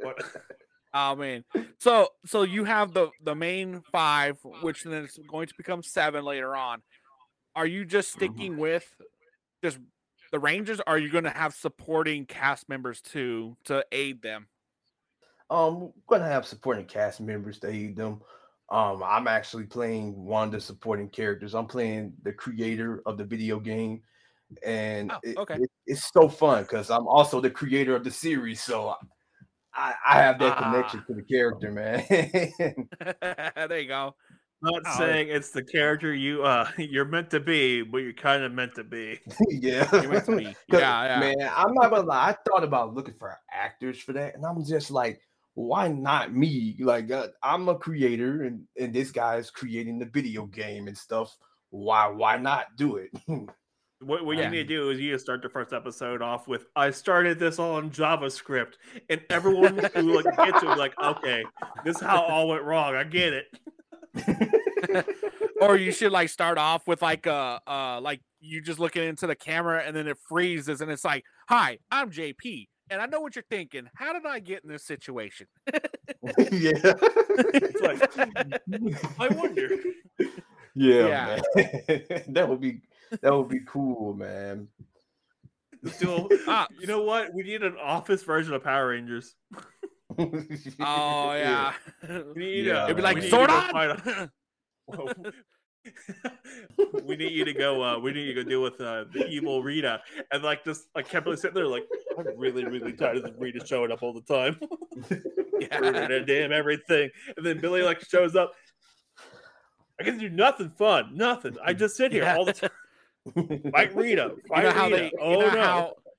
What- 0.02 0.22
Oh 0.92 1.14
man. 1.14 1.44
So 1.78 2.08
so 2.26 2.42
you 2.42 2.64
have 2.64 2.92
the 2.92 3.10
the 3.22 3.34
main 3.34 3.82
five, 3.92 4.38
which 4.62 4.82
then 4.82 5.04
is 5.04 5.18
going 5.28 5.46
to 5.46 5.54
become 5.56 5.82
seven 5.82 6.24
later 6.24 6.56
on. 6.56 6.82
Are 7.56 7.66
you 7.66 7.84
just 7.84 8.12
sticking 8.12 8.56
with 8.56 8.88
just 9.62 9.78
the 10.32 10.38
Rangers? 10.38 10.80
Or 10.80 10.94
are 10.94 10.98
you 10.98 11.10
going 11.10 11.24
to 11.24 11.30
have 11.30 11.54
supporting 11.54 12.26
cast 12.26 12.68
members 12.68 13.00
too 13.00 13.56
to 13.64 13.84
aid 13.92 14.22
them? 14.22 14.46
Um, 15.50 15.80
we're 15.80 15.90
gonna 16.18 16.28
have 16.30 16.46
supporting 16.46 16.84
cast 16.84 17.20
members 17.20 17.58
to 17.58 17.68
aid 17.68 17.96
them. 17.96 18.20
Um, 18.68 19.02
I'm 19.04 19.26
actually 19.26 19.64
playing 19.64 20.24
one 20.24 20.46
of 20.46 20.52
the 20.52 20.60
supporting 20.60 21.08
characters. 21.08 21.56
I'm 21.56 21.66
playing 21.66 22.12
the 22.22 22.32
creator 22.32 23.02
of 23.04 23.18
the 23.18 23.24
video 23.24 23.58
game, 23.58 24.00
and 24.64 25.10
Oh, 25.10 25.18
okay. 25.38 25.54
it- 25.56 25.70
it's 25.88 26.08
so 26.12 26.28
fun 26.28 26.62
because 26.62 26.88
I'm 26.88 27.08
also 27.08 27.40
the 27.40 27.50
creator 27.50 27.96
of 27.96 28.04
the 28.04 28.12
series. 28.12 28.62
So 28.62 28.94
I, 29.74 29.94
I 30.06 30.22
have 30.22 30.38
that 30.38 30.56
connection 30.56 31.00
Ah. 31.02 31.06
to 31.08 31.14
the 31.14 31.22
character, 31.24 31.72
man. 31.72 32.06
there 33.68 33.80
you 33.80 33.88
go. 33.88 34.14
Not 34.62 34.82
Oh, 34.86 34.98
saying 34.98 35.28
it's 35.28 35.50
the 35.50 35.62
character 35.64 36.12
you 36.12 36.42
uh 36.44 36.70
you're 36.78 37.04
meant 37.06 37.30
to 37.30 37.40
be, 37.40 37.82
but 37.82 37.98
you're 37.98 38.12
kind 38.12 38.42
of 38.42 38.52
meant 38.52 38.74
to 38.74 38.84
be. 38.84 39.18
yeah, 39.48 39.88
You're 40.02 40.10
meant 40.12 40.26
to 40.26 40.36
be. 40.36 40.44
'Cause, 40.70 40.80
Yeah, 40.80 41.04
yeah. 41.04 41.20
man. 41.20 41.50
I'm 41.54 41.72
not 41.74 41.90
gonna 41.90 42.06
lie. 42.06 42.30
I 42.30 42.36
thought 42.48 42.64
about 42.64 42.94
looking 42.94 43.14
for 43.18 43.38
actors 43.50 43.98
for 44.00 44.12
that, 44.12 44.34
and 44.34 44.44
I'm 44.44 44.62
just 44.64 44.90
like, 44.90 45.20
why 45.54 45.88
not 45.88 46.34
me? 46.34 46.76
Like, 46.80 47.10
uh, 47.10 47.28
I'm 47.42 47.68
a 47.68 47.76
creator, 47.78 48.42
and 48.42 48.66
and 48.78 48.92
this 48.94 49.10
guy's 49.10 49.50
creating 49.50 49.98
the 49.98 50.06
video 50.06 50.46
game 50.46 50.88
and 50.88 50.96
stuff. 50.96 51.36
Why 51.70 52.06
why 52.08 52.36
not 52.36 52.76
do 52.76 52.96
it? 52.96 53.10
What, 54.02 54.24
what 54.24 54.36
Yeah. 54.38 54.44
you 54.44 54.50
need 54.50 54.62
to 54.68 54.74
do 54.74 54.88
is 54.90 54.98
you 54.98 55.06
need 55.08 55.12
to 55.12 55.18
start 55.18 55.42
the 55.42 55.50
first 55.50 55.72
episode 55.74 56.22
off 56.22 56.48
with 56.48 56.66
"I 56.76 56.90
started 56.90 57.38
this 57.38 57.58
all 57.58 57.74
on 57.76 57.90
JavaScript," 57.90 58.74
and 59.10 59.22
everyone 59.30 59.78
who 59.94 60.14
like 60.16 60.24
gets 60.42 60.62
it 60.62 60.74
like, 60.76 60.94
"Okay, 61.02 61.44
this 61.84 61.96
is 61.96 62.02
how 62.02 62.22
all 62.22 62.48
went 62.48 62.62
wrong. 62.64 62.94
I 62.94 63.04
get 63.04 63.32
it." 63.34 63.46
or 65.60 65.76
you 65.76 65.92
should 65.92 66.12
like 66.12 66.28
start 66.28 66.58
off 66.58 66.86
with 66.86 67.02
like 67.02 67.26
uh 67.26 67.58
uh 67.66 68.00
like 68.00 68.20
you 68.40 68.60
just 68.62 68.78
looking 68.78 69.02
into 69.06 69.26
the 69.26 69.34
camera 69.36 69.82
and 69.84 69.94
then 69.94 70.06
it 70.08 70.16
freezes 70.28 70.80
and 70.80 70.90
it's 70.90 71.04
like, 71.04 71.24
"Hi, 71.48 71.78
I'm 71.90 72.10
JP." 72.10 72.68
And 72.90 73.00
I 73.00 73.06
know 73.06 73.20
what 73.20 73.36
you're 73.36 73.44
thinking. 73.48 73.88
How 73.94 74.12
did 74.12 74.26
I 74.26 74.40
get 74.40 74.64
in 74.64 74.70
this 74.70 74.84
situation? 74.84 75.46
yeah, 76.50 76.72
It's 77.54 77.80
like, 77.80 78.18
I 79.20 79.28
wonder. 79.28 79.76
yeah, 80.74 81.06
Yeah. 81.06 81.40
man. 81.54 82.22
that 82.28 82.48
would 82.48 82.60
be 82.60 82.80
that 83.20 83.32
would 83.32 83.48
be 83.48 83.60
cool, 83.66 84.14
man. 84.14 84.66
Still, 85.86 86.28
Ah, 86.48 86.66
you 86.80 86.86
know 86.86 87.02
what? 87.04 87.32
We 87.32 87.42
need 87.44 87.62
an 87.62 87.76
office 87.80 88.22
version 88.24 88.54
of 88.54 88.64
Power 88.64 88.88
Rangers. 88.88 89.34
Oh 90.18 91.32
yeah. 91.32 91.72
We 92.34 92.40
need, 92.42 92.66
Yeah, 92.66 92.84
It'd 92.84 92.96
be 92.96 93.02
like 93.02 93.16
we 93.16 93.22
need 93.22 93.32
you 93.32 93.46
to 93.46 93.46
go 93.46 94.32
Zordon. 94.92 95.32
we 97.06 97.16
need 97.16 97.32
you 97.32 97.44
to 97.44 97.52
go. 97.54 97.82
Uh, 97.82 97.98
we 97.98 98.12
need 98.12 98.26
you 98.28 98.34
to 98.34 98.44
go 98.44 98.48
deal 98.50 98.62
with 98.62 98.80
uh, 98.80 99.04
the 99.14 99.26
evil 99.28 99.62
Rita, 99.62 100.00
and 100.32 100.42
like 100.42 100.64
just 100.64 100.88
like 100.94 101.08
Kimberly 101.08 101.36
sitting 101.36 101.54
there, 101.54 101.66
like 101.66 101.84
I'm 102.18 102.26
really, 102.36 102.64
really 102.66 102.92
tired 102.92 103.16
of 103.18 103.34
Rita 103.38 103.64
showing 103.66 103.90
up 103.92 104.02
all 104.02 104.12
the 104.12 104.20
time. 104.22 104.58
Ruining 105.80 106.10
her 106.10 106.20
damn 106.24 106.52
everything, 106.52 107.08
and 107.36 107.46
then 107.46 107.60
Billy 107.60 107.82
like 107.82 108.00
shows 108.06 108.36
up. 108.36 108.52
I 109.98 110.02
can 110.02 110.18
do 110.18 110.28
nothing 110.28 110.70
fun, 110.70 111.10
nothing. 111.14 111.56
I 111.64 111.72
just 111.72 111.96
sit 111.96 112.12
here 112.12 112.24
Yeah. 112.24 112.36
all 112.36 112.44
the 112.44 112.52
time. 112.54 112.70
Fight 113.72 113.94
Rita, 113.94 114.32
you 114.36 114.42
fight 114.48 114.64
know 114.64 114.70
how 114.72 114.84
Rita. 114.86 114.96
they 114.96 115.12
oh 115.20 115.30
you 115.32 115.38
know 115.38 115.50
no! 115.54 115.60
how 115.60 115.94
he 116.04 116.09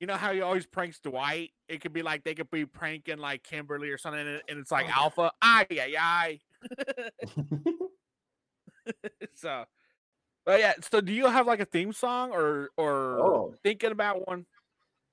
you 0.00 0.06
know 0.06 0.16
how 0.16 0.32
he 0.32 0.40
always 0.40 0.66
pranks 0.66 0.98
Dwight? 1.00 1.50
It 1.68 1.80
could 1.80 1.92
be 1.92 2.02
like 2.02 2.24
they 2.24 2.34
could 2.34 2.50
be 2.50 2.64
pranking 2.66 3.18
like 3.18 3.42
Kimberly 3.42 3.90
or 3.90 3.98
something, 3.98 4.20
and, 4.48 4.58
it's 4.58 4.70
like 4.70 4.86
Oh, 4.88 5.02
Alpha. 5.02 5.32
Ay 5.42 5.66
ay 5.70 5.94
ay. 5.98 6.38
so, 9.34 9.64
but 10.46 10.60
yeah. 10.60 10.74
So, 10.90 11.00
do 11.00 11.12
you 11.12 11.26
have 11.26 11.46
like 11.46 11.60
a 11.60 11.64
theme 11.64 11.92
song 11.92 12.32
or 12.32 12.70
or 12.76 13.18
Oh. 13.20 13.54
thinking 13.62 13.92
about 13.92 14.26
one? 14.26 14.46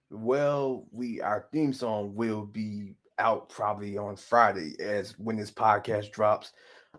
Well, 0.09 0.85
we 0.91 1.21
our 1.21 1.47
theme 1.51 1.73
song 1.73 2.13
will 2.15 2.45
be 2.45 2.95
out 3.17 3.49
probably 3.49 3.97
on 3.97 4.15
Friday 4.15 4.75
as 4.79 5.17
when 5.17 5.35
this 5.37 5.51
podcast 5.51 6.11
drops. 6.11 6.53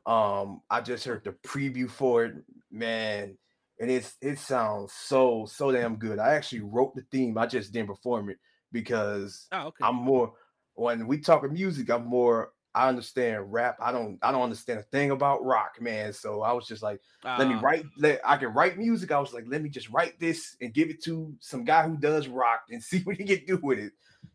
Um, 0.07 0.61
I 0.71 0.81
just 0.81 1.05
heard 1.05 1.25
the 1.25 1.33
preview 1.47 1.89
for 1.91 2.25
it. 2.25 2.35
Man, 2.71 3.39
and 3.79 3.91
it's 3.91 4.17
it 4.21 4.39
sounds 4.39 4.93
so 4.93 5.47
so 5.51 5.71
damn 5.73 5.97
good. 5.97 6.19
I 6.19 6.35
actually 6.35 6.61
wrote 6.63 6.95
the 6.95 7.03
theme. 7.11 7.37
I 7.39 7.47
just 7.47 7.73
didn't 7.73 7.89
perform 7.89 8.31
it 8.31 8.39
because 8.73 9.47
Oh, 9.53 9.67
okay. 9.69 9.85
I'm 9.85 9.97
more 9.97 10.33
when 10.75 11.07
we 11.07 11.19
talk 11.19 11.45
of 11.45 11.53
music. 11.53 11.91
I'm 11.91 12.07
more. 12.07 12.53
I 12.75 12.91
understand 12.91 13.51
rap. 13.51 13.79
I 13.81 13.91
don't. 13.91 14.19
I 14.23 14.31
don't 14.33 14.43
understand 14.43 14.81
a 14.81 14.83
thing 14.83 15.11
about 15.11 15.43
rock, 15.43 15.81
man. 15.81 16.13
So 16.13 16.43
I 16.43 16.53
was 16.53 16.67
just 16.67 16.83
like, 16.83 17.01
let 17.25 17.49
me 17.49 17.55
Uh, 17.55 17.61
write. 17.61 17.85
Let 17.97 18.21
I 18.23 18.37
can 18.37 18.49
write 18.53 18.77
music. 18.77 19.11
I 19.13 19.19
was 19.19 19.33
like, 19.33 19.45
let 19.49 19.63
me 19.63 19.71
just 19.71 19.89
write 19.89 20.21
this 20.21 20.57
and 20.61 20.75
give 20.75 20.91
it 20.91 21.03
to 21.05 21.35
some 21.41 21.65
guy 21.65 21.89
who 21.89 21.97
does 21.97 22.29
rock 22.29 22.65
and 22.71 22.83
see 22.83 23.01
what 23.01 23.17
he 23.17 23.25
can 23.25 23.47
do 23.47 23.59
with 23.63 23.79
it. 23.79 23.93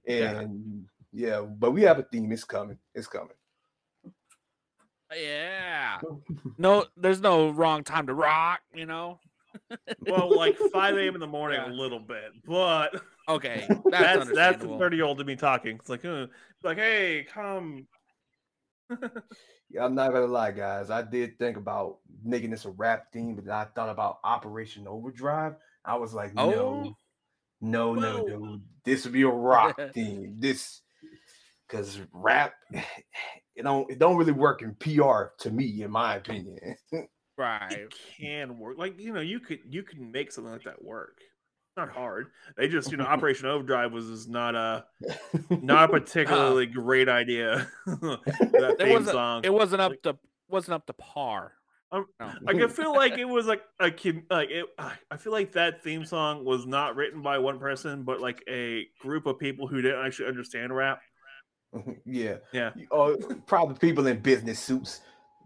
Yeah. 0.08 0.39
And 0.39 0.86
yeah, 1.13 1.41
but 1.41 1.71
we 1.71 1.84
have 1.84 1.99
a 1.99 2.04
theme. 2.04 2.32
It's 2.32 2.43
coming. 2.43 2.80
It's 2.95 3.06
coming. 3.08 3.36
Yeah. 5.15 5.99
No, 6.58 6.86
there's 6.95 7.21
no 7.21 7.49
wrong 7.49 7.84
time 7.84 8.08
to 8.08 8.13
rock. 8.13 8.62
You 8.73 8.86
know. 8.86 9.19
Well, 10.08 10.36
like 10.36 10.58
5 10.58 10.98
a.m. 10.98 11.14
in 11.16 11.20
the 11.20 11.28
morning, 11.28 11.60
Yeah. 11.64 11.72
a 11.72 11.74
little 11.74 12.00
bit, 12.00 12.32
but 12.46 13.02
Okay, 13.30 13.66
that's 13.70 13.82
that's 13.92 13.92
that's 13.92 14.22
understandable. 14.22 14.80
30 14.80 14.96
year 14.96 15.06
old 15.06 15.18
to 15.20 15.24
me 15.24 15.36
talking. 15.36 15.76
It's 15.78 15.90
like, 15.90 16.04
uh, 16.06 16.28
like, 16.64 16.78
hey, 16.78 17.26
come. 17.32 17.88
Yeah, 19.70 19.86
I'm 19.86 19.96
not 19.96 20.12
gonna 20.12 20.26
lie, 20.26 20.52
guys. 20.52 20.90
I 20.90 21.02
did 21.02 21.38
think 21.40 21.56
about 21.56 22.00
making 22.24 22.50
this 22.52 22.66
a 22.66 22.72
rap 22.72 23.06
theme, 23.14 23.36
but 23.36 23.46
then 23.46 23.54
I 23.56 23.64
thought 23.66 23.88
about 23.90 24.20
Operation 24.24 24.86
Overdrive. 24.88 25.56
I 25.86 25.96
was 25.96 26.14
like, 26.14 26.34
no, 26.34 26.44
Oh. 26.54 26.96
no, 27.62 27.94
no, 27.94 28.24
Well- 28.24 28.26
dude. 28.26 28.62
This 28.84 29.04
would 29.06 29.14
be 29.14 29.22
a 29.22 29.28
rock 29.30 29.80
theme. 29.94 30.36
This 30.40 30.82
because 31.68 32.02
rap, 32.12 32.54
it 33.56 33.64
don't 33.64 33.90
it 33.90 34.00
don't 34.00 34.18
really 34.18 34.32
work 34.34 34.62
in 34.62 34.76
PR 34.76 35.26
to 35.40 35.52
me, 35.52 35.84
in 35.84 35.92
my 35.92 36.16
opinion. 36.16 36.76
Right. 37.41 37.71
It 37.71 37.93
can 38.19 38.60
work. 38.60 38.77
Like, 38.77 38.99
you 38.99 39.13
know, 39.13 39.21
you 39.21 39.39
could 39.39 39.60
you 39.69 39.84
can 39.84 40.12
make 40.12 40.32
something 40.32 40.51
like 40.54 40.63
that 40.63 40.84
work. 40.84 41.17
Not 41.77 41.89
hard. 41.93 42.27
They 42.58 42.67
just, 42.67 42.91
you 42.91 42.97
know, 42.97 43.06
Operation 43.06 43.47
Overdrive 43.47 43.91
was 43.91 44.06
is 44.06 44.27
not 44.27 44.56
a 44.56 44.86
not 45.49 45.86
a 45.89 45.93
particularly 45.99 46.65
great 46.67 47.10
idea. 47.10 47.67
that 47.86 48.75
It 48.80 48.89
wasn't. 48.91 49.12
song. 49.12 49.41
It 49.43 49.54
wasn't 49.54 49.82
up 49.82 50.01
to 50.04 50.17
wasn't 50.49 50.75
up 50.75 50.86
to 50.88 50.93
par. 50.93 51.54
Um, 51.93 52.06
No. 52.19 52.32
Like 52.43 52.56
I 52.58 52.67
feel 52.67 52.93
like 52.93 53.17
it 53.17 53.25
was 53.25 53.45
like 53.47 53.63
a. 53.82 53.91
Like 54.30 54.49
it, 54.51 54.65
I 54.77 55.17
feel 55.17 55.32
like 55.34 55.54
that 55.54 55.84
theme 55.84 56.06
song 56.06 56.45
was 56.45 56.65
not 56.65 56.95
written 56.95 57.21
by 57.21 57.38
one 57.39 57.60
person, 57.60 58.04
but 58.04 58.21
like 58.21 58.43
a 58.49 58.86
group 59.01 59.25
of 59.25 59.39
people 59.39 59.67
who 59.67 59.82
didn't 59.82 60.06
actually 60.06 60.27
understand 60.30 60.73
rap. 60.75 61.01
yeah, 62.06 62.36
Yeah. 62.54 62.71
You- 62.75 62.88
Oh, 62.91 63.17
probably 63.47 63.75
people 63.77 64.06
in 64.08 64.19
business 64.19 64.60
suits. 64.60 65.01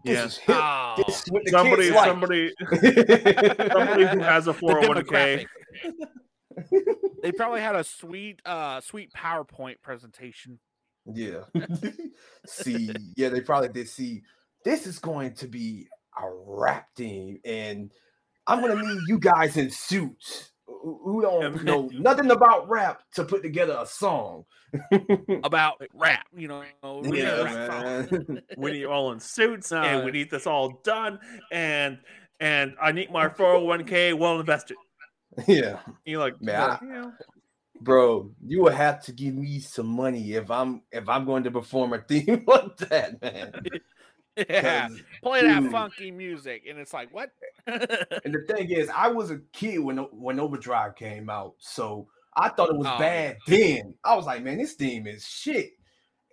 This 0.06 0.14
Yeah. 0.18 0.24
is. 0.26 0.40
Oh, 0.48 1.02
This 1.06 1.22
is 1.22 1.30
what 1.32 1.42
the 1.44 1.50
Somebody, 1.50 1.82
kids 1.82 1.96
like. 1.96 2.06
somebody, 2.08 2.52
somebody 3.72 4.06
who 4.06 4.20
has 4.22 4.46
a 4.46 4.54
four 4.54 4.80
hundred 4.80 4.96
one 4.96 5.04
k. 5.06 5.46
they 7.22 7.32
probably 7.32 7.60
had 7.60 7.74
a 7.76 7.84
sweet, 7.84 8.40
uh, 8.46 8.80
sweet 8.80 9.12
PowerPoint 9.12 9.82
presentation. 9.82 10.58
Yeah. 11.12 11.42
see, 12.46 12.90
yeah, 13.16 13.28
they 13.28 13.40
probably 13.40 13.68
did 13.68 13.88
see 13.88 14.22
this 14.64 14.86
is 14.86 14.98
going 14.98 15.34
to 15.34 15.48
be 15.48 15.88
a 16.16 16.24
rap 16.46 16.88
team, 16.96 17.38
and 17.44 17.92
I'm 18.46 18.60
gonna 18.60 18.80
need 18.80 19.00
you 19.08 19.18
guys 19.18 19.56
in 19.56 19.70
suits 19.70 20.52
who 20.86 21.00
who 21.02 21.20
don't 21.22 21.64
know 21.64 21.90
nothing 21.92 22.30
about 22.30 22.68
rap 22.68 23.02
to 23.14 23.24
put 23.24 23.42
together 23.42 23.76
a 23.80 23.86
song. 23.86 24.44
about 25.42 25.82
rap, 25.92 26.26
you 26.36 26.46
know. 26.46 26.62
really 26.84 27.18
Yeah, 27.22 27.42
rap 27.42 27.70
song. 27.72 27.82
man. 28.28 28.42
We 28.56 28.70
need 28.72 28.84
all 28.84 29.10
in 29.12 29.18
suits, 29.20 29.72
and 29.72 30.04
we 30.04 30.10
Uh, 30.10 30.12
need 30.12 30.30
this 30.30 30.46
all 30.46 30.80
done. 30.84 31.18
And 31.50 31.98
and 32.38 32.74
I 32.80 32.92
need 32.92 33.10
my 33.10 33.28
four 33.28 33.54
hundred 33.54 33.66
one 33.66 33.84
k 33.84 34.12
well 34.12 34.38
invested. 34.38 34.76
yeah, 35.48 35.80
You 36.04 36.20
like, 36.20 36.40
Man, 36.40 36.60
like, 36.60 36.82
I- 36.82 36.84
you 36.84 36.92
know, 36.92 37.12
bro, 37.80 38.30
you 38.46 38.62
will 38.62 38.72
have 38.72 39.02
to 39.06 39.12
give 39.12 39.34
me 39.34 39.58
some 39.58 39.86
money 39.88 40.34
if 40.34 40.50
I'm 40.52 40.82
if 40.92 41.08
I'm 41.08 41.24
going 41.24 41.42
to 41.44 41.50
perform 41.50 41.94
a 41.94 41.98
theme 41.98 42.44
like 42.46 42.76
that, 42.76 43.20
man. 43.20 43.52
Yeah, 44.36 44.88
'Cause, 44.88 45.00
play 45.22 45.42
that 45.42 45.62
dude, 45.62 45.72
funky 45.72 46.10
music, 46.10 46.64
and 46.68 46.78
it's 46.78 46.92
like, 46.92 47.12
what? 47.12 47.30
And 47.66 48.34
the 48.34 48.44
thing 48.46 48.70
is, 48.70 48.88
I 48.94 49.08
was 49.08 49.30
a 49.30 49.38
kid 49.52 49.78
when 49.78 49.96
when 49.98 50.38
Overdrive 50.38 50.94
came 50.96 51.30
out, 51.30 51.54
so 51.58 52.06
I 52.36 52.50
thought 52.50 52.68
it 52.68 52.76
was 52.76 52.86
Oh, 52.86 52.98
bad 52.98 53.38
then. 53.46 53.94
I 54.04 54.14
was 54.14 54.26
like, 54.26 54.42
man, 54.42 54.58
this 54.58 54.74
theme 54.74 55.06
is 55.06 55.26
shit. 55.26 55.70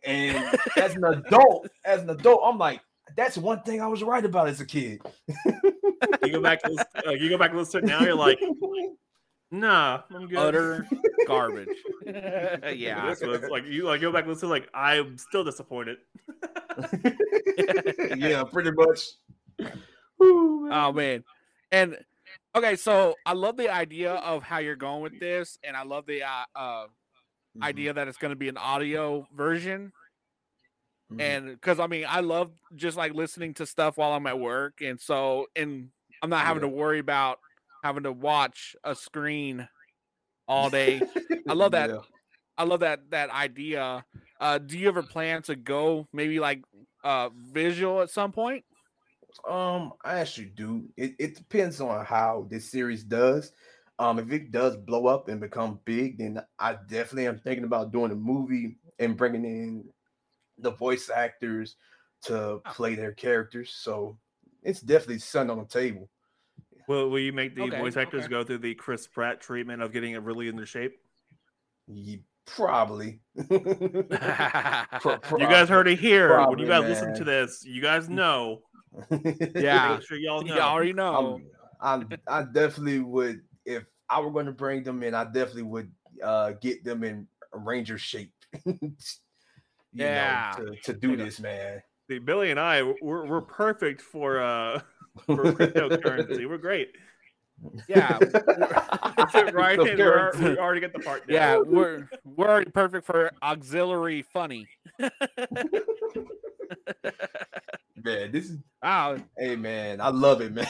And 0.06 0.58
as 0.78 0.96
an 0.96 1.06
adult, 1.06 1.70
as 1.86 2.02
an 2.02 2.10
adult, 2.10 2.42
I'm 2.44 2.58
like, 2.58 2.82
that's 3.16 3.38
one 3.38 3.62
thing 3.64 3.82
I 3.82 3.88
was 3.88 4.04
right 4.04 4.24
about 4.24 4.48
as 4.50 4.60
a 4.60 4.66
kid. 4.66 5.02
you 6.24 6.32
go 6.32 6.42
back 6.42 6.62
to 6.64 6.70
listen, 6.72 6.86
uh, 7.08 7.12
you 7.12 7.30
go 7.30 7.38
back 7.38 7.52
and 7.52 7.60
listen 7.60 7.82
to 7.82 7.88
now. 7.88 8.02
You're 8.04 8.16
like, 8.16 8.40
nah, 9.54 10.02
I'm 10.14 10.28
good. 10.28 10.40
Utter 10.40 10.88
garbage. 11.28 11.70
yeah. 12.06 13.10
This 13.10 13.22
was 13.22 13.42
like 13.50 13.66
you 13.66 13.86
like 13.86 14.02
go 14.02 14.12
back 14.12 14.24
and 14.24 14.34
listen. 14.34 14.50
Like 14.50 14.70
I'm 14.74 15.18
still 15.18 15.44
disappointed. 15.44 15.98
yeah, 18.10 18.44
pretty 18.44 18.72
much. 18.72 19.00
Oh 20.20 20.92
man. 20.94 21.24
And 21.72 21.98
okay, 22.56 22.76
so 22.76 23.16
I 23.26 23.34
love 23.34 23.58
the 23.58 23.70
idea 23.70 24.14
of 24.14 24.44
how 24.44 24.60
you're 24.60 24.76
going 24.76 25.02
with 25.02 25.20
this, 25.20 25.58
and 25.64 25.76
I 25.78 25.84
love 25.84 26.06
the 26.06 26.24
uh, 26.24 26.46
uh 26.56 26.88
Mhm, 27.56 27.64
idea 27.64 27.94
that 27.94 28.08
it's 28.08 28.18
going 28.18 28.32
to 28.32 28.36
be 28.38 28.50
an 28.50 28.58
audio 28.58 29.28
version. 29.36 29.94
mhm. 31.12 31.20
And 31.20 31.48
because 31.50 31.80
I 31.80 31.88
mean, 31.88 32.06
I 32.08 32.22
love 32.22 32.52
just 32.76 32.98
like 32.98 33.14
listening 33.14 33.54
to 33.56 33.66
stuff 33.66 33.98
while 33.98 34.14
I'm 34.14 34.28
at 34.28 34.40
work, 34.40 34.82
and 34.82 35.00
so 35.00 35.48
and 35.56 35.90
I'm 36.22 36.30
not 36.30 36.46
having 36.46 36.62
Yeah. 36.64 36.70
to 36.70 36.76
worry 36.76 37.00
about 37.00 37.40
having 37.84 38.04
to 38.04 38.12
watch 38.12 38.76
a 38.84 38.96
screen 38.96 39.68
all 40.48 40.70
day. 40.70 41.02
I 41.50 41.54
love 41.54 41.74
that. 41.74 41.90
Yeah. 41.90 42.00
I 42.58 42.64
love 42.64 42.80
that 42.80 43.12
that 43.12 43.30
idea. 43.30 44.06
Uh, 44.40 44.58
do 44.58 44.78
you 44.78 44.88
ever 44.88 45.04
plan 45.04 45.42
to 45.44 45.56
go 45.56 46.08
maybe 46.14 46.40
like 46.40 46.64
uh 47.04 47.30
visual 47.36 48.02
at 48.02 48.10
some 48.10 48.32
point? 48.32 48.64
Um, 49.48 49.94
I 50.06 50.20
actually 50.20 50.52
do. 50.56 50.88
It, 50.96 51.16
it 51.20 51.36
depends 51.36 51.82
on 51.82 52.06
how 52.06 52.48
this 52.50 52.70
series 52.70 53.04
does. 53.04 53.52
Um, 54.00 54.20
if 54.20 54.32
it 54.32 54.52
does 54.52 54.78
blow 54.78 55.08
up 55.08 55.28
and 55.28 55.42
become 55.42 55.80
big, 55.86 56.20
then 56.20 56.40
I 56.60 56.74
definitely 56.88 57.28
am 57.28 57.40
thinking 57.40 57.66
about 57.66 57.92
doing 57.92 58.12
a 58.12 58.16
movie 58.16 58.78
and 59.00 59.18
bringing 59.18 59.44
in 59.44 59.90
the 60.58 60.72
voice 60.72 61.10
actors 61.10 61.76
to 62.24 62.62
play 62.68 62.96
their 62.96 63.12
characters. 63.12 63.72
So 63.72 64.18
it's 64.62 64.82
definitely 64.82 65.20
something 65.20 65.58
on 65.58 65.64
the 65.64 65.66
table. 65.66 66.10
Will 66.88 67.10
Will 67.10 67.20
you 67.20 67.34
make 67.34 67.56
the 67.56 67.64
Okay, 67.64 67.80
voice 67.80 67.98
actors 67.98 68.24
okay. 68.26 68.30
go 68.32 68.44
through 68.44 68.60
the 68.60 68.76
Chris 68.76 69.08
Pratt 69.08 69.40
treatment 69.42 69.82
of 69.82 69.92
getting 69.94 70.14
it 70.14 70.22
really 70.22 70.48
in 70.48 70.56
their 70.56 70.66
shape? 70.66 70.94
Ye- 71.88 72.24
probably. 72.46 73.22
Pro- 73.50 75.38
you 75.38 75.48
guys 75.48 75.70
heard 75.70 75.88
it 75.88 76.00
here. 76.00 76.38
when 76.48 76.60
you 76.60 76.68
guys 76.68 76.84
listen 76.84 77.14
to 77.16 77.24
this, 77.24 77.64
you 77.66 77.82
guys 77.82 78.10
know. 78.10 78.62
Yeah. 79.56 79.96
Make 79.96 80.08
sure 80.08 80.18
y'all 80.18 80.42
know. 80.44 80.54
You 80.56 80.62
already 80.62 80.94
know. 80.94 81.40
I'm, 81.82 82.02
I'm, 82.02 82.20
I 82.28 82.44
definitely 82.44 83.00
would 83.00 83.42
if 83.66 83.84
I 84.10 84.20
were 84.20 84.30
going 84.32 84.46
to 84.46 84.52
bring 84.52 84.84
them 84.84 85.02
in. 85.04 85.16
I 85.16 85.24
definitely 85.24 85.64
would 85.64 85.92
uh, 86.24 86.52
get 86.62 86.84
them 86.84 87.04
in 87.04 87.28
Ranger 87.54 87.98
shape. 87.98 88.32
you 88.66 88.76
Yeah. 89.94 90.54
know, 90.60 90.66
to, 90.66 90.76
to 90.84 90.94
do 90.94 91.16
this, 91.18 91.40
man. 91.40 91.82
See, 92.10 92.20
Billy 92.20 92.52
and 92.52 92.60
I, 92.60 92.84
we're 93.02 93.26
we're 93.26 93.42
perfect 93.42 94.02
for 94.02 94.40
uh 94.42 94.82
for 95.26 95.36
cryptocurrency. 95.54 96.48
We're 96.48 96.58
great. 96.58 96.92
Yeah, 97.88 98.18
Fit 99.32 99.54
right 99.54 99.80
in. 99.80 99.98
We're, 99.98 100.32
we 100.38 100.58
already 100.58 100.82
get 100.82 100.92
the 100.92 101.00
part. 101.00 101.26
down. 101.28 101.34
yeah, 101.34 101.58
we're 101.58 102.10
we're 102.26 102.50
already 102.50 102.72
perfect 102.72 103.06
for 103.06 103.32
auxiliary 103.42 104.22
funny. 104.22 104.68
man, 105.00 105.12
this 108.32 108.50
is 108.50 108.58
Oh, 108.84 109.18
hey 109.38 109.56
man, 109.56 110.02
I 110.02 110.10
love 110.10 110.42
it, 110.42 110.52
man. 110.54 110.66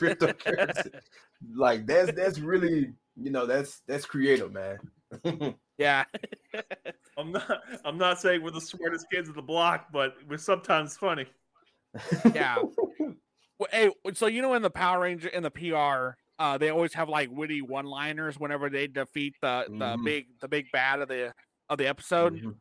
Cryptocurrency, 0.00 1.00
like 1.54 1.86
that's 1.86 2.10
that's 2.12 2.40
really 2.40 2.92
you 3.16 3.30
know 3.30 3.46
that's 3.46 3.82
that's 3.86 4.04
creative, 4.04 4.52
man. 4.52 4.78
yeah, 5.78 6.04
I'm 7.16 7.30
not. 7.30 7.60
I'm 7.84 7.98
not 7.98 8.20
saying 8.20 8.42
we're 8.42 8.50
the 8.50 8.60
smartest 8.60 9.06
kids 9.12 9.28
of 9.28 9.36
the 9.36 9.42
block, 9.42 9.92
but 9.92 10.14
we're 10.28 10.38
sometimes 10.38 10.96
funny. 10.96 11.26
Yeah. 12.34 12.56
Well, 13.58 13.68
hey, 13.72 13.90
so 14.14 14.26
you 14.26 14.40
know 14.42 14.54
in 14.54 14.62
the 14.62 14.70
Power 14.70 15.00
Ranger 15.00 15.28
in 15.28 15.42
the 15.42 15.50
PR, 15.50 16.16
uh, 16.38 16.56
they 16.58 16.68
always 16.70 16.94
have 16.94 17.08
like 17.08 17.28
witty 17.30 17.60
one-liners 17.62 18.38
whenever 18.38 18.70
they 18.70 18.86
defeat 18.86 19.34
the 19.42 19.64
the 19.68 19.74
Mhm. 19.96 20.04
big 20.04 20.26
the 20.40 20.48
big 20.48 20.66
bad 20.72 21.00
of 21.00 21.08
the 21.08 21.32
of 21.68 21.78
the 21.78 21.86
episode. 21.88 22.34
Mhm. 22.40 22.54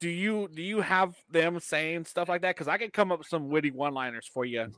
Do 0.00 0.08
you 0.08 0.48
do 0.54 0.62
you 0.62 0.80
have 0.80 1.14
them 1.30 1.58
saying 1.60 2.04
stuff 2.04 2.28
like 2.28 2.42
that? 2.42 2.54
Because 2.54 2.68
I 2.68 2.78
could 2.78 2.92
come 2.92 3.10
up 3.12 3.18
with 3.18 3.28
some 3.28 3.48
witty 3.48 3.70
one-liners 3.72 4.28
for 4.32 4.44
you. 4.44 4.72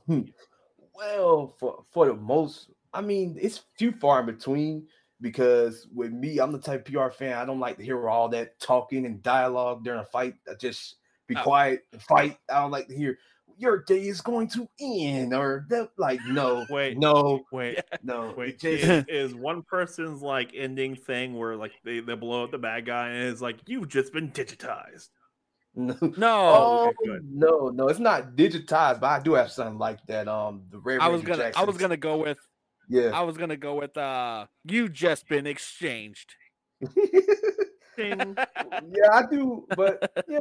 Well, 0.95 1.55
for 1.59 1.85
for 1.93 2.07
the 2.07 2.15
most, 2.15 2.71
I 2.93 3.01
mean, 3.01 3.37
it's 3.41 3.65
few 3.77 3.93
far 3.93 4.21
in 4.21 4.27
between 4.27 4.87
because 5.21 5.87
with 5.95 6.13
me, 6.13 6.39
I'm 6.39 6.53
the 6.53 6.59
type 6.59 6.87
of 6.89 6.93
PR 6.93 7.11
fan. 7.11 7.37
I 7.37 7.45
don't 7.45 7.61
like 7.61 7.77
to 7.79 7.85
hear 7.85 8.09
all 8.09 8.29
that 8.31 8.59
talking 8.61 9.05
and 9.07 9.23
dialogue 9.23 9.85
during 9.85 10.01
a 10.01 10.05
fight. 10.05 10.35
I 10.51 10.55
just 10.55 10.97
be 11.27 11.37
Oh. 11.37 11.43
quiet 11.43 11.83
and 11.93 12.03
fight. 12.03 12.39
I 12.51 12.61
don't 12.61 12.71
like 12.71 12.89
to 12.89 12.97
hear 12.97 13.19
your 13.59 13.83
day 13.83 14.07
is 14.07 14.21
going 14.21 14.49
to 14.49 14.69
end, 14.81 15.35
or 15.35 15.67
that, 15.71 15.91
like, 15.97 16.21
no, 16.27 16.65
Wait. 16.71 16.99
no, 16.99 17.45
Wait, 17.53 17.81
no. 18.03 18.33
wait. 18.39 18.59
just- 18.59 18.85
Is, 18.85 19.05
is 19.31 19.35
one 19.35 19.63
person's 19.63 20.23
like 20.23 20.53
ending 20.55 20.97
thing 20.97 21.35
where 21.39 21.57
like 21.57 21.73
they, 21.85 22.01
they 22.01 22.15
blow 22.15 22.45
up 22.45 22.51
the 22.51 22.59
bad 22.59 22.87
guy 22.87 23.09
and 23.11 23.29
it's 23.31 23.41
like 23.41 23.57
you've 23.67 23.89
just 23.89 24.13
been 24.13 24.31
digitized. 24.31 25.09
no. 25.75 25.97
No, 26.17 26.53
Oh 26.55 26.93
okay, 27.03 27.19
no, 27.25 27.69
no, 27.71 27.89
it's 27.89 27.99
not 27.99 28.37
digitized, 28.37 29.01
but 29.01 29.07
I 29.09 29.21
do 29.21 29.35
have 29.35 29.51
something 29.51 29.79
like 29.79 29.99
that. 30.07 30.29
Um, 30.29 30.63
the 30.71 30.79
Red 30.79 31.01
I 31.01 31.09
was 31.09 31.23
Ranger 31.25 31.43
gonna 31.43 31.53
I 31.57 31.65
was 31.65 31.77
gonna 31.77 31.97
go 31.97 32.17
with 32.19 32.39
yeah. 32.89 33.11
I 33.13 33.23
was 33.23 33.37
gonna 33.37 33.57
go 33.57 33.75
with 33.75 33.97
uh 33.97 34.47
you 34.65 34.89
just 34.89 35.29
been 35.29 35.47
exchanged. 35.47 36.35
Yeah, 37.97 38.35
I 39.13 39.23
do, 39.31 39.67
but 39.77 40.25
yeah, 40.29 40.39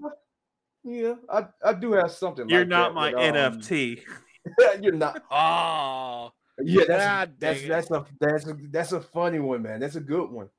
yeah, 0.83 1.15
I, 1.29 1.45
I 1.63 1.73
do 1.73 1.93
have 1.93 2.11
something. 2.11 2.47
You're 2.49 2.61
like 2.61 2.67
not 2.69 2.89
that, 2.89 2.93
my 2.95 3.11
but, 3.11 3.37
um, 3.37 3.59
NFT. 3.59 4.01
you're 4.81 4.93
not. 4.93 5.21
Oh 5.31 6.31
Yeah, 6.61 6.83
that's 6.87 7.31
that's 7.39 7.67
that's 7.67 7.91
a 7.91 8.05
that's 8.19 8.47
a 8.47 8.57
that's 8.71 8.91
a 8.91 9.01
funny 9.01 9.39
one, 9.39 9.61
man. 9.63 9.79
That's 9.79 9.95
a 9.95 10.01
good 10.01 10.29
one. 10.29 10.49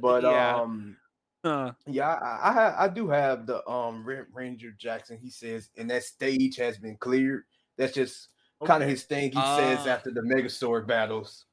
But 0.00 0.22
Yeah. 0.22 0.56
um, 0.56 0.96
huh. 1.44 1.72
yeah, 1.86 2.08
I 2.08 2.50
I, 2.52 2.84
I 2.84 2.88
do 2.88 3.08
have 3.08 3.46
the 3.46 3.66
um 3.68 4.04
Ranger 4.32 4.72
Jackson. 4.78 5.18
He 5.20 5.30
says, 5.30 5.70
and 5.76 5.90
that 5.90 6.04
stage 6.04 6.56
has 6.56 6.78
been 6.78 6.96
cleared. 6.96 7.42
That's 7.78 7.94
just 7.94 8.28
kind 8.64 8.82
of 8.82 8.88
his 8.88 9.04
thing. 9.04 9.30
He 9.32 9.38
says 9.38 9.78
Ah. 9.86 9.88
after 9.88 10.10
the 10.10 10.20
Megazord 10.20 10.86
battles. 10.86 11.46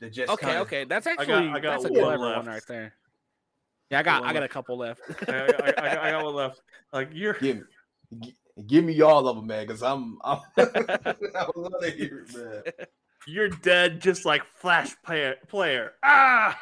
That 0.00 0.12
just 0.12 0.30
Okay, 0.32 0.46
kinda, 0.46 0.60
okay. 0.62 0.84
That's 0.84 1.06
got- 1.06 1.18
actually 1.18 1.48
I 1.48 1.58
got 1.58 1.80
that's 1.80 1.84
a 1.86 1.92
one 1.92 2.02
clever 2.02 2.18
one 2.24 2.32
left. 2.36 2.46
right 2.46 2.62
there. 2.68 2.94
Yeah, 3.90 4.00
I 4.00 4.02
got 4.02 4.24
I 4.24 4.32
got 4.32 4.42
a 4.42 4.48
couple 4.48 4.76
left. 4.78 5.00
I, 5.28 5.32
I, 5.32 5.36
I, 5.36 5.46
I 5.46 5.72
got- 5.94 5.98
I 6.04 6.10
got 6.10 6.24
one 6.24 6.34
left. 6.34 6.60
Like 6.92 7.10
you're 7.12 7.34
Give, 7.34 7.62
me, 8.10 8.34
give 8.66 8.84
me 8.84 9.00
all 9.00 9.26
of 9.28 9.36
them, 9.36 9.46
man, 9.46 9.66
because 9.66 9.82
I'm, 9.82 10.18
I'm 10.24 10.40
I 10.58 11.46
want 11.56 11.82
to 11.82 11.90
hear 11.90 12.26
it, 12.28 12.36
man. 12.36 12.62
you're 13.26 13.48
dead 13.48 14.00
just 14.00 14.24
like 14.24 14.42
Flash 14.60 14.94
player 15.04 15.36
player. 15.48 15.92
Ah 16.02 16.58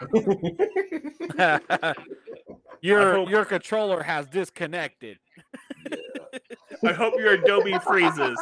your 2.81 3.13
hope- 3.13 3.31
your 3.31 3.45
controller 3.45 4.03
has 4.03 4.27
disconnected. 4.29 5.19
I 6.87 6.93
hope 6.93 7.15
your 7.19 7.33
Adobe 7.35 7.79
freezes. 7.87 8.39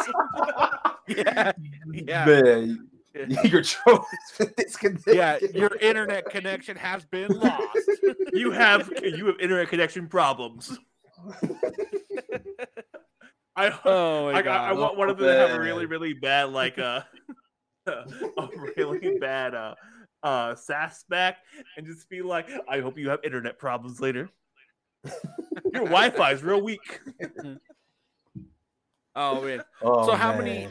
Yeah, 1.07 1.53
yeah, 1.93 2.25
Man, 2.25 2.89
your 3.29 3.63
control 3.63 4.05
is 4.41 4.49
disconnected. 4.57 5.15
yeah. 5.15 5.39
Your 5.55 5.77
internet 5.77 6.29
connection 6.31 6.77
has 6.77 7.05
been 7.05 7.29
lost. 7.29 7.79
You 8.33 8.51
have 8.51 8.91
you 9.03 9.27
have 9.27 9.39
internet 9.39 9.69
connection 9.69 10.09
problems. 10.09 10.77
I 13.57 13.73
Oh 13.85 14.33
my 14.33 14.39
I, 14.39 14.43
god! 14.43 14.61
I, 14.61 14.71
I 14.71 14.73
want 14.73 14.97
one 14.97 15.09
of 15.09 15.19
them 15.19 15.29
to 15.29 15.37
have 15.37 15.51
a 15.57 15.61
really, 15.61 15.87
really 15.87 16.15
bad, 16.15 16.51
like 16.51 16.79
uh, 16.79 17.03
a 17.87 18.49
really 18.77 19.19
bad 19.21 19.55
uh, 19.55 19.75
uh, 20.25 20.57
SAS 20.57 21.05
back, 21.09 21.39
and 21.77 21.87
just 21.87 22.09
be 22.09 22.23
like, 22.23 22.51
"I 22.69 22.81
hope 22.81 22.99
you 22.99 23.09
have 23.11 23.21
internet 23.23 23.57
problems 23.59 24.01
later. 24.01 24.29
Your 25.73 25.85
Wi-Fi 25.85 26.33
is 26.33 26.43
real 26.43 26.61
weak." 26.61 27.01
oh 29.15 29.41
man. 29.43 29.63
Oh, 29.83 30.07
so 30.07 30.15
how 30.15 30.37
many? 30.37 30.69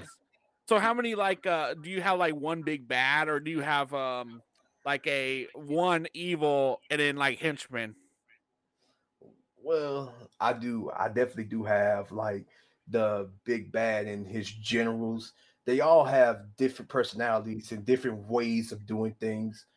So 0.73 0.79
how 0.79 0.95
many 0.95 1.13
like 1.13 1.45
uh 1.45 1.75
do 1.75 1.87
you 1.87 2.01
have 2.01 2.17
like 2.17 2.33
one 2.33 2.63
big 2.63 2.87
bad 2.87 3.29
or 3.29 3.39
do 3.39 3.51
you 3.51 3.59
have 3.59 3.93
um 3.93 4.41
like 4.83 5.05
a 5.05 5.45
one 5.53 6.07
evil 6.15 6.81
and 6.89 6.99
then 6.99 7.15
like 7.15 7.37
henchmen? 7.37 7.93
Well, 9.61 10.11
I 10.39 10.53
do. 10.53 10.89
I 10.97 11.09
definitely 11.09 11.43
do 11.43 11.63
have 11.63 12.11
like 12.11 12.47
the 12.87 13.29
big 13.43 13.71
bad 13.71 14.07
and 14.07 14.25
his 14.25 14.51
generals. 14.51 15.33
They 15.65 15.81
all 15.81 16.05
have 16.05 16.55
different 16.57 16.89
personalities 16.89 17.71
and 17.71 17.85
different 17.85 18.27
ways 18.27 18.71
of 18.71 18.87
doing 18.87 19.15
things. 19.19 19.67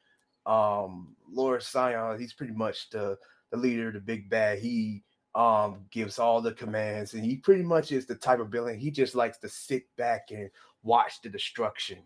Um, 0.46 1.14
Lord 1.30 1.62
Sion, 1.62 2.18
he's 2.18 2.32
pretty 2.32 2.54
much 2.54 2.88
the 2.88 3.18
the 3.50 3.59
leader, 3.59 3.92
the 3.92 4.00
big 4.00 4.30
bad. 4.30 4.61
He 4.61 5.02
um 5.35 5.85
gives 5.90 6.18
all 6.18 6.40
the 6.40 6.52
commands, 6.52 7.12
and 7.12 7.22
he 7.22 7.37
pretty 7.37 7.64
much 7.64 7.92
is 7.92 8.06
the 8.06 8.14
type 8.14 8.40
of 8.40 8.48
villain. 8.48 8.78
He 8.78 8.90
just 8.90 9.14
likes 9.14 9.37
to 9.40 9.48
sit 9.50 9.94
back 9.96 10.28
and 10.30 10.48
watch 10.87 11.20
the 11.22 11.29
destruction. 11.29 11.99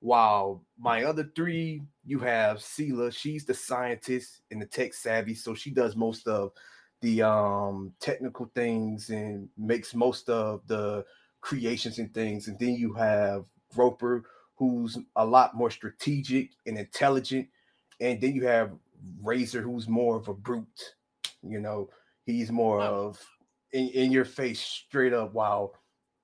While 0.00 0.64
my 0.78 1.04
other 1.04 1.30
three, 1.36 1.82
you 2.04 2.18
have 2.20 2.58
Sela. 2.58 3.12
She's 3.12 3.44
the 3.44 3.54
scientist 3.54 4.42
and 4.50 4.60
the 4.60 4.66
tech 4.66 4.94
savvy, 4.94 5.34
so 5.34 5.54
she 5.54 5.70
does 5.70 5.94
most 5.96 6.26
of 6.26 6.52
the 7.00 7.22
um 7.22 7.92
technical 8.00 8.50
things 8.54 9.10
and 9.10 9.48
makes 9.58 9.94
most 9.94 10.28
of 10.30 10.62
the 10.66 11.04
creations 11.40 11.98
and 11.98 12.12
things. 12.12 12.48
And 12.48 12.58
then 12.58 12.74
you 12.74 12.94
have 12.94 13.44
Roper, 13.76 14.24
who's 14.56 14.98
a 15.16 15.24
lot 15.24 15.54
more 15.54 15.70
strategic 15.70 16.50
and 16.66 16.78
intelligent. 16.78 17.48
And 18.00 18.20
then 18.20 18.34
you 18.34 18.46
have 18.46 18.72
Razor, 19.22 19.62
who's 19.62 19.88
more 19.88 20.16
of 20.16 20.28
a 20.28 20.34
brute. 20.34 20.94
You 21.42 21.60
know, 21.60 21.90
he's 22.24 22.50
more 22.50 22.80
of 22.80 23.22
in, 23.72 23.88
in 23.88 24.12
your 24.12 24.24
face 24.24 24.60
straight 24.60 25.12
up, 25.12 25.34
while 25.34 25.74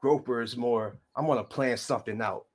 Groper 0.00 0.42
is 0.42 0.56
more, 0.56 0.98
I'm 1.20 1.26
gonna 1.26 1.44
plan 1.44 1.76
something 1.76 2.22
out. 2.22 2.46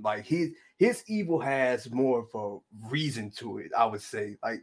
Like 0.00 0.24
his 0.24 0.52
his 0.78 1.02
evil 1.08 1.40
has 1.40 1.90
more 1.90 2.20
of 2.20 2.28
a 2.32 2.58
reason 2.88 3.32
to 3.38 3.58
it, 3.58 3.72
I 3.76 3.86
would 3.86 4.00
say. 4.00 4.36
Like 4.40 4.60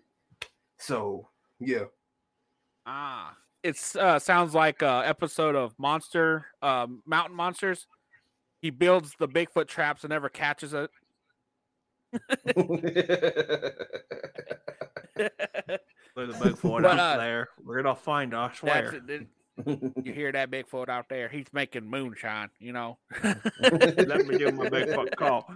so, 0.79 1.27
yeah. 1.59 1.83
Ah. 2.85 3.35
It's 3.61 3.97
uh 3.97 4.19
sounds 4.19 4.53
like 4.53 4.81
a 4.81 5.03
episode 5.05 5.55
of 5.55 5.77
Monster 5.77 6.45
um 6.61 7.01
Mountain 7.05 7.35
Monsters. 7.35 7.87
He 8.61 8.69
builds 8.69 9.15
the 9.19 9.27
Bigfoot 9.27 9.67
traps 9.67 10.05
and 10.05 10.11
never 10.11 10.29
catches 10.29 10.73
it. 10.73 10.89
There's 16.15 16.35
a 16.35 16.39
big 16.41 16.57
foot 16.57 16.83
But, 16.83 16.97
out 16.97 16.99
uh, 16.99 17.17
there. 17.17 17.49
We're 17.61 17.83
gonna 17.83 17.95
find. 17.95 18.33
I 18.33 18.47
That's 18.47 18.59
swear. 18.59 19.01
It. 19.57 19.67
it- 19.67 20.05
You 20.05 20.13
hear 20.13 20.31
that 20.31 20.51
Bigfoot 20.51 20.89
out 20.89 21.07
there? 21.09 21.29
He's 21.29 21.47
making 21.53 21.85
moonshine, 21.89 22.49
you 22.59 22.73
know. 22.73 22.97
Let 23.23 24.25
me 24.27 24.37
give 24.37 24.53
my 24.55 24.69
big 24.69 24.93
foot 24.93 25.15
call. 25.15 25.47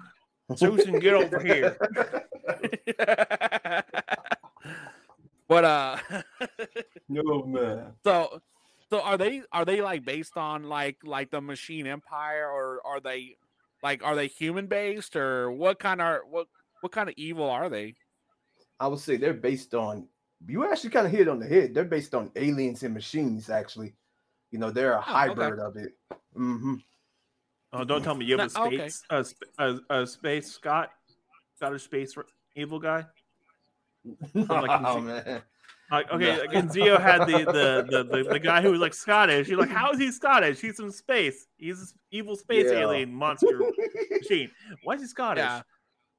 Susan, 0.56 1.00
get 1.00 1.14
over 1.14 1.40
here. 1.40 1.78
but 5.48 5.64
uh 5.66 5.98
no 7.08 7.44
man. 7.46 7.94
so 8.04 8.42
so 8.90 9.02
are 9.02 9.18
they 9.18 9.42
are 9.52 9.66
they 9.66 9.82
like 9.82 10.06
based 10.06 10.38
on 10.38 10.64
like 10.64 10.98
like 11.04 11.32
the 11.32 11.42
machine 11.42 11.88
empire 11.88 12.48
or 12.50 12.82
are 12.86 13.00
they 13.00 13.36
like 13.84 14.04
are 14.04 14.16
they 14.16 14.28
human 14.28 14.68
based 14.68 15.16
or 15.16 15.52
what 15.52 15.80
kind 15.80 16.02
of 16.02 16.20
what 16.30 16.48
what 16.82 16.92
kind 16.92 17.10
of 17.10 17.16
evil 17.18 17.50
are 17.50 17.70
they 17.70 17.96
I 18.80 18.88
would 18.88 19.00
say 19.00 19.18
they're 19.18 19.34
based 19.34 19.74
on 19.74 20.08
you 20.48 20.70
actually 20.70 20.90
kind 20.92 21.06
of 21.06 21.12
hit 21.12 21.22
it 21.22 21.28
on 21.28 21.40
the 21.40 21.48
head. 21.48 21.74
They're 21.74 21.84
based 21.86 22.16
on 22.16 22.32
aliens 22.36 22.84
and 22.84 22.94
machines, 22.94 23.50
actually. 23.50 23.94
You 24.52 24.60
know, 24.60 24.72
they're 24.72 24.94
a 24.94 25.00
okay. 25.00 25.12
hybrid 25.12 25.60
of 25.60 25.76
it. 25.76 25.94
Mm-hmm. 26.38 26.76
Oh, 27.74 27.84
don't 27.84 28.02
tell 28.04 28.16
me 28.16 28.26
you 28.26 28.38
have 28.38 28.50
a 28.56 28.58
No, 28.60 28.66
okay. 28.66 28.90
space, 28.90 29.04
a, 29.10 29.26
a, 29.60 30.02
a 30.02 30.08
space 30.08 30.52
Scott, 30.52 30.92
Scottish 31.56 31.84
space 31.84 32.16
evil 32.56 32.80
guy. 32.80 33.06
like 34.34 34.82
oh 34.86 35.02
man. 35.02 35.42
Like, 35.92 36.12
okay, 36.12 36.36
No. 36.36 36.40
like 36.42 36.54
in 36.54 36.70
Zeo 36.70 37.00
had 37.00 37.22
the 37.28 37.40
the, 37.46 37.86
the 37.90 38.04
the 38.04 38.30
the 38.34 38.40
guy 38.40 38.62
who 38.62 38.72
was 38.72 38.80
like 38.80 38.94
Scottish. 38.94 39.48
You're 39.48 39.60
like, 39.60 39.70
how 39.70 39.92
is 39.92 40.00
he 40.00 40.12
Scottish? 40.12 40.60
He's 40.62 40.78
from 40.78 40.92
space. 40.92 41.48
He's 41.58 41.80
this 41.80 41.94
evil 42.12 42.36
space 42.36 42.68
Yeah. 42.72 42.80
alien 42.80 43.14
monster 43.14 43.60
machine. 44.12 44.50
Why 44.84 44.96
is 44.96 45.02
he 45.02 45.08
Scottish? 45.08 45.44
Yeah. 45.44 45.62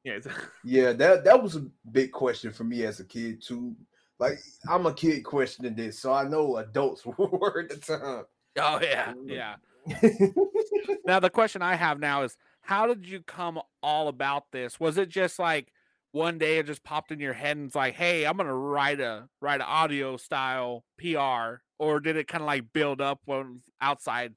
Yeah, 0.03 0.19
Yeah, 0.65 0.93
that 0.93 1.25
that 1.25 1.43
was 1.43 1.57
a 1.57 1.67
big 1.91 2.13
question 2.13 2.53
for 2.53 2.65
me 2.65 2.85
as 2.85 3.01
a 3.01 3.05
kid 3.05 3.43
too. 3.43 3.75
Like 4.21 4.39
I'm 4.69 4.87
a 4.87 4.93
kid 4.93 5.25
questioning 5.25 5.75
this, 5.75 5.99
so 5.99 6.13
I 6.13 6.29
know 6.29 6.59
adults 6.59 7.05
were 7.19 7.61
at 7.61 7.71
the 7.71 7.77
time. 7.77 8.25
oh 8.59 8.81
yeah 8.83 9.15
yeah 9.25 9.55
now 11.07 11.21
the 11.21 11.31
question 11.31 11.63
i 11.63 11.77
have 11.77 12.01
now 12.01 12.23
is 12.25 12.37
how 12.63 12.85
did 12.85 13.07
you 13.07 13.21
come 13.23 13.61
all 13.81 14.09
about 14.09 14.51
this 14.51 14.81
was 14.81 14.99
it 14.99 15.09
just 15.09 15.39
like 15.39 15.73
one 16.11 16.37
day 16.37 16.59
it 16.59 16.67
just 16.67 16.83
popped 16.83 17.13
in 17.13 17.21
your 17.21 17.33
head 17.33 17.57
and 17.57 17.67
it's 17.67 17.77
like 17.77 17.95
hey 17.95 18.27
i'm 18.27 18.37
gonna 18.37 18.53
write 18.53 19.01
a 19.01 19.29
write 19.41 19.61
an 19.61 19.67
audio 19.67 20.17
style 20.17 20.85
pr 20.99 21.63
or 21.79 22.01
did 22.01 22.17
it 22.17 22.27
kind 22.27 22.43
of 22.43 22.47
like 22.47 22.73
build 22.73 23.01
up 23.01 23.21
when 23.25 23.63
outside 23.81 24.35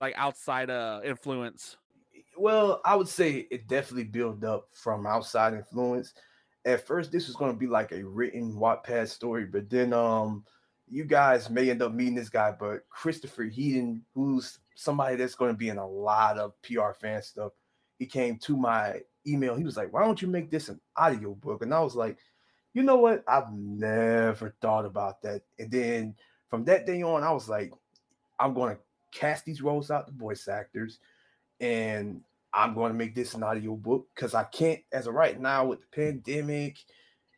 like 0.00 0.14
outside 0.16 0.68
uh 0.68 1.00
influence 1.04 1.76
well, 2.36 2.80
I 2.84 2.96
would 2.96 3.08
say 3.08 3.46
it 3.50 3.68
definitely 3.68 4.04
built 4.04 4.44
up 4.44 4.68
from 4.72 5.06
outside 5.06 5.54
influence. 5.54 6.14
At 6.64 6.86
first, 6.86 7.12
this 7.12 7.26
was 7.26 7.36
going 7.36 7.52
to 7.52 7.58
be 7.58 7.66
like 7.66 7.92
a 7.92 8.04
written 8.04 8.54
Wattpad 8.54 9.08
story, 9.08 9.44
but 9.44 9.68
then 9.68 9.92
um, 9.92 10.44
you 10.88 11.04
guys 11.04 11.50
may 11.50 11.70
end 11.70 11.82
up 11.82 11.92
meeting 11.92 12.14
this 12.14 12.28
guy. 12.28 12.52
But 12.58 12.88
Christopher 12.88 13.44
Heaton, 13.44 14.02
who's 14.14 14.58
somebody 14.74 15.16
that's 15.16 15.34
going 15.34 15.50
to 15.50 15.56
be 15.56 15.68
in 15.68 15.78
a 15.78 15.86
lot 15.86 16.38
of 16.38 16.60
PR 16.62 16.92
fan 16.98 17.22
stuff, 17.22 17.52
he 17.98 18.06
came 18.06 18.38
to 18.38 18.56
my 18.56 19.00
email. 19.26 19.56
He 19.56 19.64
was 19.64 19.76
like, 19.76 19.92
"Why 19.92 20.04
don't 20.04 20.20
you 20.20 20.28
make 20.28 20.50
this 20.50 20.68
an 20.68 20.80
audio 20.96 21.34
book?" 21.34 21.62
And 21.62 21.72
I 21.74 21.80
was 21.80 21.94
like, 21.94 22.18
"You 22.72 22.82
know 22.82 22.96
what? 22.96 23.24
I've 23.28 23.52
never 23.52 24.54
thought 24.60 24.84
about 24.84 25.22
that." 25.22 25.42
And 25.58 25.70
then 25.70 26.14
from 26.48 26.64
that 26.64 26.86
day 26.86 27.02
on, 27.02 27.22
I 27.22 27.30
was 27.30 27.48
like, 27.48 27.72
"I'm 28.38 28.54
going 28.54 28.74
to 28.74 28.80
cast 29.12 29.44
these 29.44 29.62
roles 29.62 29.90
out 29.90 30.06
to 30.06 30.12
voice 30.12 30.48
actors, 30.48 30.98
and 31.60 32.22
I'm 32.54 32.74
going 32.74 32.92
to 32.92 32.98
make 32.98 33.14
this 33.14 33.34
an 33.34 33.42
audio 33.42 33.74
book 33.76 34.08
because 34.14 34.34
I 34.34 34.44
can't, 34.44 34.80
as 34.92 35.06
of 35.06 35.14
right 35.14 35.38
now, 35.40 35.66
with 35.66 35.80
the 35.80 35.86
pandemic 35.88 36.78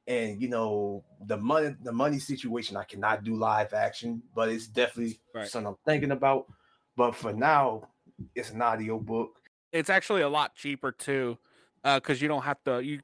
and 0.07 0.41
you 0.41 0.49
know 0.49 1.05
the 1.27 1.37
money, 1.37 1.75
the 1.83 1.93
money 1.93 2.19
situation, 2.19 2.77
I 2.77 2.85
cannot 2.85 3.25
do 3.25 3.35
live 3.37 3.73
action, 3.75 4.23
but 4.35 4.49
it's 4.49 4.67
definitely 4.69 5.21
Right. 5.35 5.49
something 5.49 5.69
I'm 5.69 5.77
thinking 5.87 6.13
about. 6.13 6.47
But 6.97 7.15
for 7.15 7.33
now, 7.33 7.89
it's 8.35 8.51
an 8.51 8.63
audio 8.63 8.99
book. 8.99 9.41
It's 9.73 9.91
actually 9.91 10.23
a 10.23 10.29
lot 10.29 10.55
cheaper 10.55 10.93
too, 10.93 11.39
uh, 11.85 11.99
because 12.01 12.23
you 12.23 12.29
don't 12.29 12.43
have 12.43 12.63
to 12.65 12.83
you 12.83 12.95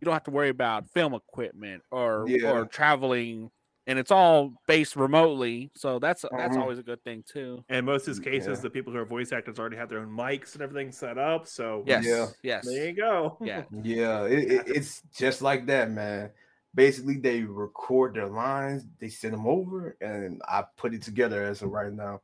you 0.00 0.04
don't 0.04 0.12
have 0.14 0.24
to 0.24 0.30
worry 0.30 0.48
about 0.48 0.88
film 0.90 1.14
equipment 1.14 1.82
or 1.90 2.28
Yeah. 2.28 2.38
or 2.44 2.66
traveling, 2.66 3.50
and 3.86 3.98
it's 3.98 4.10
all 4.10 4.54
based 4.66 4.96
remotely. 4.96 5.70
So 5.74 5.98
that's 5.98 6.22
that's 6.32 6.56
Mhm. 6.56 6.60
always 6.60 6.78
a 6.78 6.82
good 6.82 7.02
thing 7.04 7.22
too. 7.26 7.64
And 7.68 7.84
most 7.84 8.08
of 8.08 8.14
these 8.16 8.24
cases, 8.24 8.58
Yeah. 8.58 8.62
the 8.62 8.70
people 8.70 8.92
who 8.92 8.98
are 8.98 9.04
voice 9.04 9.32
actors 9.32 9.58
already 9.58 9.76
have 9.76 9.88
their 9.88 9.98
own 10.00 10.08
mics 10.08 10.54
and 10.54 10.62
everything 10.62 10.90
set 10.92 11.18
up. 11.18 11.46
So 11.46 11.84
Yes, 11.86 12.04
Yeah. 12.06 12.26
yes, 12.42 12.66
there 12.66 12.86
you 12.88 12.92
go. 12.94 13.36
yeah. 13.40 13.64
Yeah, 13.82 14.24
it, 14.24 14.38
it- 14.50 14.68
it's 14.68 15.02
just 15.16 15.42
like 15.42 15.66
that, 15.66 15.90
man. 15.90 16.30
Basically, 16.74 17.18
they 17.18 17.42
record 17.42 18.14
their 18.14 18.26
lines, 18.26 18.86
they 18.98 19.08
send 19.08 19.32
them 19.34 19.46
over, 19.46 19.96
and 20.00 20.42
I 20.48 20.64
put 20.76 20.92
it 20.92 21.02
together 21.02 21.44
as 21.44 21.62
of 21.62 21.70
right 21.70 21.92
now. 21.92 22.20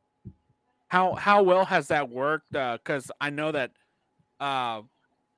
How 0.89 1.13
how 1.15 1.41
well 1.43 1.63
has 1.63 1.87
that 1.87 2.09
worked? 2.09 2.51
Because 2.51 3.09
I 3.21 3.29
know 3.29 3.53
that, 3.53 3.71
uh, 4.41 4.81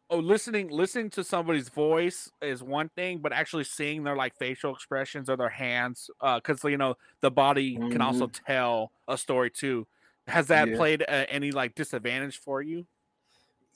oh, 0.10 0.20
listening 0.20 0.70
listening 0.70 1.10
to 1.12 1.24
somebody's 1.24 1.70
voice 1.70 2.32
is 2.42 2.62
one 2.64 2.90
thing, 2.90 3.20
but 3.20 3.34
actually 3.34 3.64
seeing 3.64 4.04
their 4.04 4.16
like 4.16 4.36
facial 4.38 4.74
expressions 4.74 5.30
or 5.30 5.38
their 5.38 5.50
hands, 5.50 6.10
because 6.36 6.64
you 6.64 6.78
know 6.78 6.96
the 7.22 7.32
body 7.32 7.82
can 7.90 8.02
also 8.02 8.28
tell 8.28 8.92
a 9.08 9.18
story 9.18 9.50
too. 9.52 9.88
Has 10.28 10.48
that 10.48 10.72
Yeah. 10.72 10.76
played 10.76 11.02
uh, 11.04 11.26
any 11.30 11.52
like 11.52 11.76
disadvantage 11.76 12.38
for 12.38 12.62
you? 12.62 12.86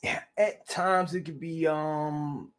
Yeah, 0.03 0.23
at 0.37 0.67
times 0.69 1.15
it 1.15 1.21
could 1.21 1.39
be 1.39 1.65
um 1.67 2.53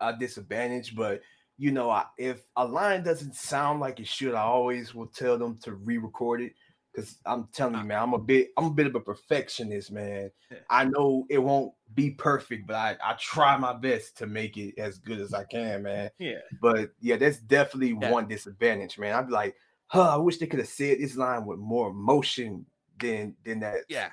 a 0.00 0.16
disadvantage, 0.16 0.94
but 0.96 1.22
you 1.58 1.72
know, 1.72 1.90
I, 1.90 2.06
if 2.18 2.42
a 2.56 2.66
line 2.66 3.04
doesn't 3.04 3.34
sound 3.36 3.80
like 3.80 4.00
it 4.00 4.08
should, 4.08 4.34
I 4.34 4.42
always 4.42 4.94
will 4.94 5.06
tell 5.08 5.38
them 5.38 5.58
to 5.60 5.74
re-record 5.74 6.42
it 6.42 6.54
because 6.96 7.20
I'm 7.26 7.48
telling 7.48 7.76
you, 7.78 7.84
man, 7.84 8.02
I'm 8.02 8.14
a 8.14 8.18
bit, 8.18 8.52
I'm 8.56 8.66
a 8.66 8.70
bit 8.70 8.86
of 8.86 8.94
a 8.94 9.00
perfectionist, 9.00 9.92
man. 9.92 10.30
I 10.70 10.84
know 10.86 11.26
it 11.28 11.38
won't 11.38 11.74
be 11.94 12.10
perfect, 12.12 12.66
but 12.66 12.76
I, 12.76 12.96
I 13.04 13.14
try 13.14 13.56
my 13.58 13.74
best 13.74 14.16
to 14.18 14.26
make 14.26 14.56
it 14.56 14.78
as 14.78 14.98
good 14.98 15.20
as 15.20 15.34
I 15.34 15.44
can, 15.44 15.82
man. 15.82 16.10
Yeah. 16.18 16.40
But 16.60 16.92
yeah, 17.00 17.16
that's 17.16 17.38
definitely 17.38 17.92
Yeah. 18.00 18.08
one 18.10 18.28
disadvantage, 18.28 18.98
man. 18.98 19.14
I'd 19.14 19.26
be 19.28 19.32
like, 19.32 19.56
huh, 19.88 20.14
I 20.14 20.16
wish 20.16 20.38
they 20.38 20.46
could 20.46 20.60
have 20.60 20.68
said 20.68 20.98
this 21.00 21.16
line 21.16 21.44
with 21.44 21.58
more 21.58 21.90
emotion 21.90 22.66
than 22.98 23.36
than 23.44 23.60
that. 23.60 23.84
Yeah, 23.88 24.12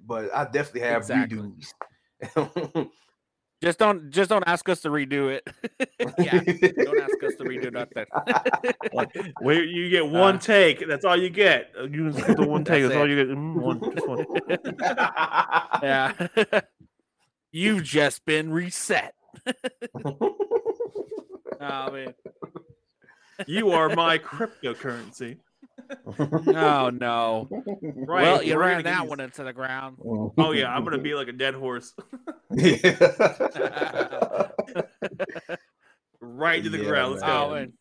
But 0.00 0.32
I 0.34 0.44
definitely 0.44 0.80
have 0.82 1.02
Exactly. 1.02 1.10
redos. 1.10 1.74
just 3.62 3.78
don't 3.78 4.10
just 4.10 4.30
don't 4.30 4.44
ask 4.46 4.68
us 4.68 4.80
to 4.82 4.88
redo 4.90 5.30
it. 5.30 5.48
yeah, 6.18 6.40
don't 6.84 7.00
ask 7.00 7.22
us 7.24 7.34
to 7.36 7.44
redo 7.44 7.72
nothing. 7.72 8.06
Where 9.40 9.62
you 9.62 9.90
get 9.90 10.06
one 10.06 10.36
Uh, 10.36 10.38
take, 10.38 10.86
that's 10.86 11.04
all 11.04 11.16
you 11.16 11.30
get. 11.30 11.72
Uh, 11.78 11.84
You 11.84 12.10
just 12.10 12.26
get 12.26 12.36
the 12.36 12.46
one 12.46 12.64
take, 12.64 12.82
That's 12.82 12.94
that's 12.94 13.00
all 13.00 13.08
you 13.10 13.16
get. 13.24 13.36
Mm, 13.36 13.54
one, 13.54 13.78
one. 14.06 14.26
yeah, 15.82 16.12
you've 17.50 17.82
just 17.82 18.24
been 18.24 18.52
reset. 18.52 19.14
Oh 21.60 21.90
man. 21.90 22.14
You 23.46 23.70
are 23.70 23.88
my 23.94 24.18
cryptocurrency. 24.18 25.38
Oh 26.56 26.90
no. 26.90 27.48
Right. 27.82 28.22
well, 28.22 28.42
you 28.42 28.58
ran 28.58 28.82
that 28.84 29.00
these- 29.02 29.08
one 29.10 29.20
into 29.20 29.44
the 29.44 29.52
ground. 29.52 29.98
Oh 30.38 30.52
yeah, 30.52 30.74
I'm 30.74 30.84
gonna 30.84 30.98
be 30.98 31.14
like 31.14 31.28
a 31.28 31.32
dead 31.32 31.54
horse, 31.54 31.94
right 36.20 36.62
to 36.62 36.70
the 36.70 36.78
Yeah, 36.78 36.84
ground. 36.88 37.12
Let's 37.14 37.22
man. 37.24 37.72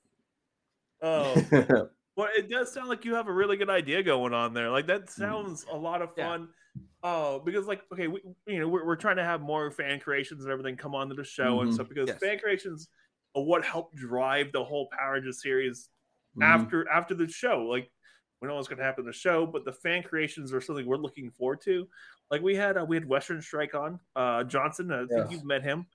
Oh, 1.01 1.35
go. 1.35 1.65
Oh, 1.69 1.89
well, 2.15 2.29
it 2.35 2.49
does 2.49 2.73
sound 2.73 2.89
like 2.89 3.05
you 3.05 3.13
have 3.15 3.27
a 3.27 3.33
really 3.33 3.57
good 3.57 3.69
idea 3.69 4.01
going 4.03 4.33
on 4.33 4.53
there. 4.53 4.69
Like 4.71 4.87
that 4.87 5.09
sounds 5.09 5.65
a 5.71 5.77
lot 5.77 6.01
of 6.01 6.09
Yeah. 6.17 6.27
fun. 6.29 6.49
Oh, 7.03 7.39
because 7.39 7.67
like 7.67 7.81
okay, 7.93 8.07
we, 8.07 8.21
you 8.47 8.59
know 8.59 8.67
we're, 8.67 8.85
we're 8.85 8.95
trying 8.95 9.17
to 9.17 9.23
have 9.23 9.41
more 9.41 9.69
fan 9.71 9.99
creations 9.99 10.43
and 10.43 10.51
everything 10.51 10.75
come 10.77 10.95
onto 10.95 11.15
the 11.15 11.23
show 11.23 11.61
and 11.61 11.69
Mhm. 11.71 11.73
stuff 11.73 11.89
because 11.89 12.07
Yes. 12.09 12.19
fan 12.19 12.39
creations 12.39 12.89
are 13.35 13.43
what 13.43 13.63
helped 13.63 13.95
drive 13.95 14.51
the 14.51 14.63
whole 14.63 14.87
Power 14.97 15.13
Rangers 15.13 15.41
series 15.41 15.89
Mhm. 16.37 16.43
after 16.43 16.89
after 16.89 17.13
the 17.13 17.27
show. 17.27 17.63
Like 17.63 17.91
we 18.41 18.47
know 18.47 18.55
what's 18.55 18.67
going 18.67 18.77
to 18.77 18.83
happen 18.83 19.01
in 19.03 19.07
the 19.07 19.13
show, 19.13 19.45
but 19.47 19.65
the 19.65 19.73
fan 19.73 20.03
creations 20.03 20.53
are 20.53 20.61
something 20.61 20.85
we're 20.85 20.97
looking 20.97 21.31
forward 21.31 21.61
to. 21.61 21.87
Like 22.29 22.41
we 22.41 22.55
had 22.55 22.77
uh, 22.77 22.85
we 22.87 22.95
had 22.95 23.07
Western 23.07 23.41
Strike 23.41 23.73
on 23.73 23.99
uh, 24.15 24.43
Johnson. 24.43 24.91
I 24.91 24.99
think 24.99 25.11
Yes. 25.11 25.31
you've 25.31 25.45
met 25.45 25.63
him. 25.63 25.87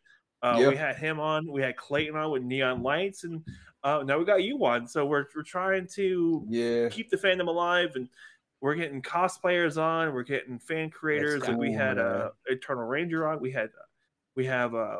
Uh, 0.42 0.56
Yep. 0.58 0.70
We 0.70 0.76
had 0.76 0.96
him 0.96 1.20
on. 1.20 1.46
We 1.50 1.62
had 1.62 1.76
Clayton 1.76 2.16
on 2.16 2.32
with 2.32 2.42
Neon 2.42 2.82
Lights, 2.82 3.22
and 3.22 3.44
uh, 3.84 4.02
now 4.04 4.18
we 4.18 4.24
got 4.24 4.42
you 4.42 4.64
on. 4.64 4.88
So 4.88 5.06
we're 5.06 5.26
we're 5.36 5.44
trying 5.44 5.86
to 5.94 6.44
yeah. 6.48 6.88
keep 6.88 7.10
the 7.10 7.16
fandom 7.16 7.46
alive, 7.46 7.92
and 7.94 8.08
we're 8.60 8.74
getting 8.74 9.02
cosplayers 9.02 9.80
on. 9.80 10.12
We're 10.12 10.22
getting 10.24 10.58
fan 10.58 10.90
creators. 10.90 11.46
Like 11.46 11.56
we 11.56 11.72
had 11.72 11.98
uh, 11.98 12.30
Eternal 12.46 12.84
Ranger 12.84 13.28
on. 13.28 13.40
We 13.40 13.52
had 13.52 13.70
we 14.34 14.46
have 14.46 14.74
uh, 14.74 14.96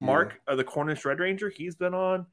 Mark, 0.00 0.40
uh, 0.46 0.54
the 0.54 0.62
Cornish 0.64 1.04
Red 1.04 1.18
Ranger. 1.18 1.48
He's 1.48 1.74
been 1.74 1.94
on. 1.94 2.26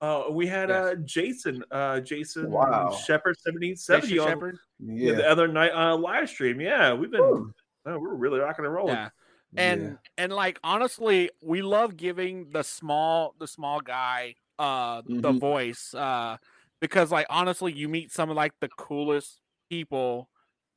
Uh, 0.00 0.24
we 0.30 0.46
had 0.46 0.68
Yes. 0.68 0.84
uh, 0.84 0.94
Jason, 0.96 1.64
uh, 1.70 2.00
Jason 2.00 2.50
Wow. 2.50 2.90
Shepherd 2.90 3.36
seventy 3.40 3.74
seventy 3.74 4.14
Jason 4.14 4.18
on 4.20 4.30
Shepard? 4.32 4.58
yeah, 4.80 5.12
the 5.12 5.28
other 5.28 5.48
night 5.48 5.72
on 5.72 5.88
a 5.92 5.96
live 5.96 6.28
stream. 6.28 6.60
Yeah, 6.60 6.92
we've 6.92 7.10
been 7.10 7.20
oh, 7.20 7.52
we're 7.86 8.14
really 8.14 8.40
rocking 8.40 8.64
and 8.64 8.74
rolling. 8.74 8.96
Yeah. 8.96 9.10
And 9.56 9.82
Yeah. 9.82 9.96
and 10.18 10.32
like 10.32 10.58
honestly, 10.62 11.30
we 11.42 11.62
love 11.62 11.96
giving 11.96 12.50
the 12.50 12.62
small 12.62 13.34
the 13.38 13.46
small 13.46 13.80
guy 13.80 14.34
uh 14.58 15.02
the 15.20 15.32
Mhm. 15.32 15.40
voice 15.40 15.92
uh 15.94 16.36
because 16.80 17.10
like 17.12 17.26
honestly 17.30 17.72
you 17.72 17.88
meet 17.88 18.10
some 18.12 18.30
of 18.30 18.36
like 18.36 18.52
the 18.60 18.68
coolest 18.68 19.40
people 19.70 20.28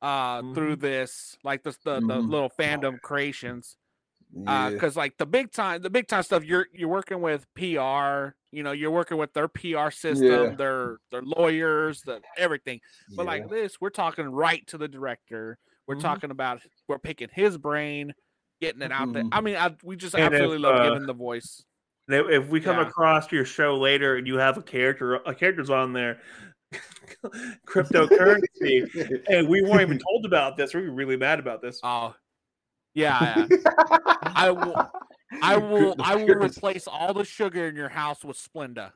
uh 0.02 0.42
through 0.54 0.76
this 0.76 1.36
like 1.44 1.62
the 1.62 1.70
the, 1.84 2.00
the 2.00 2.22
Mhm. 2.22 2.30
little 2.30 2.50
fandom 2.58 3.00
creations 3.00 3.76
yeah. 4.34 4.70
because 4.70 4.96
like 4.96 5.16
the 5.18 5.26
big 5.26 5.50
time 5.52 5.82
the 5.82 5.90
big 5.90 6.06
time 6.06 6.22
stuff 6.22 6.44
you're 6.44 6.66
you're 6.72 6.88
working 6.88 7.20
with 7.20 7.46
pr 7.54 7.64
you 8.52 8.62
know 8.62 8.72
you're 8.72 8.90
working 8.90 9.16
with 9.18 9.32
their 9.32 9.48
pr 9.48 9.90
system 9.90 10.26
Yeah. 10.50 10.54
their 10.56 10.98
their 11.10 11.22
lawyers 11.22 12.02
the 12.02 12.20
everything 12.36 12.80
but 13.16 13.22
yeah. 13.24 13.28
like 13.30 13.48
this 13.50 13.80
we're 13.80 13.90
talking 13.90 14.26
right 14.28 14.66
to 14.68 14.78
the 14.78 14.88
director 14.88 15.58
we're 15.86 15.96
Mhm. 15.96 16.02
talking 16.02 16.30
about 16.30 16.60
we're 16.88 16.98
picking 16.98 17.28
his 17.32 17.58
brain 17.58 18.12
getting 18.60 18.82
it 18.82 18.92
out 18.92 19.12
there 19.12 19.24
Mhm. 19.24 19.30
i 19.32 19.40
mean 19.40 19.56
I, 19.56 19.74
we 19.82 19.96
just 19.96 20.14
And 20.14 20.24
if, 20.24 20.32
absolutely 20.32 20.58
love 20.58 20.76
uh, 20.80 20.90
giving 20.90 21.06
the 21.06 21.14
voice 21.14 21.62
if- 22.08 22.28
if 22.28 22.48
we 22.48 22.60
come 22.60 22.76
Yeah. 22.76 22.88
across 22.88 23.30
your 23.32 23.44
show 23.44 23.76
later 23.78 24.16
and 24.16 24.26
you 24.26 24.36
have 24.38 24.58
a 24.58 24.62
character 24.62 25.14
a 25.16 25.34
character's 25.34 25.70
on 25.70 25.92
there, 25.92 26.20
cryptocurrency, 27.68 29.22
and 29.28 29.48
we 29.48 29.62
weren't 29.62 29.80
even 29.82 29.98
told 30.08 30.24
about 30.26 30.56
this, 30.56 30.74
we're 30.74 30.90
really 30.90 31.16
mad 31.16 31.38
about 31.38 31.62
this. 31.62 31.80
oh 31.82 32.14
yeah, 32.94 33.46
yeah. 33.50 33.56
i 34.22 34.50
will 34.50 34.90
i 35.42 35.56
will 35.56 35.94
i 36.00 36.14
will 36.16 36.34
replace 36.34 36.86
all 36.86 37.14
the 37.14 37.24
sugar 37.24 37.68
in 37.68 37.76
your 37.76 37.88
house 37.88 38.24
with 38.24 38.36
splenda 38.36 38.92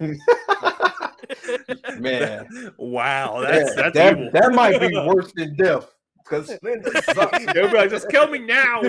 Man, 1.98 2.46
wow, 2.78 3.40
that's 3.40 3.74
that, 3.74 3.94
that's 3.94 3.94
that, 3.94 4.18
evil. 4.18 4.30
that 4.32 4.52
might 4.52 4.80
be 4.80 4.96
worse 5.06 5.32
than 5.34 5.54
death. 5.56 5.90
Because 6.18 6.48
Splenda 6.48 7.02
sucks. 7.14 7.52
They'll 7.52 7.68
be 7.68 7.76
like, 7.76 7.90
just 7.90 8.08
kill 8.08 8.28
me 8.28 8.38
now. 8.38 8.80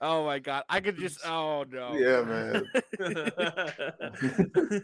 oh 0.00 0.24
my 0.26 0.38
god 0.38 0.64
i 0.68 0.80
could 0.80 0.98
just 0.98 1.24
oh 1.24 1.64
no 1.70 1.94
yeah, 1.94 2.22
man. 2.22 2.64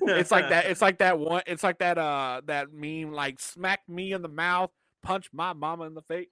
it's 0.06 0.30
like 0.30 0.48
that 0.48 0.66
it's 0.66 0.80
like 0.80 0.98
that 0.98 1.18
one 1.18 1.42
it's 1.46 1.64
like 1.64 1.78
that 1.78 1.98
uh 1.98 2.40
that 2.46 2.72
meme 2.72 3.12
like 3.12 3.40
smack 3.40 3.80
me 3.88 4.12
in 4.12 4.22
the 4.22 4.28
mouth 4.28 4.70
punch 5.02 5.28
my 5.32 5.52
mama 5.52 5.84
in 5.84 5.94
the 5.94 6.02
face 6.02 6.26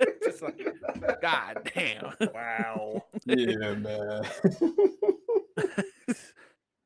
It's 0.00 0.24
just 0.26 0.42
like 0.42 0.60
god 1.20 1.70
damn 1.74 2.12
wow. 2.32 3.04
Yeah, 3.26 3.74
man. 3.74 4.22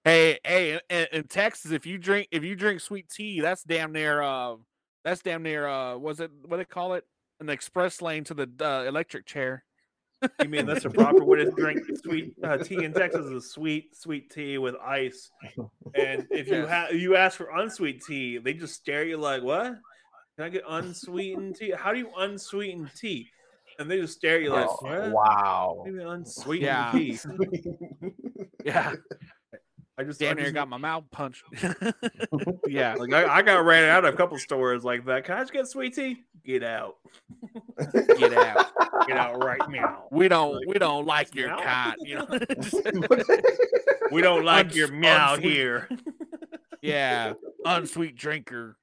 hey 0.04 0.38
hey 0.44 0.80
in, 0.90 1.06
in 1.12 1.24
texas 1.24 1.70
if 1.70 1.86
you 1.86 1.96
drink 1.96 2.26
if 2.32 2.42
you 2.42 2.56
drink 2.56 2.80
sweet 2.80 3.08
tea 3.08 3.40
that's 3.40 3.62
damn 3.62 3.92
near 3.92 4.20
uh 4.20 4.56
that's 5.04 5.22
damn 5.22 5.42
near 5.42 5.66
uh 5.68 5.96
was 5.96 6.18
it 6.18 6.30
what 6.44 6.56
they 6.56 6.64
call 6.64 6.94
it 6.94 7.04
an 7.40 7.48
express 7.48 8.02
lane 8.02 8.24
to 8.24 8.34
the 8.34 8.48
uh, 8.60 8.84
electric 8.88 9.26
chair 9.26 9.64
You 10.40 10.48
mean 10.48 10.66
that's 10.66 10.82
the 10.82 10.90
proper 11.02 11.24
way 11.24 11.38
to 11.38 11.50
drink 11.50 11.80
sweet 12.04 12.34
uh, 12.42 12.58
tea 12.58 12.84
in 12.84 12.92
Texas 12.92 13.26
is 13.26 13.50
sweet, 13.50 13.96
sweet 13.96 14.30
tea 14.30 14.58
with 14.58 14.74
ice. 14.76 15.30
And 15.94 16.26
if 16.30 16.48
you 16.48 16.66
have 16.66 16.94
you 16.94 17.16
ask 17.16 17.36
for 17.36 17.50
unsweet 17.50 18.02
tea, 18.02 18.38
they 18.38 18.54
just 18.54 18.74
stare 18.74 19.02
at 19.02 19.08
you 19.08 19.16
like, 19.18 19.42
"What? 19.42 19.74
Can 20.36 20.44
I 20.46 20.48
get 20.48 20.64
unsweetened 20.68 21.56
tea? 21.56 21.72
How 21.76 21.92
do 21.92 21.98
you 21.98 22.10
unsweeten 22.16 22.90
tea?" 22.96 23.28
And 23.78 23.90
they 23.90 24.00
just 24.00 24.16
stare 24.16 24.36
at 24.36 24.42
you 24.42 24.50
like, 24.50 24.68
Oh, 24.68 24.76
"What? 24.80 25.12
wow. 25.12 25.82
Maybe 25.84 26.02
unsweetened 26.02 26.62
Yeah. 26.62 26.92
tea." 26.92 27.18
yeah 28.64 28.92
I 30.03 30.05
just 30.05 30.20
Damn 30.20 30.32
I 30.32 30.34
near 30.34 30.44
just- 30.44 30.55
got 30.55 30.68
my 30.68 30.76
mouth 30.78 31.05
punched. 31.11 31.44
yeah. 32.66 32.94
like 32.94 33.12
I, 33.12 33.36
I 33.36 33.42
got 33.42 33.64
ran 33.64 33.88
out 33.88 34.05
of 34.05 34.12
a 34.14 34.16
couple 34.16 34.36
stores 34.38 34.84
like 34.84 35.05
that. 35.07 35.24
Can 35.24 35.36
I 35.36 35.40
just 35.40 35.53
get 35.53 35.66
sweet 35.68 35.94
tea? 35.94 36.22
Get 36.44 36.62
out. 36.64 36.96
Get 38.18 38.32
out. 38.34 38.66
Get 39.07 39.16
out 39.16 39.42
right 39.42 39.61
now. 39.68 40.05
We 40.11 40.26
don't 40.28 40.55
Like, 40.57 40.66
we 40.68 40.78
don't 40.78 41.07
like 41.07 41.34
your 41.34 41.48
meow? 41.48 41.59
cat, 41.62 41.96
you 42.00 42.16
know. 42.16 42.26
We 44.12 44.20
don't 44.20 44.44
like 44.44 44.66
Uns- 44.66 44.76
your 44.76 44.88
meow 44.92 45.34
unsweet. 45.34 45.53
here. 45.53 45.88
yeah. 46.82 47.32
Unsweet 47.64 48.14
drinker. 48.16 48.76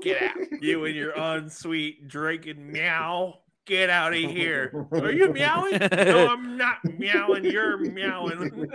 Get 0.00 0.22
out. 0.22 0.36
You 0.62 0.84
and 0.86 0.94
your 0.96 1.10
unsweet 1.12 2.08
drinking 2.08 2.72
meow. 2.72 3.40
Get 3.66 3.90
out 3.90 4.12
of 4.14 4.18
here. 4.20 4.86
Are 4.92 5.10
you 5.10 5.32
meowing? 5.32 5.78
No, 5.80 6.28
I'm 6.32 6.56
not 6.56 6.78
meowing. 6.98 7.44
You're 7.44 7.78
meowing. 7.78 8.68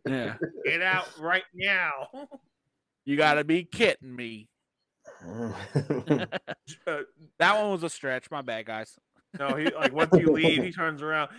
Yeah. 0.08 0.34
Get 0.64 0.82
out 0.82 1.08
right 1.20 1.44
now. 1.54 2.08
You 3.04 3.16
gotta 3.16 3.44
be 3.44 3.64
kidding 3.64 4.14
me. 4.14 4.48
Uh, 6.86 6.98
That 7.38 7.56
one 7.60 7.70
was 7.72 7.82
a 7.82 7.88
stretch. 7.90 8.30
My 8.30 8.42
bad, 8.42 8.66
guys. 8.66 8.96
no, 9.38 9.54
he 9.56 9.66
like 9.70 9.92
once 9.92 10.10
you 10.14 10.32
leave, 10.32 10.62
he 10.62 10.70
turns 10.72 11.00
around. 11.02 11.30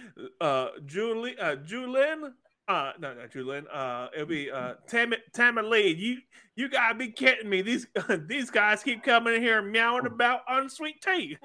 Uh, 0.41 0.69
Julie, 0.85 1.37
uh, 1.37 1.55
Julin, 1.57 2.31
uh, 2.67 2.91
no, 2.99 3.13
not 3.13 3.31
Julin. 3.31 3.65
Uh, 3.71 4.07
it'll 4.13 4.25
be 4.25 4.49
uh, 4.51 4.73
Tammy, 4.87 5.17
Tammy 5.33 5.61
Lee. 5.61 5.93
You, 5.93 6.17
you 6.55 6.69
gotta 6.69 6.95
be 6.95 7.09
kidding 7.09 7.49
me. 7.49 7.61
These, 7.61 7.87
these 8.27 8.49
guys 8.49 8.83
keep 8.83 9.03
coming 9.03 9.35
in 9.35 9.41
here 9.41 9.61
meowing 9.61 10.05
about 10.05 10.41
unsweet 10.47 11.01
tea. 11.01 11.37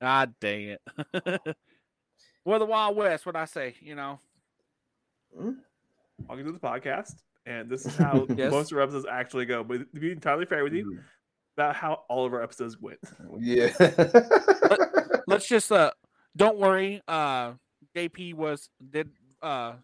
God 0.00 0.34
dang 0.40 0.76
it. 0.76 0.80
well, 2.44 2.58
the 2.58 2.66
Wild 2.66 2.96
West, 2.96 3.26
what 3.26 3.36
I 3.36 3.44
say, 3.44 3.74
you 3.80 3.94
know. 3.94 4.20
Welcome 5.34 6.44
to 6.46 6.52
the 6.52 6.58
podcast, 6.58 7.14
and 7.46 7.68
this 7.68 7.86
is 7.86 7.96
how 7.96 8.26
Yes. 8.36 8.50
most 8.50 8.72
of 8.72 8.78
our 8.78 8.82
episodes 8.84 9.06
actually 9.10 9.46
go. 9.46 9.62
But 9.64 9.92
to 9.94 10.00
be 10.00 10.10
entirely 10.12 10.44
fair 10.44 10.64
with 10.64 10.74
you, 10.74 10.98
about 11.56 11.76
how 11.76 12.02
all 12.08 12.24
of 12.26 12.32
our 12.32 12.42
episodes 12.42 12.78
went. 12.80 12.98
yeah. 13.38 13.70
Let's 15.26 15.46
just 15.46 15.70
uh 15.72 15.92
don't 16.36 16.58
worry. 16.58 17.00
Uh 17.06 17.52
JP 17.96 18.34
was 18.34 18.68
did 18.90 19.10
uh 19.42 19.74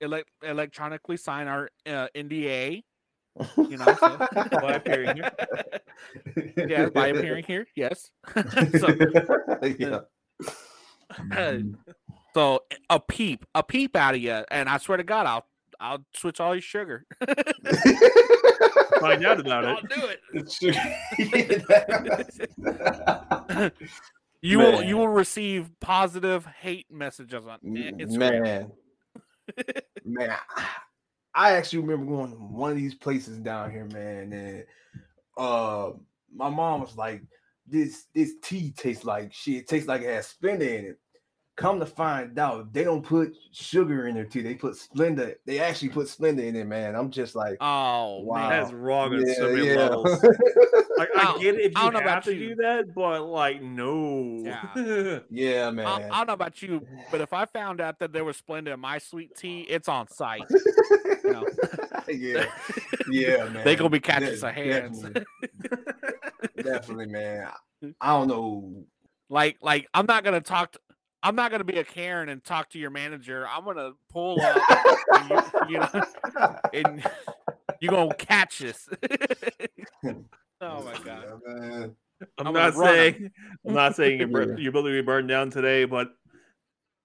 elect 0.00 0.28
electronically 0.42 1.16
sign 1.16 1.48
our 1.48 1.70
uh, 1.86 2.08
NDA. 2.14 2.82
You 3.56 3.76
know, 3.76 3.94
so- 4.00 4.26
By 4.60 4.72
appearing 4.74 5.16
here. 5.16 5.30
yeah, 6.68 6.88
by 6.88 7.08
appearing 7.08 7.44
here, 7.44 7.66
yes. 7.76 8.10
so, 8.78 8.88
yeah. 9.78 10.00
so 12.34 12.60
a 12.90 12.98
peep, 13.00 13.46
a 13.54 13.62
peep 13.62 13.94
out 13.96 14.14
of 14.14 14.20
you, 14.20 14.44
and 14.50 14.68
I 14.68 14.78
swear 14.78 14.98
to 14.98 15.04
God, 15.04 15.26
I'll 15.26 15.46
I'll 15.80 16.04
switch 16.14 16.40
all 16.40 16.54
your 16.54 16.62
sugar. 16.62 17.06
Find 19.00 19.24
out 19.24 19.38
about 19.40 19.64
it. 19.64 19.68
I'll 19.68 19.82
do 19.82 20.08
it. 23.60 23.72
You 24.40 24.58
will 24.58 24.82
you 24.82 24.96
will 24.96 25.08
receive 25.08 25.70
positive 25.80 26.46
hate 26.46 26.86
messages 26.90 27.44
on 27.46 27.58
Instagram. 27.64 28.18
man, 28.18 28.72
man, 30.04 30.36
I, 31.34 31.52
actually 31.52 31.80
remember 31.80 32.06
going 32.06 32.30
to 32.30 32.36
one 32.36 32.70
of 32.70 32.76
these 32.76 32.94
places 32.94 33.38
down 33.38 33.72
here, 33.72 33.86
man, 33.86 34.32
and 34.32 34.64
uh, 35.36 35.90
my 36.32 36.48
mom 36.48 36.82
was 36.82 36.96
like, 36.96 37.22
"This 37.66 38.04
this 38.14 38.34
tea 38.40 38.72
tastes 38.76 39.04
like 39.04 39.32
shit. 39.32 39.62
It 39.62 39.68
tastes 39.68 39.88
like 39.88 40.02
it 40.02 40.14
has 40.14 40.32
Splenda 40.40 40.78
in 40.78 40.84
it." 40.86 40.98
Come 41.58 41.80
to 41.80 41.86
find 41.86 42.38
out, 42.38 42.72
they 42.72 42.84
don't 42.84 43.04
put 43.04 43.36
sugar 43.50 44.06
in 44.06 44.14
their 44.14 44.24
tea. 44.24 44.42
They 44.42 44.54
put 44.54 44.74
Splenda. 44.74 45.34
They 45.44 45.58
actually 45.58 45.88
put 45.88 46.06
Splenda 46.06 46.46
in 46.46 46.54
it, 46.54 46.68
man. 46.68 46.94
I'm 46.94 47.10
just 47.10 47.34
like, 47.34 47.56
Oh 47.60 48.20
wow, 48.20 48.48
That's 48.48 48.72
wrong 48.72 49.12
on 49.12 49.26
so 49.26 49.48
Yeah, 49.48 49.52
many 49.52 49.66
yeah. 49.66 49.76
levels. 49.76 50.24
Like 50.98 51.10
I 51.16 51.34
I 51.36 51.38
get 51.38 51.54
it 51.54 51.60
if 51.60 51.72
I 51.76 51.84
you 51.84 51.92
don't 51.92 51.92
know 51.92 52.08
have 52.08 52.18
about 52.18 52.24
to 52.24 52.34
you. 52.34 52.48
do 52.48 52.54
that, 52.56 52.92
but 52.92 53.22
like 53.22 53.62
no. 53.62 54.42
Yeah. 54.44 55.20
yeah, 55.30 55.70
man. 55.70 55.86
I 55.86 56.18
don't 56.18 56.26
know 56.26 56.32
about 56.32 56.60
you, 56.60 56.84
but 57.12 57.20
if 57.20 57.32
I 57.32 57.44
found 57.44 57.80
out 57.80 58.00
that 58.00 58.12
there 58.12 58.24
was 58.24 58.40
Splenda 58.40 58.74
in 58.74 58.80
my 58.80 58.98
sweet 58.98 59.36
tea, 59.36 59.60
it's 59.60 59.88
on 59.88 60.08
site. 60.08 60.42
know. 61.24 61.46
yeah, 62.08 62.46
yeah, 63.08 63.44
man. 63.44 63.64
They 63.64 63.76
gonna 63.76 63.90
be 63.90 64.00
catching 64.00 64.30
De- 64.30 64.38
some 64.38 64.52
hands. 64.52 65.02
Definitely, 65.02 65.24
definitely, 66.64 67.06
man. 67.06 67.48
I 68.00 68.08
don't 68.18 68.26
know. 68.26 68.84
Like, 69.28 69.58
like 69.62 69.86
I'm 69.94 70.06
not 70.06 70.24
gonna 70.24 70.40
talk. 70.40 70.72
To, 70.72 70.80
I'm 71.22 71.34
not 71.34 71.50
gonna 71.50 71.64
be 71.64 71.78
a 71.78 71.84
Karen 71.84 72.28
and 72.28 72.42
talk 72.44 72.70
to 72.70 72.78
your 72.78 72.90
manager. 72.90 73.46
I'm 73.48 73.64
gonna 73.64 73.92
pull 74.10 74.40
up, 74.40 74.56
and 75.12 75.30
you, 75.30 75.42
you 75.68 75.78
know, 75.78 76.56
and 76.72 77.04
you 77.80 77.88
gonna 77.90 78.14
catch 78.14 78.62
us. 78.62 78.88
oh 80.60 80.82
my 80.82 80.94
god! 81.04 81.40
Yeah. 81.46 81.86
I'm, 82.38 82.46
I'm 82.46 82.52
not 82.52 82.74
gonna 82.74 82.78
run 82.78 82.88
'em. 82.88 82.94
saying 82.94 83.30
I'm 83.66 83.74
not 83.74 83.96
saying 83.96 84.18
your, 84.20 84.28
bur- 84.28 84.52
Yeah. 84.52 84.56
your 84.58 84.72
building 84.72 84.92
will 84.92 85.02
be 85.02 85.06
burned 85.06 85.28
down 85.28 85.50
today, 85.50 85.84
but 85.84 86.08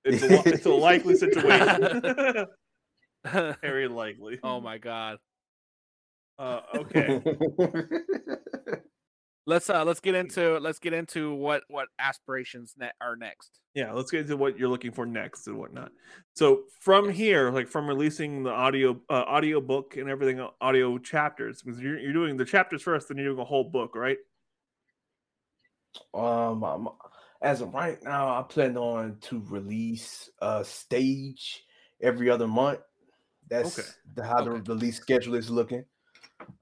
it's 0.06 0.24
a, 0.24 0.42
it's 0.54 0.66
a 0.66 0.70
likely 0.72 1.16
situation. 1.16 2.48
Very 3.62 3.88
likely. 3.88 4.40
oh 4.44 4.60
my 4.62 4.78
god! 4.78 5.18
Uh, 6.38 6.62
okay. 6.76 7.22
Let's 9.46 9.70
uh 9.70 9.84
let's 9.84 10.00
get 10.00 10.16
into 10.16 10.58
let's 10.60 10.80
get 10.80 10.94
into 10.94 11.36
what 11.36 11.64
what 11.68 11.90
aspirations 12.00 12.76
ne- 12.78 12.92
are 13.02 13.18
next. 13.18 13.60
Yeah, 13.74 13.92
let's 13.92 14.10
get 14.10 14.22
into 14.22 14.38
what 14.38 14.58
you're 14.58 14.70
looking 14.70 14.92
for 14.92 15.06
next 15.06 15.48
and 15.48 15.58
whatnot. 15.58 15.92
So 16.34 16.64
from 16.80 17.10
here, 17.10 17.52
like 17.52 17.68
from 17.68 17.88
releasing 17.88 18.44
the 18.44 18.52
audio 18.52 19.02
uh, 19.10 19.24
audio 19.28 19.60
book 19.60 19.98
and 19.98 20.10
everything, 20.10 20.40
uh, 20.40 20.50
audio 20.62 20.98
chapters, 20.98 21.62
because 21.62 21.82
you're, 21.82 22.00
you're 22.00 22.14
doing 22.14 22.38
the 22.38 22.46
chapters 22.46 22.82
first, 22.84 23.08
then 23.10 23.18
you're 23.18 23.34
doing 23.34 23.40
a 23.40 23.44
whole 23.46 23.66
book, 23.66 23.96
right? 23.96 24.18
Um, 26.14 26.64
I'm, 26.64 26.88
as 27.42 27.62
of 27.62 27.74
right 27.74 28.02
now, 28.02 28.40
I 28.40 28.44
plan 28.44 28.78
on 28.78 29.18
to 29.24 29.44
release 29.48 30.30
a 30.42 30.64
stage 30.64 31.66
every 32.02 32.30
other 32.30 32.48
month. 32.48 32.80
That's 33.50 33.78
Okay. 33.78 33.88
the, 34.16 34.24
how 34.24 34.42
the 34.44 34.52
release 34.52 34.98
schedule 34.98 35.36
is 35.36 35.50
looking. 35.50 35.84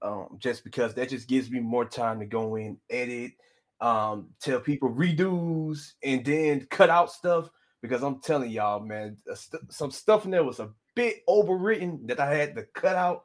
Um, 0.02 0.38
just 0.40 0.64
because 0.64 0.94
that 0.96 1.10
just 1.10 1.28
gives 1.28 1.50
me 1.52 1.60
more 1.60 1.86
time 1.86 2.20
to 2.20 2.26
go 2.26 2.56
in, 2.56 2.78
edit, 2.90 3.32
um, 3.80 4.30
tell 4.42 4.60
people 4.60 4.90
redos, 4.90 5.94
and 6.04 6.24
then 6.26 6.68
cut 6.70 6.90
out 6.90 7.12
stuff. 7.12 7.50
Because 7.82 8.04
I'm 8.04 8.20
telling 8.22 8.52
y'all, 8.52 8.80
man, 8.80 9.18
st- 9.34 9.72
some 9.72 9.90
stuff 9.92 10.26
in 10.26 10.32
there 10.32 10.44
was 10.44 10.60
a 10.60 10.70
bit 10.96 11.26
overwritten 11.28 12.08
that 12.08 12.20
I 12.20 12.34
had 12.36 12.56
to 12.56 12.64
cut 12.76 12.96
out. 12.96 13.24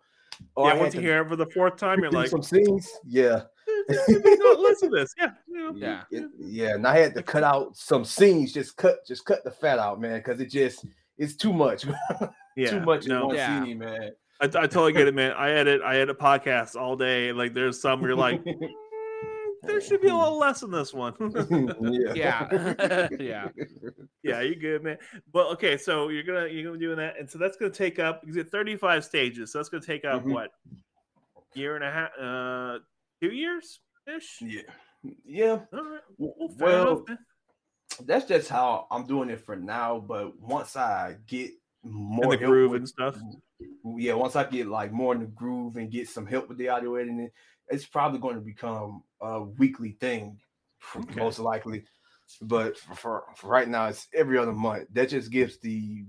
or 0.55 0.67
I 0.67 0.69
yeah, 0.69 0.75
had 0.75 0.81
once 0.83 0.95
you 0.95 1.01
to 1.01 1.07
hear 1.07 1.23
it 1.23 1.29
for 1.29 1.37
the 1.37 1.47
fourth 1.47 1.77
time, 1.77 2.01
you're 2.01 2.11
like, 2.11 2.29
some 2.29 2.43
scenes. 2.43 2.91
Yeah. 3.07 3.43
Listen 3.89 4.91
to 4.91 4.97
this. 4.97 5.13
Yeah, 5.19 5.31
yeah. 5.49 5.71
Yeah. 5.75 6.03
it- 6.11 6.31
yeah, 6.39 6.75
and 6.75 6.87
I 6.87 6.97
had 6.99 7.15
to 7.15 7.23
cut 7.23 7.45
out 7.45 7.77
some 7.77 8.05
scenes. 8.05 8.53
Just 8.53 8.77
cut, 8.77 9.07
just 9.07 9.25
cut 9.27 9.45
the 9.45 9.51
fat 9.51 9.79
out, 9.79 10.01
man, 10.01 10.19
because 10.21 10.41
it 10.41 10.51
just 10.51 10.87
it's 11.19 11.37
too 11.37 11.53
much, 11.53 11.85
yeah. 12.57 12.71
too 12.71 12.81
much 12.81 13.07
No, 13.07 13.23
in 13.23 13.27
one 13.29 13.37
Yeah. 13.37 13.65
scene, 13.65 13.79
man. 13.79 14.11
I, 14.41 14.45
I 14.45 14.49
totally 14.49 14.93
get 14.93 15.09
it, 15.09 15.15
man. 15.15 15.33
I 15.33 15.51
edit, 15.53 15.81
I 15.83 15.97
edit 15.99 16.19
podcasts 16.19 16.77
all 16.77 16.97
day. 16.97 17.33
Like, 17.33 17.55
there's 17.55 17.81
some 17.81 18.01
where 18.01 18.11
you're 18.11 18.19
like, 18.19 18.43
"Mm, 18.45 18.69
there 19.63 19.81
should 19.81 20.03
be 20.03 20.09
a 20.09 20.15
little 20.15 20.39
less 20.39 20.63
in 20.63 20.71
this 20.71 20.93
one. 20.93 21.15
yeah, 21.81 22.13
Yeah, 22.15 23.09
yeah. 23.19 23.49
yeah, 24.23 24.41
you 24.43 24.55
good, 24.57 24.83
man. 24.85 24.99
But 25.33 25.47
okay, 25.53 25.77
so 25.77 26.09
you're 26.11 26.23
gonna 26.23 26.47
you're 26.49 26.65
gonna 26.65 26.79
be 26.79 26.85
doing 26.85 26.99
that, 26.99 27.19
and 27.19 27.29
so 27.29 27.39
that's 27.39 27.57
gonna 27.57 27.73
take 27.73 27.99
up. 27.99 28.23
You 28.27 28.33
get 28.35 28.51
35 28.51 29.05
stages, 29.05 29.53
so 29.53 29.59
that's 29.59 29.69
gonna 29.69 29.85
take 29.85 30.05
up 30.05 30.23
Mhm. 30.25 30.33
what 30.35 30.51
year 31.55 31.75
and 31.77 31.85
a 31.85 31.91
half, 31.91 32.11
uh, 32.21 32.79
two 33.23 33.33
years 33.35 33.81
ish. 34.07 34.41
yeah, 34.43 34.61
yeah. 35.25 35.59
All 35.73 35.85
right. 35.85 36.01
Well, 36.19 36.55
Well, 36.59 37.05
that's 38.05 38.27
just 38.27 38.51
how 38.51 38.87
I'm 38.91 39.07
doing 39.07 39.31
it 39.31 39.41
for 39.41 39.57
now. 39.57 39.99
But 39.99 40.39
once 40.39 40.77
I 40.77 41.17
get 41.27 41.53
more 41.91 42.35
in 42.35 42.41
the 42.41 42.47
groove 42.47 42.71
with- 42.73 42.81
and 42.83 42.89
stuff. 42.89 43.17
yeah, 43.97 44.15
once 44.15 44.37
I 44.37 44.45
get 44.45 44.67
like 44.67 44.93
more 44.93 45.15
in 45.15 45.21
the 45.21 45.27
groove 45.27 45.77
and 45.77 45.91
get 45.91 46.09
some 46.09 46.27
help 46.27 46.49
with 46.49 46.59
the 46.59 46.69
audio 46.69 46.95
editing, 46.97 47.31
it's 47.69 47.87
probably 47.87 48.19
going 48.21 48.35
to 48.37 48.41
become 48.41 49.03
a 49.21 49.43
weekly 49.43 49.93
thing, 50.01 50.39
Okay. 50.95 51.21
most 51.21 51.39
likely. 51.39 51.85
But 52.43 52.77
for, 52.77 52.95
for, 52.97 53.23
for 53.37 53.47
right 53.49 53.69
now, 53.69 53.87
it's 53.87 54.09
every 54.13 54.37
other 54.37 54.53
month. 54.53 54.89
That 54.93 55.09
just 55.11 55.31
gives 55.31 55.59
the 55.61 56.05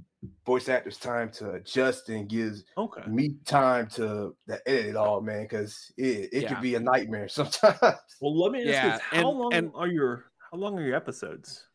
voice 0.48 0.68
actors 0.68 0.98
time 0.98 1.30
to 1.34 1.52
adjust 1.52 2.10
and 2.10 2.28
gives 2.28 2.64
Okay. 2.76 3.04
me 3.08 3.36
time 3.46 3.88
to, 3.90 4.36
to 4.48 4.62
edit 4.68 4.88
it 4.88 4.96
all, 4.96 5.22
man, 5.22 5.44
because 5.44 5.92
it, 5.96 6.30
it 6.34 6.42
Yeah. 6.44 6.54
can 6.54 6.62
be 6.62 6.74
a 6.76 6.80
nightmare 6.80 7.28
sometimes. 7.40 7.80
Well, 8.20 8.36
let 8.40 8.52
me 8.52 8.60
ask 8.62 8.66
you 8.68 8.72
Yeah, 8.74 8.92
this: 8.94 9.02
How 9.02 9.30
and- 9.30 9.40
long 9.40 9.54
and- 9.54 9.72
are 9.76 9.88
your 9.88 10.26
how 10.52 10.58
long 10.58 10.78
are 10.80 10.82
your 10.84 10.96
episodes? 10.96 11.68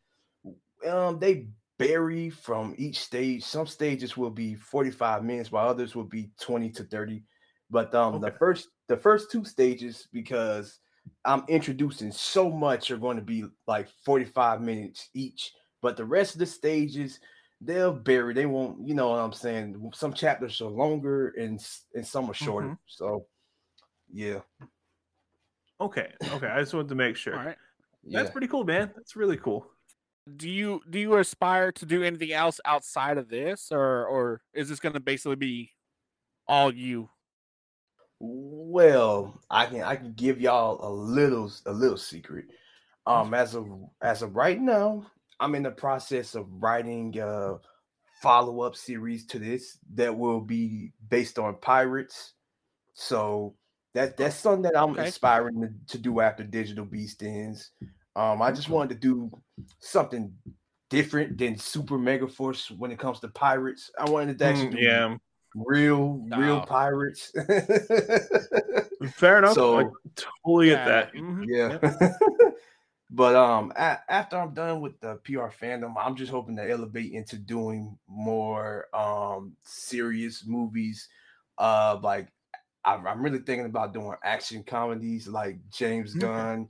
um 0.88 1.18
they 1.20 1.46
vary 1.86 2.30
from 2.30 2.74
each 2.78 3.00
stage 3.00 3.42
some 3.42 3.66
stages 3.66 4.16
will 4.16 4.30
be 4.30 4.54
45 4.54 5.24
minutes 5.24 5.52
while 5.52 5.68
others 5.68 5.94
will 5.94 6.04
be 6.04 6.30
20 6.40 6.70
to 6.70 6.84
30 6.84 7.22
but 7.70 7.94
um 7.94 8.20
the 8.20 8.32
first 8.32 8.68
the 8.88 8.96
first 8.96 9.30
two 9.30 9.44
stages 9.44 10.08
because 10.12 10.78
i'm 11.24 11.44
introducing 11.48 12.12
so 12.12 12.50
much 12.50 12.90
are 12.90 12.96
going 12.96 13.16
to 13.16 13.22
be 13.22 13.44
like 13.66 13.88
45 14.04 14.60
minutes 14.60 15.08
each 15.14 15.52
but 15.80 15.96
the 15.96 16.04
rest 16.04 16.34
of 16.34 16.38
the 16.38 16.46
stages 16.46 17.18
they'll 17.64 17.92
vary. 17.92 18.34
They 18.34 18.46
won't. 18.46 18.84
You 18.88 18.94
know 18.94 19.10
what 19.10 19.20
I'm 19.20 19.32
saying? 19.32 19.92
Some 19.94 20.12
chapters 20.12 20.60
are 20.60 20.68
longer 20.68 21.28
and 21.38 21.64
and 21.94 22.04
some 22.04 22.28
are 22.28 22.34
shorter. 22.34 22.66
Mm-hmm. 22.66 22.74
So, 22.88 23.26
yeah, 24.12 24.40
Okay, 25.82 26.12
okay. 26.34 26.46
I 26.46 26.60
just 26.60 26.72
wanted 26.74 26.90
to 26.90 26.94
make 26.94 27.16
sure. 27.16 27.36
All 27.36 27.44
right. 27.44 27.56
yeah. 28.04 28.20
That's 28.20 28.30
pretty 28.30 28.46
cool, 28.46 28.62
man. 28.62 28.92
That's 28.94 29.16
really 29.16 29.36
cool. 29.36 29.66
Do 30.36 30.48
you 30.48 30.82
do 30.88 31.00
you 31.00 31.16
aspire 31.16 31.72
to 31.72 31.86
do 31.86 32.02
anything 32.04 32.32
else 32.32 32.60
outside 32.64 33.18
of 33.18 33.28
this, 33.28 33.72
or 33.72 34.06
or 34.06 34.42
is 34.54 34.68
this 34.68 34.78
going 34.78 34.92
to 34.94 35.00
basically 35.00 35.36
be 35.36 35.72
all 36.46 36.72
you? 36.72 37.10
Well, 38.20 39.40
I 39.50 39.66
can 39.66 39.82
I 39.82 39.96
can 39.96 40.12
give 40.12 40.40
y'all 40.40 40.78
a 40.86 40.90
little 40.92 41.50
a 41.66 41.72
little 41.72 41.96
secret. 41.96 42.46
Um, 43.06 43.34
as 43.34 43.54
of 43.54 43.68
as 44.00 44.22
of 44.22 44.36
right 44.36 44.60
now, 44.60 45.06
I'm 45.40 45.54
in 45.56 45.64
the 45.64 45.72
process 45.72 46.34
of 46.36 46.46
writing 46.62 47.18
a 47.18 47.58
follow 48.22 48.60
up 48.62 48.76
series 48.76 49.26
to 49.26 49.38
this 49.40 49.78
that 49.94 50.16
will 50.16 50.40
be 50.40 50.92
based 51.08 51.38
on 51.38 51.56
pirates. 51.60 52.34
So 52.94 53.56
that 53.94 54.16
that's 54.16 54.36
something 54.36 54.62
that 54.62 54.76
I'm 54.76 54.92
Okay. 54.92 55.02
aspiring 55.02 55.62
to, 55.62 55.96
to 55.96 55.98
do 56.02 56.20
after 56.20 56.44
Digital 56.44 56.84
Beast 56.86 57.22
ends. 57.22 57.72
Um, 58.14 58.42
I 58.42 58.52
just 58.52 58.68
wanted 58.68 59.00
to 59.00 59.00
do 59.00 59.30
something 59.78 60.32
different 60.90 61.38
than 61.38 61.56
Super 61.56 61.96
Mega 61.98 62.28
Force 62.28 62.70
when 62.70 62.90
it 62.90 62.98
comes 62.98 63.20
to 63.20 63.28
pirates. 63.28 63.90
I 63.98 64.10
wanted 64.10 64.38
to 64.38 64.44
actually 64.44 64.68
Mm, 64.68 64.72
do 64.72 64.78
yeah, 64.78 65.16
real 65.54 66.24
real 66.36 66.60
pirates. 66.60 67.32
fair 69.14 69.38
enough. 69.38 69.50
I 69.52 69.54
So- 69.54 69.92
totally 70.44 70.66
get 70.68 70.78
Yeah, 70.78 70.84
that. 70.88 71.14
mhm. 71.14 71.44
yeah. 71.48 71.78
but 73.10 73.34
um 73.34 73.72
a- 73.76 74.00
after 74.08 74.36
I'm 74.38 74.54
done 74.54 74.80
with 74.80 74.98
the 75.00 75.16
PR 75.24 75.48
fandom, 75.48 75.94
I'm 75.98 76.16
just 76.16 76.30
hoping 76.30 76.56
to 76.56 76.70
elevate 76.70 77.12
into 77.12 77.36
doing 77.36 77.96
more 78.06 78.86
um 78.94 79.56
serious 79.62 80.44
movies. 80.46 81.08
Uh 81.58 81.98
like 82.02 82.28
I'm, 82.84 83.06
I'm 83.06 83.22
really 83.22 83.38
thinking 83.38 83.66
about 83.66 83.92
doing 83.94 84.14
action 84.24 84.64
comedies 84.64 85.28
like 85.28 85.58
James 85.70 86.10
Okay. 86.16 86.26
Gunn 86.26 86.68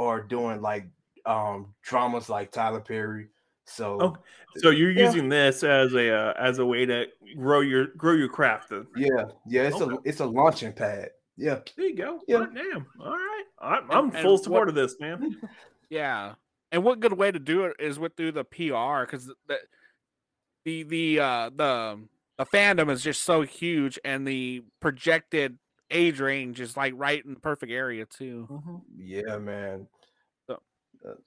or 0.00 0.22
doing 0.22 0.62
like 0.62 0.86
um 1.26 1.74
dramas 1.82 2.30
like 2.30 2.50
Tyler 2.50 2.80
Perry. 2.80 3.28
So 3.66 3.98
Oh, 4.00 4.16
So 4.56 4.70
you're 4.70 4.90
Yeah. 4.92 5.04
using 5.04 5.28
this 5.28 5.62
as 5.62 5.92
a 5.94 6.10
uh, 6.12 6.32
as 6.38 6.58
a 6.58 6.64
way 6.64 6.86
to 6.86 7.06
grow 7.36 7.60
your 7.60 7.88
grow 7.88 8.14
your 8.14 8.30
craft. 8.30 8.70
Then. 8.70 8.86
yeah, 8.96 9.26
yeah, 9.46 9.62
it's 9.64 9.76
Okay. 9.76 9.94
a 9.94 9.98
it's 10.08 10.20
a 10.20 10.26
launching 10.26 10.72
pad. 10.72 11.10
Yeah. 11.36 11.60
There 11.76 11.86
you 11.86 11.94
go. 11.96 12.20
Yeah. 12.26 12.38
Hot 12.38 12.54
damn. 12.54 12.86
All 12.98 13.12
right. 13.12 13.44
I'm, 13.60 13.90
I'm 13.90 14.04
and 14.04 14.18
full 14.22 14.32
what- 14.32 14.42
support 14.44 14.68
of 14.70 14.74
this, 14.74 14.98
man. 14.98 15.36
Yeah, 15.90 16.34
and 16.70 16.84
what 16.84 17.00
good 17.00 17.12
way 17.14 17.32
to 17.32 17.38
do 17.40 17.64
it 17.64 17.74
is 17.80 17.98
with 17.98 18.16
through 18.16 18.30
the 18.32 18.44
PR 18.44 19.04
because 19.04 19.26
the 19.48 19.58
the 20.64 20.82
the 20.84 21.18
uh 21.20 21.50
the 21.54 22.00
the 22.38 22.46
fandom 22.46 22.90
is 22.90 23.02
just 23.02 23.22
so 23.24 23.42
huge, 23.42 23.98
and 24.04 24.24
the 24.26 24.62
projected 24.80 25.58
age 25.90 26.20
range 26.20 26.60
is 26.60 26.76
like 26.76 26.92
right 26.96 27.24
in 27.24 27.34
the 27.34 27.40
perfect 27.40 27.72
area 27.72 28.06
too. 28.06 28.82
Yeah, 28.96 29.38
man. 29.38 29.86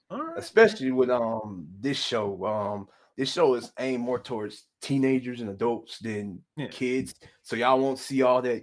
All 0.08 0.22
right. 0.22 0.38
especially 0.38 0.92
with 0.92 1.10
um 1.10 1.66
this 1.80 1.96
show 2.00 2.44
um 2.46 2.86
this 3.16 3.32
show 3.32 3.54
is 3.54 3.72
aimed 3.80 4.04
more 4.04 4.20
towards 4.20 4.66
teenagers 4.80 5.40
and 5.40 5.50
adults 5.50 5.98
than 5.98 6.38
Yeah. 6.56 6.68
kids 6.68 7.12
so 7.42 7.56
y'all 7.56 7.80
won't 7.80 7.98
see 7.98 8.22
all 8.22 8.40
that 8.42 8.62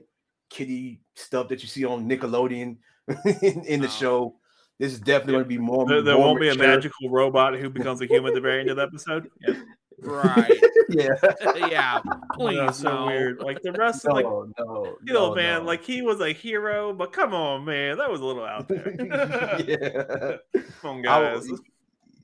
kiddie 0.50 1.02
stuff 1.18 1.50
that 1.50 1.64
you 1.64 1.68
see 1.68 1.84
on 1.84 2.08
nickelodeon 2.08 2.78
in, 3.44 3.66
in 3.66 3.82
the 3.82 3.88
Oh. 3.88 3.90
show 3.90 4.36
this 4.80 4.94
is 4.94 5.00
definitely 5.02 5.34
Yeah. 5.34 5.38
going 5.40 5.44
to 5.44 5.50
be 5.50 5.58
more 5.58 5.86
There, 5.86 6.02
there 6.02 6.16
more 6.16 6.28
won't 6.28 6.40
be 6.40 6.48
a 6.48 6.56
magical 6.56 7.10
robot 7.10 7.58
who 7.58 7.70
becomes 7.70 8.00
a 8.02 8.06
human 8.06 8.30
at 8.30 8.36
the 8.36 8.40
very 8.42 8.62
end 8.62 8.70
of 8.70 8.78
the 8.78 8.84
episode. 8.84 9.30
Yeah. 9.46 9.56
Right? 10.02 10.52
yeah 10.90 11.16
yeah. 11.56 12.02
Please, 12.34 12.58
That's 12.58 12.80
so 12.80 12.94
no. 12.94 13.06
weird. 13.06 13.40
Like 13.40 13.62
the 13.62 13.72
rest 13.74 14.06
no, 14.06 14.12
of 14.12 14.16
like 14.16 14.26
no 14.26 14.98
you 15.04 15.14
know, 15.14 15.30
no, 15.30 15.36
man, 15.36 15.60
no. 15.62 15.68
like 15.68 15.84
he 15.84 16.02
was 16.02 16.20
a 16.22 16.32
hero, 16.32 16.94
but 16.94 17.14
come 17.14 17.34
on, 17.34 17.66
man, 17.66 17.98
that 17.98 18.10
was 18.10 18.22
a 18.22 18.26
little 18.26 18.46
out 18.46 18.68
there. 18.68 18.96
yeah 19.68 20.62
come 20.82 20.98
on, 20.98 21.08
I 21.08 21.34
guys. 21.34 21.48
would, 21.50 21.60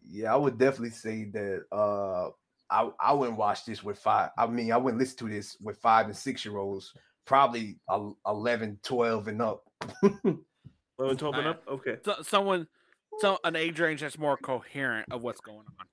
yeah, 0.10 0.34
I 0.34 0.38
would 0.38 0.58
definitely 0.58 0.92
say 0.92 1.26
that 1.26 1.64
uh 1.72 2.30
I 2.70 2.90
I 3.00 3.14
wouldn't 3.14 3.38
watch 3.38 3.66
this 3.66 3.84
with 3.84 4.00
five. 4.00 4.32
I 4.38 4.48
mean, 4.48 4.72
I 4.72 4.78
wouldn't 4.78 5.00
listen 5.00 5.18
to 5.28 5.34
this 5.34 5.58
with 5.62 5.78
five 5.78 6.08
and 6.08 6.16
six 6.16 6.44
year 6.44 6.58
olds, 6.58 6.94
probably 7.26 7.78
el- 7.90 8.18
11, 8.26 8.80
12 8.84 9.28
and 9.28 9.42
up. 9.42 9.64
Low 11.00 11.10
and 11.10 11.20
12 11.20 11.36
and 11.36 11.48
up? 11.48 11.64
Okay. 11.68 11.98
So, 12.04 12.16
someone, 12.24 12.68
so 13.20 13.38
an 13.44 13.56
age 13.56 13.80
range 13.80 14.02
that's 14.02 14.18
more 14.18 14.36
coherent 14.36 15.12
of 15.12 15.22
what's 15.22 15.42
going 15.42 15.60
on. 15.60 15.88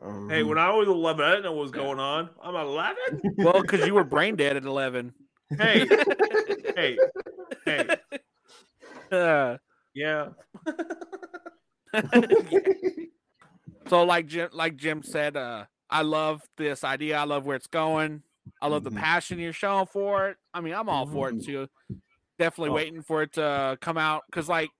Hey, 0.00 0.42
Mhm. 0.42 0.48
when 0.48 0.58
I 0.58 0.70
was 0.70 0.88
11, 0.88 1.24
I 1.24 1.30
didn't 1.30 1.44
know 1.44 1.52
what 1.52 1.62
was 1.62 1.70
going 1.72 1.98
on. 2.00 2.30
I'm 2.42 2.54
11? 2.54 2.96
Well, 3.38 3.62
because 3.62 3.86
you 3.86 3.94
were 3.94 4.04
brain 4.04 4.36
dead 4.36 4.56
at 4.56 4.64
eleven. 4.64 5.14
Hey, 5.56 5.86
hey, 6.76 6.98
hey. 7.64 7.88
Uh, 9.10 9.56
Yeah. 9.94 10.30
so 13.86 14.02
like 14.04 14.26
Jim, 14.26 14.50
like 14.52 14.76
Jim 14.76 15.02
said, 15.02 15.36
uh, 15.36 15.66
I 15.90 16.02
love 16.02 16.42
this 16.56 16.82
idea. 16.84 17.18
I 17.18 17.24
love 17.24 17.46
where 17.46 17.56
it's 17.56 17.66
going. 17.68 18.22
I 18.60 18.66
love 18.68 18.82
Mhm. 18.82 18.84
the 18.84 18.90
passion 18.92 19.38
you're 19.38 19.52
showing 19.52 19.86
for 19.86 20.28
it. 20.30 20.38
I 20.52 20.60
mean, 20.60 20.74
I'm 20.74 20.88
all 20.88 21.06
for 21.06 21.28
it 21.28 21.36
Mhm. 21.36 21.44
too. 21.44 21.68
Definitely 22.38 22.70
Oh. 22.70 22.74
waiting 22.74 23.02
for 23.02 23.22
it 23.22 23.32
to 23.34 23.78
come 23.80 23.96
out 23.98 24.24
because, 24.26 24.48
like, 24.48 24.70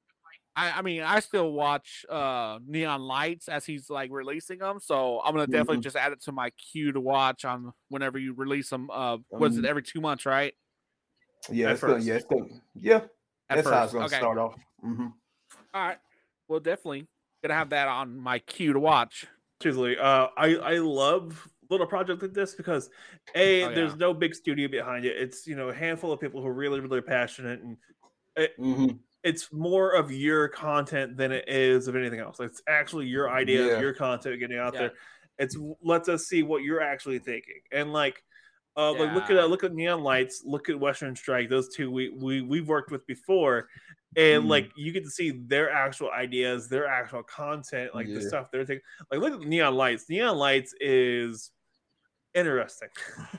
I, 0.56 0.78
I 0.78 0.82
mean, 0.82 1.02
I 1.02 1.20
still 1.20 1.52
watch 1.52 2.06
uh 2.08 2.58
Neon 2.66 3.00
Lights 3.02 3.48
as 3.48 3.66
he's 3.66 3.90
like 3.90 4.10
releasing 4.12 4.58
them. 4.58 4.78
So 4.80 5.20
I'm 5.22 5.34
gonna 5.34 5.46
definitely 5.46 5.78
Mhm. 5.78 5.82
just 5.82 5.96
add 5.96 6.12
it 6.12 6.22
to 6.22 6.32
my 6.32 6.50
queue 6.50 6.92
to 6.92 7.00
watch 7.00 7.44
on 7.44 7.72
whenever 7.88 8.18
you 8.18 8.34
release 8.34 8.70
them. 8.70 8.90
Uh, 8.90 9.18
was 9.36 9.56
it 9.58 9.64
Um, 9.64 9.66
every 9.66 9.82
two 9.82 10.00
months, 10.00 10.26
right? 10.26 10.54
yeah, 11.50 11.70
it's 11.70 11.82
gonna, 11.82 12.02
yeah, 12.02 12.14
it's 12.14 12.24
gonna, 12.24 12.46
yeah, 12.74 13.06
At 13.50 13.56
that's 13.56 13.68
how 13.70 13.82
it's 13.84 13.92
first. 13.92 13.94
gonna 13.94 14.06
okay. 14.06 14.16
start 14.16 14.38
off. 14.38 14.54
hmm 14.80 15.08
All 15.72 15.86
right. 15.88 15.98
Well, 16.48 16.60
definitely 16.60 17.08
gonna 17.42 17.54
have 17.54 17.70
that 17.70 17.88
on 17.88 18.16
my 18.18 18.38
queue 18.38 18.72
to 18.72 18.80
watch. 18.80 19.26
Seriously, 19.60 19.96
uh, 19.98 20.28
I 20.36 20.56
I 20.56 20.78
love 20.78 21.48
little 21.70 21.86
project 21.86 22.22
like 22.22 22.32
this 22.34 22.54
because 22.54 22.90
a 23.34 23.64
Oh, 23.64 23.70
there's 23.70 23.92
yeah. 23.92 23.96
no 23.96 24.12
big 24.14 24.34
studio 24.34 24.68
behind 24.68 25.04
it. 25.04 25.16
It's 25.16 25.46
you 25.46 25.56
know 25.56 25.68
a 25.70 25.74
handful 25.74 26.12
of 26.12 26.20
people 26.20 26.40
who 26.40 26.46
are 26.48 26.52
really 26.54 26.80
really 26.80 27.00
passionate, 27.00 27.60
and 27.60 27.76
hmm 28.58 29.04
it's 29.24 29.52
more 29.52 29.92
of 29.92 30.12
your 30.12 30.48
content 30.48 31.16
than 31.16 31.32
it 31.32 31.48
is 31.48 31.88
of 31.88 31.96
anything 31.96 32.20
else. 32.20 32.38
It's 32.40 32.62
actually 32.68 33.06
your 33.06 33.30
ideas, 33.30 33.68
Yeah. 33.72 33.80
your 33.80 33.94
content 33.94 34.38
getting 34.38 34.58
out 34.58 34.74
Yeah. 34.74 34.80
there. 34.80 34.92
It's 35.38 35.56
lets 35.82 36.08
us 36.08 36.26
see 36.28 36.42
what 36.44 36.62
you're 36.62 36.80
actually 36.82 37.18
thinking, 37.18 37.60
and 37.72 37.92
like. 37.92 38.22
Uh, 38.76 38.90
like 38.90 39.14
look 39.14 39.22
at 39.24 39.36
Yeah. 39.36 39.42
uh, 39.44 39.46
look 39.46 39.62
at 39.62 39.72
neon 39.72 40.02
lights 40.02 40.42
look 40.44 40.68
at 40.68 40.76
western 40.80 41.14
strike 41.14 41.48
those 41.48 41.72
two 41.72 41.92
we, 41.92 42.08
we 42.08 42.42
we've 42.42 42.66
worked 42.66 42.90
with 42.90 43.06
before 43.06 43.68
and 44.16 44.42
Mm. 44.42 44.48
like 44.48 44.72
you 44.74 44.90
get 44.90 45.04
to 45.04 45.10
see 45.10 45.30
their 45.30 45.70
actual 45.70 46.10
ideas 46.10 46.68
their 46.68 46.88
actual 46.88 47.22
content 47.22 47.94
like 47.94 48.08
the 48.08 48.20
stuff 48.20 48.50
they're 48.50 48.64
thinking 48.64 48.82
like 49.12 49.20
look 49.20 49.40
at 49.40 49.46
neon 49.46 49.76
lights 49.76 50.08
neon 50.08 50.36
lights 50.36 50.74
is 50.80 51.52
interesting 52.34 52.88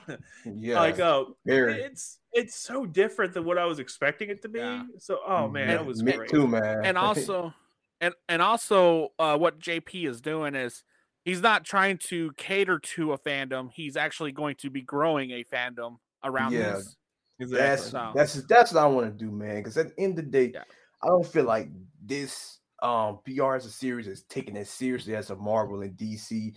Yeah, 0.44 0.80
like 0.80 0.98
uh 1.00 1.24
very. 1.44 1.74
it's 1.82 2.18
it's 2.32 2.54
so 2.56 2.86
different 2.86 3.34
than 3.34 3.44
what 3.44 3.58
i 3.58 3.64
was 3.64 3.78
expecting 3.78 4.30
it 4.30 4.42
to 4.42 4.48
be 4.48 4.58
Yeah. 4.58 4.84
so 4.98 5.18
oh 5.26 5.48
man 5.48 5.68
Yeah, 5.68 5.76
that 5.76 5.86
was 5.86 6.02
me 6.02 6.12
great 6.12 6.30
too, 6.30 6.46
man. 6.46 6.84
and 6.84 6.96
also 6.98 7.52
and 8.00 8.14
and 8.28 8.40
also 8.42 9.08
uh 9.18 9.36
what 9.36 9.58
jp 9.58 10.08
is 10.08 10.20
doing 10.20 10.54
is 10.54 10.82
he's 11.24 11.42
not 11.42 11.64
trying 11.64 11.98
to 11.98 12.32
cater 12.36 12.78
to 12.78 13.12
a 13.12 13.18
fandom 13.18 13.70
he's 13.72 13.96
actually 13.96 14.32
going 14.32 14.56
to 14.56 14.70
be 14.70 14.82
growing 14.82 15.30
a 15.32 15.44
fandom 15.44 15.96
around 16.24 16.52
Yeah. 16.52 16.72
this 16.76 16.96
exactly 17.38 17.58
That's 17.68 17.82
So- 17.90 18.12
that's 18.14 18.34
that's 18.48 18.72
what 18.72 18.82
I 18.82 18.86
want 18.86 19.06
to 19.18 19.24
do, 19.24 19.30
man. 19.30 19.56
Because 19.56 19.76
at 19.76 19.94
the 19.94 20.02
end 20.02 20.18
of 20.18 20.24
the 20.24 20.30
day, 20.30 20.52
Yeah. 20.54 20.64
I 21.02 21.08
don't 21.08 21.26
feel 21.26 21.44
like 21.44 21.68
this 22.02 22.60
um 22.82 23.18
PR 23.26 23.56
as 23.56 23.66
a 23.66 23.70
series 23.70 24.08
is 24.08 24.22
taken 24.24 24.56
as 24.56 24.70
seriously 24.70 25.14
as 25.14 25.28
a 25.30 25.36
Marvel 25.36 25.82
and 25.82 25.94
DC, 25.98 26.56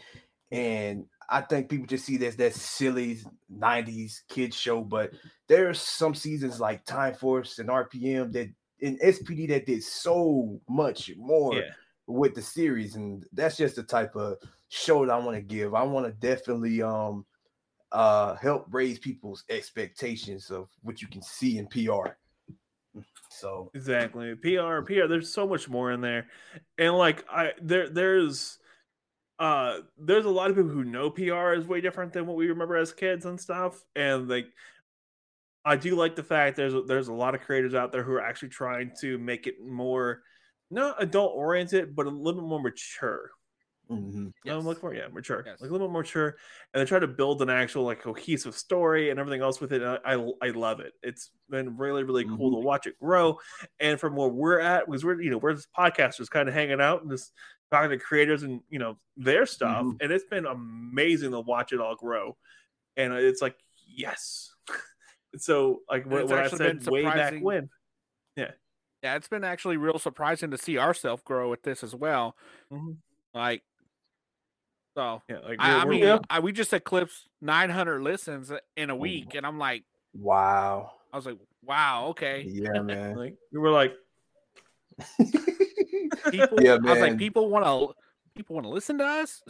and 0.51 1.05
I 1.30 1.41
think 1.41 1.69
people 1.69 1.88
just 1.88 2.05
see 2.05 2.17
this 2.17 2.36
that 2.36 2.53
silly 2.53 3.19
'90s 3.51 4.21
kid 4.30 4.53
show. 4.53 4.82
But 4.82 5.11
there's 5.47 5.82
some 5.82 6.15
seasons 6.15 6.59
like 6.59 6.86
Time 6.86 7.13
Force 7.13 7.59
and 7.59 7.69
RPM 7.69 8.32
that 8.34 8.49
in 8.80 8.97
SPD 9.03 9.47
that 9.49 9.65
did 9.65 9.84
so 9.84 10.61
much 10.67 11.11
more 11.17 11.55
yeah 11.55 11.71
with 12.09 12.34
the 12.34 12.41
series, 12.41 12.95
and 12.95 13.23
that's 13.34 13.57
just 13.57 13.75
the 13.75 13.84
type 13.84 14.15
of 14.15 14.38
show 14.67 15.05
that 15.05 15.13
I 15.13 15.17
want 15.19 15.36
to 15.38 15.41
give. 15.41 15.75
I 15.75 15.84
want 15.84 16.07
to 16.07 16.11
definitely 16.11 16.82
um 16.82 17.25
uh 17.91 18.36
help 18.36 18.67
raise 18.71 18.99
people's 18.99 19.43
expectations 19.49 20.51
of 20.51 20.69
what 20.82 21.01
you 21.01 21.07
can 21.07 21.21
see 21.21 21.57
in 21.57 21.67
PR. 21.67 22.09
So 23.30 23.71
Exactly. 23.73 24.36
PR, 24.36 24.82
PR, 24.82 25.07
there's 25.07 25.32
so 25.32 25.47
much 25.47 25.69
more 25.69 25.91
in 25.91 26.01
there. 26.01 26.27
And 26.77 26.95
like 26.95 27.25
I 27.30 27.53
there 27.61 27.89
there's 27.89 28.59
uh 29.39 29.79
there's 29.97 30.25
a 30.25 30.29
lot 30.29 30.49
of 30.49 30.55
people 30.57 30.71
who 30.71 30.83
know 30.83 31.09
PR 31.09 31.53
is 31.53 31.65
way 31.65 31.81
different 31.81 32.13
than 32.13 32.27
what 32.27 32.35
we 32.37 32.47
remember 32.49 32.75
as 32.75 32.91
kids 32.93 33.25
and 33.25 33.39
stuff. 33.39 33.83
And 33.95 34.27
like 34.27 34.47
I 35.65 35.75
do 35.75 35.95
like 35.95 36.15
the 36.15 36.23
fact 36.23 36.55
there's 36.57 36.73
there's 36.87 37.09
a 37.09 37.13
lot 37.13 37.35
of 37.35 37.41
creators 37.41 37.75
out 37.75 37.91
there 37.91 38.03
who 38.03 38.13
are 38.13 38.21
actually 38.21 38.49
trying 38.49 38.91
to 39.01 39.17
make 39.17 39.47
it 39.47 39.61
more 39.61 40.23
not 40.71 41.01
adult 41.01 41.33
oriented, 41.35 41.95
but 41.95 42.05
a 42.05 42.09
little 42.09 42.41
bit 42.41 42.47
more 42.47 42.61
mature. 42.61 43.31
Mhm. 43.89 44.31
No, 44.45 44.59
I'm 44.59 44.65
looking 44.65 44.81
for 44.81 44.93
yeah, 44.93 45.07
mature, 45.07 45.43
Yes. 45.43 45.59
like 45.59 45.69
a 45.69 45.73
little 45.73 45.87
bit 45.87 45.91
more 45.93 46.03
mature, 46.03 46.37
and 46.73 46.79
they 46.81 46.85
try 46.85 46.99
to 46.99 47.07
build 47.07 47.41
an 47.41 47.49
actual 47.49 47.83
like 47.83 47.99
cohesive 48.01 48.55
story 48.55 49.09
and 49.09 49.19
everything 49.19 49.41
else 49.41 49.59
with 49.59 49.73
it. 49.73 49.81
and 49.81 49.99
I 50.05 50.13
I, 50.13 50.31
I 50.43 50.49
love 50.51 50.79
it. 50.79 50.93
It's 51.01 51.31
been 51.49 51.75
really 51.75 52.03
really 52.03 52.23
cool 52.25 52.51
to 52.51 52.65
watch 52.65 52.85
it 52.85 52.99
grow, 52.99 53.39
and 53.79 53.99
from 53.99 54.15
where 54.15 54.29
we're 54.29 54.59
at, 54.59 54.85
because 54.85 55.03
we're 55.03 55.19
you 55.21 55.31
know 55.31 55.39
we're 55.39 55.53
just 55.55 55.73
podcasters 55.73 56.29
kind 56.29 56.47
of 56.47 56.53
hanging 56.53 56.79
out 56.79 57.01
and 57.01 57.09
just 57.11 57.33
talking 57.72 57.89
to 57.91 57.97
creators 57.97 58.43
and 58.43 58.61
you 58.70 58.80
know 58.80 58.97
their 59.17 59.45
stuff, 59.45 59.84
Mhm. 59.86 59.97
and 60.01 60.11
it's 60.11 60.26
been 60.26 60.45
amazing 60.45 61.32
to 61.32 61.39
watch 61.39 61.72
it 61.74 61.80
all 61.80 61.95
grow, 61.95 62.36
and 62.97 63.13
it's 63.13 63.41
like 63.41 63.55
yes, 63.88 64.53
so 65.38 65.82
like 65.89 66.05
what, 66.05 66.28
what 66.28 66.39
I 66.39 66.47
said 66.47 66.86
way 66.88 67.03
back 67.03 67.36
when, 67.41 67.70
Yeah, 68.36 68.51
yeah, 69.03 69.15
it's 69.15 69.28
been 69.28 69.43
actually 69.43 69.78
real 69.78 69.99
surprising 69.99 70.51
to 70.51 70.57
see 70.57 70.78
ourselves 70.78 71.22
grow 71.24 71.49
with 71.49 71.63
this 71.63 71.84
as 71.84 71.93
well. 71.95 72.36
Mhm. 72.72 72.97
Like, 73.34 73.63
so 74.95 75.22
yeah, 75.30 75.39
like 75.39 75.57
I, 75.59 75.82
I 75.82 75.86
we're- 75.86 75.89
mean, 75.89 76.01
we're- 76.01 76.20
I, 76.30 76.39
we 76.39 76.51
just 76.51 76.74
eclipsed 76.74 77.28
900 77.41 78.01
listens 78.01 78.51
in 78.76 78.89
a 78.89 78.95
week, 78.95 79.36
and 79.36 79.45
I'm 79.45 79.59
like, 79.59 79.84
Wow. 80.13 80.93
I 81.13 81.17
was 81.17 81.26
like, 81.28 81.38
wow, 81.63 82.07
okay. 82.09 82.41
Yeah, 82.47 82.82
man. 82.82 83.15
like 83.17 83.36
we 83.51 83.59
were 83.59 83.70
like 83.72 83.93
People, 86.32 86.57
Yeah, 86.62 86.78
I 86.86 86.91
was 86.91 86.99
like, 87.01 87.18
people 87.18 87.49
want 87.49 87.66
to, 87.66 87.93
people 88.36 88.55
want 88.55 88.66
to 88.66 88.70
listen 88.72 88.97
to 88.99 89.05
us. 89.05 89.41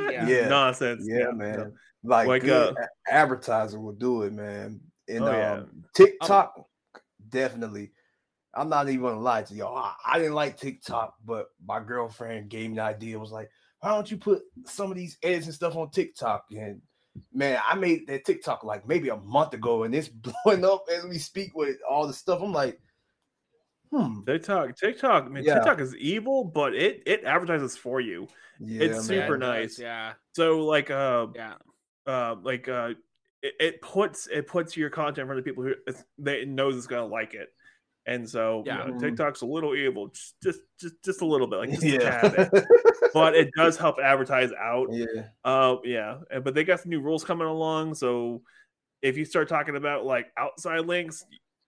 yeah. 0.00 0.26
Yeah. 0.28 0.48
nonsense. 0.48 1.06
yeah, 1.08 1.24
no. 1.26 1.32
man. 1.32 1.72
Like, 2.02 2.28
Like, 2.28 2.42
good 2.42 2.76
uh, 2.76 2.82
a- 3.08 3.12
advertising 3.12 3.82
will 3.82 3.92
do 3.92 4.22
it, 4.22 4.32
man. 4.32 4.80
And 5.08 5.22
Oh, 5.22 5.32
yeah. 5.32 5.52
um, 5.54 5.84
TikTok, 5.94 6.54
definitely. 7.28 7.92
I'm 8.54 8.68
not 8.68 8.88
even 8.88 9.02
gonna 9.02 9.20
lie 9.20 9.42
to 9.42 9.54
y'all. 9.54 9.76
I, 9.76 9.94
I 10.06 10.18
didn't 10.18 10.34
like 10.34 10.58
TikTok, 10.58 11.14
but 11.24 11.48
my 11.64 11.78
girlfriend 11.80 12.48
gave 12.48 12.70
me 12.70 12.76
the 12.76 12.82
idea. 12.82 13.18
Was 13.18 13.30
like, 13.32 13.48
why 13.80 13.90
don't 13.90 14.10
you 14.10 14.16
put 14.16 14.42
some 14.66 14.90
of 14.90 14.96
these 14.96 15.18
ads 15.22 15.46
and 15.46 15.54
stuff 15.54 15.76
on 15.76 15.90
TikTok? 15.90 16.46
And 16.50 16.80
man, 17.32 17.60
I 17.68 17.74
made 17.76 18.06
that 18.08 18.24
TikTok 18.24 18.64
like 18.64 18.88
maybe 18.88 19.08
a 19.10 19.16
month 19.16 19.54
ago, 19.54 19.84
and 19.84 19.94
it's 19.94 20.08
blowing 20.44 20.64
up 20.64 20.84
as 20.92 21.04
we 21.04 21.18
speak 21.18 21.54
with 21.54 21.76
all 21.88 22.06
the 22.06 22.12
stuff. 22.12 22.40
I'm 22.42 22.52
like, 22.52 22.80
hmm, 23.90 24.20
TikTok, 24.24 24.76
TikTok, 24.76 25.24
I 25.24 25.28
mean, 25.28 25.44
Yeah. 25.44 25.54
TikTok 25.54 25.80
is 25.80 25.96
evil, 25.96 26.44
but 26.44 26.74
it 26.74 27.02
it 27.06 27.24
advertises 27.24 27.76
for 27.76 28.00
you. 28.00 28.28
yeah, 28.58 28.82
It's 28.82 29.08
man. 29.08 29.16
Yeah, 29.16 29.22
super 29.24 29.34
it 29.34 29.38
nice. 29.38 29.78
Yeah, 29.78 30.14
So 30.34 30.64
like 30.64 30.90
uh 30.90 31.28
yeah, 31.34 31.54
uh 32.06 32.36
like 32.42 32.68
uh 32.68 32.94
it, 33.42 33.54
it 33.60 33.82
puts 33.82 34.26
it 34.26 34.46
puts 34.46 34.76
your 34.76 34.90
content 34.90 35.18
in 35.18 35.26
front 35.26 35.38
of 35.38 35.44
people 35.44 35.64
who 35.64 35.74
it's, 35.86 36.04
they 36.18 36.42
it 36.42 36.48
knows 36.48 36.76
it's 36.76 36.86
gonna 36.86 37.06
like 37.06 37.34
it. 37.34 37.48
And 38.06 38.28
so 38.28 38.62
Yeah. 38.66 38.78
you 38.86 38.92
know, 38.92 38.96
Mhm. 38.96 39.00
TikTok's 39.00 39.42
a 39.42 39.46
little 39.46 39.74
evil, 39.74 40.08
just 40.08 40.34
just 40.42 40.60
just, 40.80 40.94
just 41.04 41.20
a 41.22 41.26
little 41.26 41.46
bit, 41.46 41.56
like 41.56 41.70
just 41.70 41.82
a 41.82 41.88
yeah, 41.88 41.98
tad 41.98 42.32
bit. 42.32 42.50
But 43.12 43.34
it 43.34 43.50
does 43.56 43.76
help 43.76 43.98
advertise 43.98 44.52
out. 44.52 44.88
yeah, 44.92 45.28
Uh 45.44 45.76
yeah. 45.84 46.18
But 46.42 46.54
they 46.54 46.64
got 46.64 46.80
some 46.80 46.90
new 46.90 47.00
rules 47.00 47.24
coming 47.24 47.46
along. 47.48 47.94
So 47.94 48.42
if 49.02 49.16
you 49.16 49.24
start 49.24 49.48
talking 49.48 49.76
about 49.76 50.04
like 50.04 50.32
outside 50.36 50.86
links, 50.86 51.24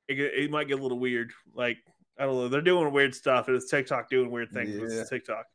it, 0.09 0.19
it 0.21 0.51
might 0.51 0.69
get 0.69 0.79
a 0.79 0.83
little 0.83 0.99
weird. 1.01 1.33
Like 1.55 1.79
I 2.19 2.25
don't 2.25 2.35
know, 2.37 2.49
they're 2.49 2.61
doing 2.61 2.93
weird 2.93 3.15
stuff, 3.15 3.49
it's 3.49 3.71
TikTok 3.71 4.11
doing 4.11 4.31
weird 4.31 4.51
things. 4.53 4.71
Yeah. 4.71 5.01
It's 5.01 5.11
TikTok. 5.11 5.47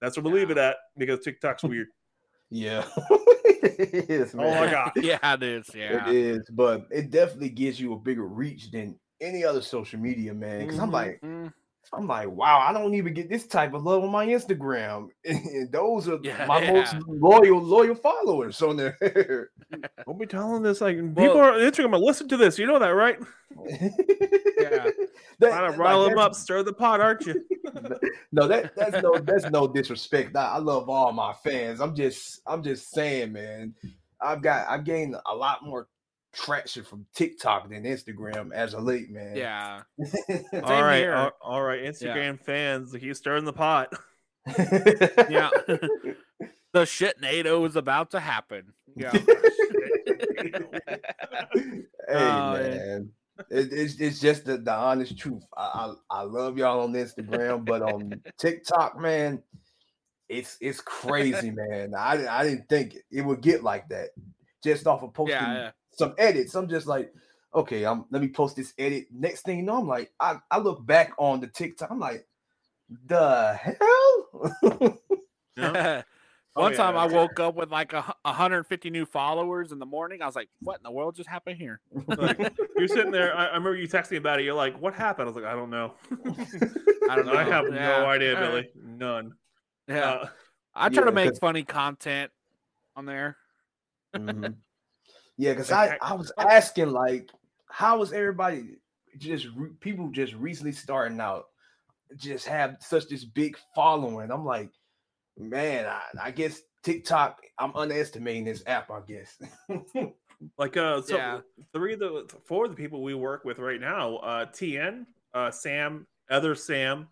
That's 0.00 0.16
what 0.16 0.24
we 0.26 0.32
leave 0.32 0.50
it 0.50 0.58
at 0.58 0.76
because 0.96 1.20
TikTok's 1.20 1.62
weird. 1.62 1.88
yeah. 2.50 2.84
it 3.46 4.10
is, 4.10 4.34
man. 4.34 4.46
oh 4.46 4.64
my 4.64 4.70
god. 4.70 4.92
yeah. 4.96 5.18
It 5.34 5.42
is. 5.42 5.70
Yeah, 5.74 6.08
It 6.08 6.14
is, 6.16 6.42
but 6.52 6.86
it 6.90 7.10
definitely 7.10 7.50
gives 7.50 7.80
you 7.80 7.92
a 7.94 7.98
bigger 7.98 8.26
reach 8.26 8.70
than 8.70 8.98
any 9.20 9.44
other 9.44 9.62
social 9.62 10.00
media, 10.00 10.34
man. 10.34 10.66
Because 10.66 10.78
I'm 10.80 10.90
Mhm. 10.90 10.92
like, 10.92 11.20
Mm, 11.22 11.52
I'm 11.94 12.06
like, 12.06 12.28
wow, 12.30 12.58
I 12.66 12.72
don't 12.72 12.94
even 12.94 13.12
get 13.12 13.28
this 13.28 13.46
type 13.46 13.74
of 13.74 13.82
love 13.84 14.02
on 14.02 14.10
my 14.10 14.26
Instagram. 14.26 15.08
And 15.24 15.70
those 15.70 16.08
are 16.08 16.18
Yeah, 16.22 16.46
my 16.46 16.66
most 16.70 16.94
loyal, 17.06 17.60
loyal 17.60 17.94
followers 17.94 18.60
on 18.62 18.76
there. 18.76 19.50
Don't 20.06 20.18
be 20.18 20.26
telling 20.26 20.62
this 20.62 20.80
like 20.80 20.96
people 20.96 21.14
Well- 21.14 21.38
are 21.38 21.52
on 21.52 21.60
Instagram 21.60 21.94
and 21.94 22.04
listen 22.04 22.28
to 22.28 22.36
this. 22.36 22.58
You 22.58 22.66
know 22.66 22.78
that, 22.78 22.88
right? 22.88 23.18
Yeah. 23.68 24.90
That- 25.38 25.50
Trying 25.50 25.62
like, 25.62 25.72
to 25.72 25.78
rile 25.78 26.04
them 26.08 26.18
up, 26.18 26.34
stir 26.34 26.62
the 26.62 26.72
pot, 26.72 27.00
aren't 27.00 27.26
you? 27.26 27.44
No, 28.30 28.46
that 28.46 28.76
that's 28.76 29.02
no 29.02 29.18
that's 29.18 29.50
no 29.50 29.66
disrespect. 29.66 30.36
I, 30.36 30.52
I 30.52 30.58
love 30.58 30.88
all 30.88 31.12
my 31.12 31.32
fans. 31.44 31.80
I'm 31.80 31.94
just 31.96 32.40
I'm 32.46 32.62
just 32.62 32.90
saying, 32.92 33.32
man. 33.32 33.74
I've 34.20 34.40
got 34.40 34.68
I've 34.68 34.84
gained 34.84 35.16
a 35.26 35.34
lot 35.34 35.64
more 35.64 35.88
traction 36.32 36.84
from 36.84 37.06
TikTok 37.14 37.68
than 37.68 37.84
Instagram 37.84 38.52
as 38.52 38.74
of 38.74 38.84
late, 38.84 39.10
man. 39.10 39.36
yeah. 39.36 39.82
all 40.62 40.82
right, 40.82 40.98
here. 40.98 41.14
all, 41.14 41.32
all 41.40 41.62
right, 41.62 41.82
Instagram 41.82 42.40
fans, 42.40 42.94
he's 42.94 43.18
stirring 43.18 43.44
the 43.44 43.52
pot. 43.52 43.92
Yeah. 45.28 45.50
the 46.72 46.86
shit 46.86 47.20
NATO 47.20 47.64
is 47.64 47.76
about 47.76 48.10
to 48.12 48.20
happen. 48.20 48.72
Yeah. 48.96 49.12
hey 49.12 49.22
Oh, 52.08 52.54
yeah. 52.54 52.58
man, 52.58 53.10
it, 53.50 53.72
it's 53.72 53.94
it's 54.00 54.20
just 54.20 54.44
the, 54.44 54.58
the 54.58 54.72
honest 54.72 55.16
truth. 55.16 55.44
I, 55.56 55.62
I 56.10 56.20
I 56.20 56.22
love 56.22 56.58
y'all 56.58 56.82
on 56.82 56.92
Instagram, 56.92 57.64
but 57.64 57.82
on 57.82 58.20
TikTok, 58.38 58.98
man, 58.98 59.42
it's 60.28 60.56
it's 60.60 60.80
crazy, 60.80 61.50
man. 61.50 61.94
I 61.96 62.26
I 62.26 62.44
didn't 62.44 62.68
think 62.68 62.96
it 63.10 63.22
would 63.22 63.40
get 63.40 63.62
like 63.62 63.88
that 63.88 64.10
just 64.62 64.86
off 64.86 65.02
of 65.02 65.14
posting 65.14 65.36
yeah, 65.36 65.54
yeah. 65.54 65.70
Some 65.92 66.14
edits. 66.18 66.54
I'm 66.54 66.68
just 66.68 66.86
like, 66.86 67.12
okay, 67.54 67.84
I'm 67.84 68.06
let 68.10 68.22
me 68.22 68.28
post 68.28 68.56
this 68.56 68.74
edit. 68.78 69.06
Next 69.10 69.42
thing 69.42 69.58
you 69.58 69.64
know, 69.64 69.78
I'm 69.78 69.88
like, 69.88 70.12
I, 70.20 70.38
I 70.50 70.58
look 70.58 70.84
back 70.84 71.12
on 71.18 71.40
the 71.40 71.46
TikTok, 71.48 71.90
I'm 71.90 71.98
like, 72.00 72.26
the 73.06 73.54
hell? 73.54 74.98
Yeah. 75.56 76.02
One 76.54 76.72
Oh, 76.72 76.76
time 76.76 76.94
yeah. 76.94 77.00
I 77.02 77.06
woke 77.06 77.40
up 77.40 77.54
with 77.54 77.70
like 77.70 77.94
a 77.94 78.02
150 78.22 78.90
new 78.90 79.06
followers 79.06 79.72
in 79.72 79.78
the 79.78 79.86
morning. 79.86 80.20
I 80.20 80.26
was 80.26 80.36
like, 80.36 80.50
"What 80.62 80.76
in 80.78 80.82
the 80.82 80.90
world 80.90 81.14
just 81.14 81.28
happened 81.28 81.56
here?" 81.56 81.80
Like, 82.06 82.38
you're 82.76 82.88
sitting 82.88 83.10
there. 83.10 83.34
I, 83.34 83.44
I 83.44 83.54
remember 83.54 83.74
you 83.76 83.88
texting 83.88 84.18
about 84.18 84.38
it. 84.38 84.44
You're 84.44 84.52
like, 84.52 84.78
"What 84.78 84.92
happened?" 84.92 85.28
I 85.28 85.32
was 85.32 85.42
like, 85.42 85.50
"I 85.50 85.54
don't 85.54 85.70
know. 85.70 85.94
I 87.08 87.16
don't 87.16 87.24
know. 87.24 87.32
I 87.32 87.44
have 87.44 87.70
Yeah. 87.72 88.00
no 88.00 88.06
idea, 88.06 88.36
All 88.36 88.42
right. 88.42 88.70
Billy. 88.74 88.84
None." 88.84 89.34
Yeah, 89.88 90.10
Uh, 90.10 90.28
I 90.74 90.90
try 90.90 91.04
to 91.04 91.12
make 91.12 91.38
funny 91.38 91.64
content 91.64 92.30
on 92.96 93.06
there. 93.06 93.38
Mhm. 94.14 94.56
Yeah, 95.38 95.52
because 95.52 95.70
I, 95.72 95.94
I- 95.94 95.98
I 96.02 96.14
was 96.14 96.32
asking 96.38 96.90
like, 96.90 97.30
how 97.70 98.02
is 98.02 98.12
everybody 98.12 98.76
just 99.18 99.46
re- 99.56 99.70
people 99.80 100.10
just 100.10 100.34
recently 100.34 100.72
starting 100.72 101.20
out 101.20 101.46
just 102.16 102.46
have 102.46 102.76
such 102.80 103.08
this 103.08 103.24
big 103.24 103.56
following? 103.74 104.30
I'm 104.30 104.44
like, 104.44 104.70
man, 105.38 105.86
I, 105.86 106.02
I 106.22 106.30
guess 106.30 106.60
TikTok. 106.82 107.40
I'm 107.58 107.74
underestimating 107.76 108.44
this 108.44 108.62
app. 108.66 108.90
I 108.90 109.00
guess. 109.06 109.38
like 110.58 110.76
uh 110.76 111.00
so 111.02 111.16
Yeah. 111.16 111.40
three 111.72 111.92
of 111.94 112.00
the 112.00 112.28
four 112.44 112.64
of 112.64 112.70
the 112.72 112.76
people 112.76 113.02
we 113.02 113.14
work 113.14 113.44
with 113.44 113.60
right 113.60 113.80
now 113.80 114.16
uh 114.16 114.44
tn 114.46 115.06
uh 115.34 115.52
sam 115.52 116.04
other 116.30 116.56
sam 116.56 117.06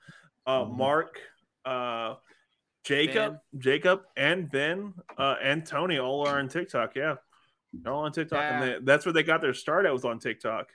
uh 0.49 0.65
Mhm. 0.65 0.77
mark 0.77 1.21
uh 1.65 2.15
jacob 2.83 3.39
jacob 3.59 4.01
and 4.17 4.51
ben 4.51 4.93
uh 5.17 5.37
and 5.41 5.65
tony 5.65 5.99
all 6.01 6.27
are 6.27 6.41
on 6.41 6.49
tiktok 6.49 6.97
yeah 6.97 7.15
they're 7.15 7.21
all 7.87 8.05
on 8.05 8.13
tiktok 8.13 8.43
and 8.43 8.63
they, 8.63 8.79
that's 8.83 9.07
where 9.07 9.13
they 9.13 9.23
got 9.23 9.41
their 9.41 9.55
start 9.55 9.87
at 9.87 9.93
was 9.93 10.05
on 10.05 10.19
tiktok 10.19 10.69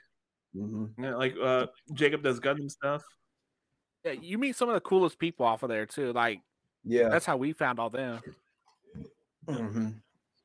Mhm. 0.54 0.92
yeah, 0.98 1.14
like 1.16 1.34
uh 1.42 1.66
jacob 1.92 2.22
does 2.22 2.40
gundam 2.40 2.70
stuff 2.70 3.02
Yeah, 4.04 4.12
you 4.12 4.38
meet 4.38 4.56
some 4.56 4.68
of 4.68 4.74
the 4.74 4.80
coolest 4.80 5.18
people 5.18 5.44
off 5.44 5.62
of 5.62 5.68
there 5.68 5.84
too. 5.84 6.12
Like 6.12 6.40
Yeah. 6.84 7.08
that's 7.08 7.26
how 7.26 7.36
we 7.36 7.52
found 7.52 7.78
all 7.80 7.90
them. 7.90 8.20
Mhm. 9.46 10.00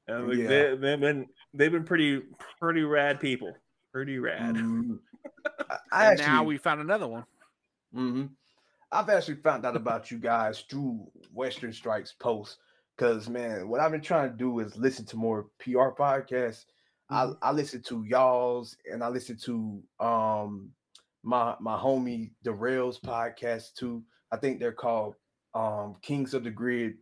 and 0.07 0.27
like, 0.27 0.37
Yeah. 0.37 0.47
they, 0.47 0.75
they've 0.75 0.99
been 0.99 1.27
they've 1.53 1.71
been 1.71 1.85
pretty 1.85 2.21
pretty 2.59 2.81
rad 2.83 3.19
people 3.19 3.53
pretty 3.93 4.19
rad 4.19 4.55
Mhm. 4.55 4.99
I, 5.69 5.77
I 5.91 6.05
And 6.11 6.19
actually, 6.19 6.25
now 6.27 6.43
we 6.43 6.57
found 6.57 6.81
another 6.81 7.07
one. 7.07 7.25
hmm 7.93 8.25
I've 8.91 9.07
actually 9.09 9.37
found 9.37 9.65
out 9.65 9.77
about 9.77 10.11
you 10.11 10.17
guys 10.17 10.61
through 10.61 11.09
Western 11.33 11.71
Strikes 11.71 12.11
posts. 12.11 12.57
Cause 12.97 13.29
man, 13.29 13.67
what 13.67 13.79
I've 13.79 13.91
been 13.91 14.01
trying 14.01 14.31
to 14.31 14.37
do 14.37 14.59
is 14.59 14.77
listen 14.77 15.05
to 15.07 15.17
more 15.17 15.47
PR 15.59 15.89
podcasts. 15.97 16.65
I, 17.09 17.31
I 17.41 17.51
listen 17.51 17.81
to 17.83 18.03
y'all's 18.07 18.77
and 18.91 19.03
I 19.03 19.09
listen 19.09 19.37
to 19.43 19.81
um 19.99 20.69
my 21.23 21.55
my 21.59 21.77
homie 21.77 22.31
Darrell's 22.43 22.99
podcast 22.99 23.73
too. 23.73 24.03
I 24.31 24.37
think 24.37 24.59
they're 24.59 24.71
called 24.71 25.15
um 25.53 25.95
Kings 26.01 26.33
of 26.33 26.43
the 26.43 26.51
Grid. 26.51 26.93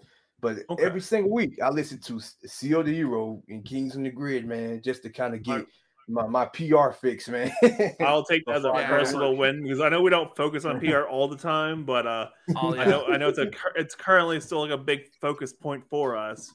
But 0.41 0.59
Okay. 0.69 0.83
every 0.83 1.01
single 1.01 1.31
week 1.31 1.59
I 1.61 1.69
listen 1.69 1.99
to 2.01 2.13
Zeo 2.13 2.83
to 2.83 2.93
Hero 2.93 3.43
and 3.49 3.65
Kings 3.65 3.95
of 3.95 4.03
the 4.03 4.09
Grid, 4.09 4.45
man, 4.45 4.81
just 4.81 5.03
to 5.03 5.09
kind 5.09 5.35
of 5.35 5.43
get 5.43 5.65
my, 6.09 6.25
my 6.27 6.45
PR 6.45 6.89
fix, 6.91 7.29
man. 7.29 7.51
I'll 8.01 8.23
take 8.25 8.43
that 8.45 8.55
as 8.55 8.65
a 8.65 8.69
Before 8.69 8.75
I 8.75 8.81
go 8.81 8.97
to 8.97 8.99
personal 8.99 9.37
win 9.37 9.63
because 9.63 9.79
I 9.79 9.89
know 9.89 10.01
we 10.01 10.09
don't 10.09 10.35
focus 10.35 10.65
on 10.65 10.79
PR 10.79 11.03
all 11.03 11.27
the 11.27 11.37
time, 11.37 11.85
but 11.85 12.07
uh, 12.07 12.27
Oh, 12.55 12.75
I 12.75 12.85
know 12.85 13.05
I 13.05 13.17
know 13.17 13.29
it's 13.29 13.37
a 13.37 13.49
it's 13.75 13.95
currently 13.95 14.39
still 14.41 14.61
like 14.61 14.71
a 14.71 14.77
big 14.77 15.01
focus 15.21 15.53
point 15.53 15.83
for 15.89 16.17
us. 16.17 16.53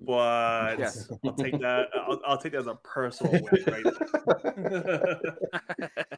But 0.00 0.78
Yes. 0.78 1.10
I'll 1.24 1.32
take 1.34 1.58
that. 1.60 1.88
I'll, 1.94 2.20
I'll 2.26 2.38
take 2.38 2.52
that 2.52 2.58
as 2.58 2.66
a 2.66 2.74
personal 2.76 3.32
win, 3.32 3.64
right? 3.66 3.84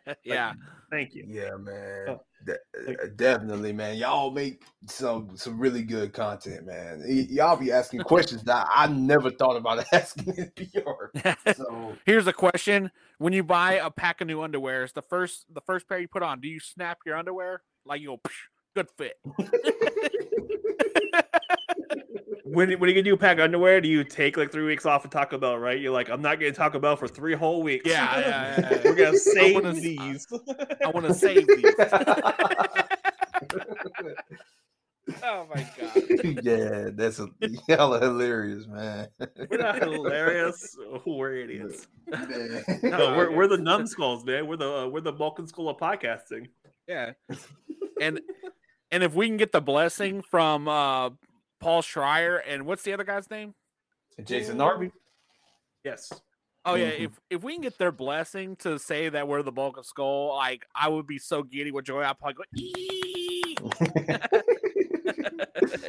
yeah. 0.25 0.53
Thank 0.91 1.15
you. 1.15 1.25
Yeah, 1.27 1.57
man. 1.59 2.09
Oh. 2.09 2.21
De- 2.45 2.55
uh, 2.89 3.07
definitely, 3.17 3.73
man. 3.73 3.97
Y'all 3.97 4.31
make 4.31 4.63
some 4.87 5.37
some 5.37 5.59
really 5.59 5.83
good 5.83 6.13
content, 6.13 6.67
man. 6.67 7.03
Y- 7.07 7.27
y'all 7.31 7.57
be 7.57 7.73
asking 7.73 8.01
questions 8.05 8.43
that 8.45 8.67
I 8.75 8.87
never 8.89 9.31
thought 9.31 9.57
about 9.57 9.85
asking 9.93 10.35
in 10.37 10.53
PR. 10.57 11.35
So 11.55 11.95
Here's 12.05 12.27
a 12.27 12.33
question: 12.33 12.91
When 13.19 13.33
you 13.33 13.43
buy 13.45 13.75
a 13.75 13.91
pack 13.91 14.21
of 14.21 14.27
new 14.27 14.39
underwears, 14.39 14.93
the 14.93 15.03
first 15.03 15.47
the 15.53 15.63
first 15.63 15.89
pair 15.89 15.99
you 15.99 16.09
put 16.09 16.23
on, 16.23 16.41
do 16.41 16.49
you 16.49 16.61
snap 16.61 16.99
your 17.07 17.17
underwear 17.17 17.63
like 17.87 18.01
you 18.01 18.09
go? 18.09 18.19
"Psh, 18.19 18.33
Good 18.75 18.89
fit. 18.99 19.17
When 22.47 22.79
when 22.79 22.91
you 22.91 22.95
get 22.95 23.05
new 23.05 23.17
pack 23.17 23.39
underwear, 23.39 23.81
do 23.81 23.89
you 23.89 24.05
take 24.05 24.37
like 24.37 24.53
three 24.53 24.67
weeks 24.67 24.85
off 24.85 25.07
of 25.07 25.11
Taco 25.11 25.39
Bell? 25.39 25.57
Right? 25.57 25.81
You're 25.81 25.93
like, 25.93 26.11
I'm 26.11 26.21
not 26.21 26.39
getting 26.39 26.55
Taco 26.55 26.79
Bell 26.79 26.95
for 26.95 27.09
three 27.09 27.35
whole 27.35 27.63
weeks. 27.63 27.89
Yeah, 27.89 28.19
yeah, 28.19 28.29
yeah, 28.29 28.61
yeah. 28.71 28.81
we're 28.85 28.95
gonna 28.95 29.17
save 29.17 29.55
wanna- 29.55 29.73
these. 29.73 30.27
I 30.85 30.89
want 30.89 31.07
to 31.07 31.15
save 31.15 31.47
these. 31.47 31.65
oh 35.23 35.47
my 35.55 35.67
god. 35.79 35.97
yeah, 36.45 36.91
that's 36.93 37.19
a 37.19 37.29
y'all 37.67 37.95
are 37.95 38.01
hilarious, 38.01 38.67
man. 38.67 39.09
We're 39.49 39.57
not 39.57 39.83
hilarious. 39.83 40.77
We're 41.07 41.37
idiots. 41.37 41.87
Man. 42.09 42.63
No, 42.83 43.17
we're, 43.17 43.35
we're 43.35 43.49
the 43.49 43.57
numbskulls, 43.57 44.27
man. 44.27 44.47
We're 44.47 44.59
the 44.59 44.71
uh, 44.71 44.87
we're 44.89 45.01
the 45.01 45.13
Bulk 45.13 45.39
and 45.39 45.49
Skull 45.49 45.71
of 45.71 45.79
podcasting. 45.79 46.49
Yeah. 46.87 47.13
And 48.03 48.21
and 48.91 49.03
if 49.03 49.15
we 49.15 49.29
can 49.29 49.39
get 49.39 49.51
the 49.51 49.63
blessing 49.63 50.21
from 50.21 50.69
uh 50.69 51.09
Paul 51.61 51.83
Schrier 51.83 52.41
and 52.47 52.67
what's 52.67 52.83
the 52.83 52.93
other 52.93 53.05
guy's 53.05 53.31
name? 53.31 53.55
Jason 54.25 54.59
Narvy. 54.59 54.93
Yes. 55.85 56.13
Oh 56.67 56.75
yeah, 56.77 56.93
Mhm. 56.93 57.01
if 57.01 57.21
if 57.31 57.43
we 57.43 57.53
can 57.53 57.61
get 57.63 57.77
their 57.79 57.93
blessing 57.93 58.57
to 58.57 58.79
say 58.79 59.09
that 59.11 59.29
we're 59.29 59.43
the 59.43 59.53
bulk 59.53 59.77
and 59.77 59.85
skull, 59.85 60.35
like 60.37 60.65
I 60.75 60.89
would 60.89 61.07
be 61.07 61.19
so 61.19 61.43
giddy 61.43 61.71
with 61.73 61.85
joy. 61.85 62.03
I'd 62.03 62.19
probably 62.19 62.35
go. 62.35 62.45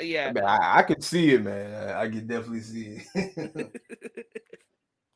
Yeah. 0.01 0.31
Man, 0.33 0.43
I, 0.45 0.79
I 0.79 0.83
could 0.83 1.03
see 1.03 1.33
it, 1.33 1.43
man. 1.43 1.73
I, 1.89 2.01
I 2.03 2.09
can 2.09 2.27
definitely 2.27 2.61
see 2.61 3.01
it. 3.15 3.81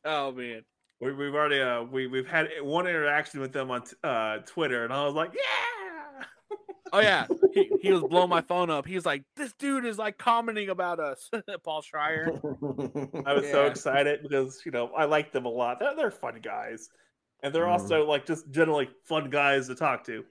Oh 0.05 0.31
man. 0.31 0.63
We, 1.01 1.13
we've 1.13 1.35
already 1.35 1.59
uh 1.59 1.83
we 1.83 2.07
we've 2.07 2.25
had 2.27 2.47
one 2.61 2.87
interaction 2.87 3.41
with 3.41 3.51
them 3.51 3.69
on 3.69 3.83
t- 3.83 3.97
uh 4.03 4.37
Twitter, 4.39 4.85
and 4.85 4.93
I 4.93 5.05
was 5.05 5.13
like, 5.13 5.31
yeah. 5.33 6.23
Oh 6.93 6.99
yeah. 6.99 7.27
He, 7.53 7.69
he 7.81 7.91
was 7.91 8.03
blowing 8.03 8.29
my 8.29 8.41
phone 8.41 8.69
up. 8.69 8.85
He 8.85 8.95
was 8.95 9.05
like, 9.05 9.23
"This 9.35 9.53
dude 9.59 9.85
is 9.85 9.97
like 9.97 10.17
commenting 10.17 10.69
about 10.69 10.99
us." 10.99 11.29
Paul 11.63 11.81
Schrier. 11.81 12.27
I 13.25 13.33
was 13.33 13.47
so 13.49 13.65
excited 13.65 14.21
because 14.23 14.61
you 14.65 14.71
know 14.71 14.87
I 14.95 15.05
like 15.05 15.31
them 15.31 15.45
a 15.45 15.49
lot. 15.49 15.79
They're 15.79 15.95
they're 15.95 16.11
fun 16.11 16.39
guys, 16.41 16.89
and 17.43 17.53
they're 17.53 17.65
Mhm. 17.65 17.71
also 17.71 18.05
like 18.05 18.25
just 18.25 18.49
generally 18.51 18.89
fun 19.03 19.29
guys 19.29 19.67
to 19.67 19.75
talk 19.75 20.03
to. 20.05 20.23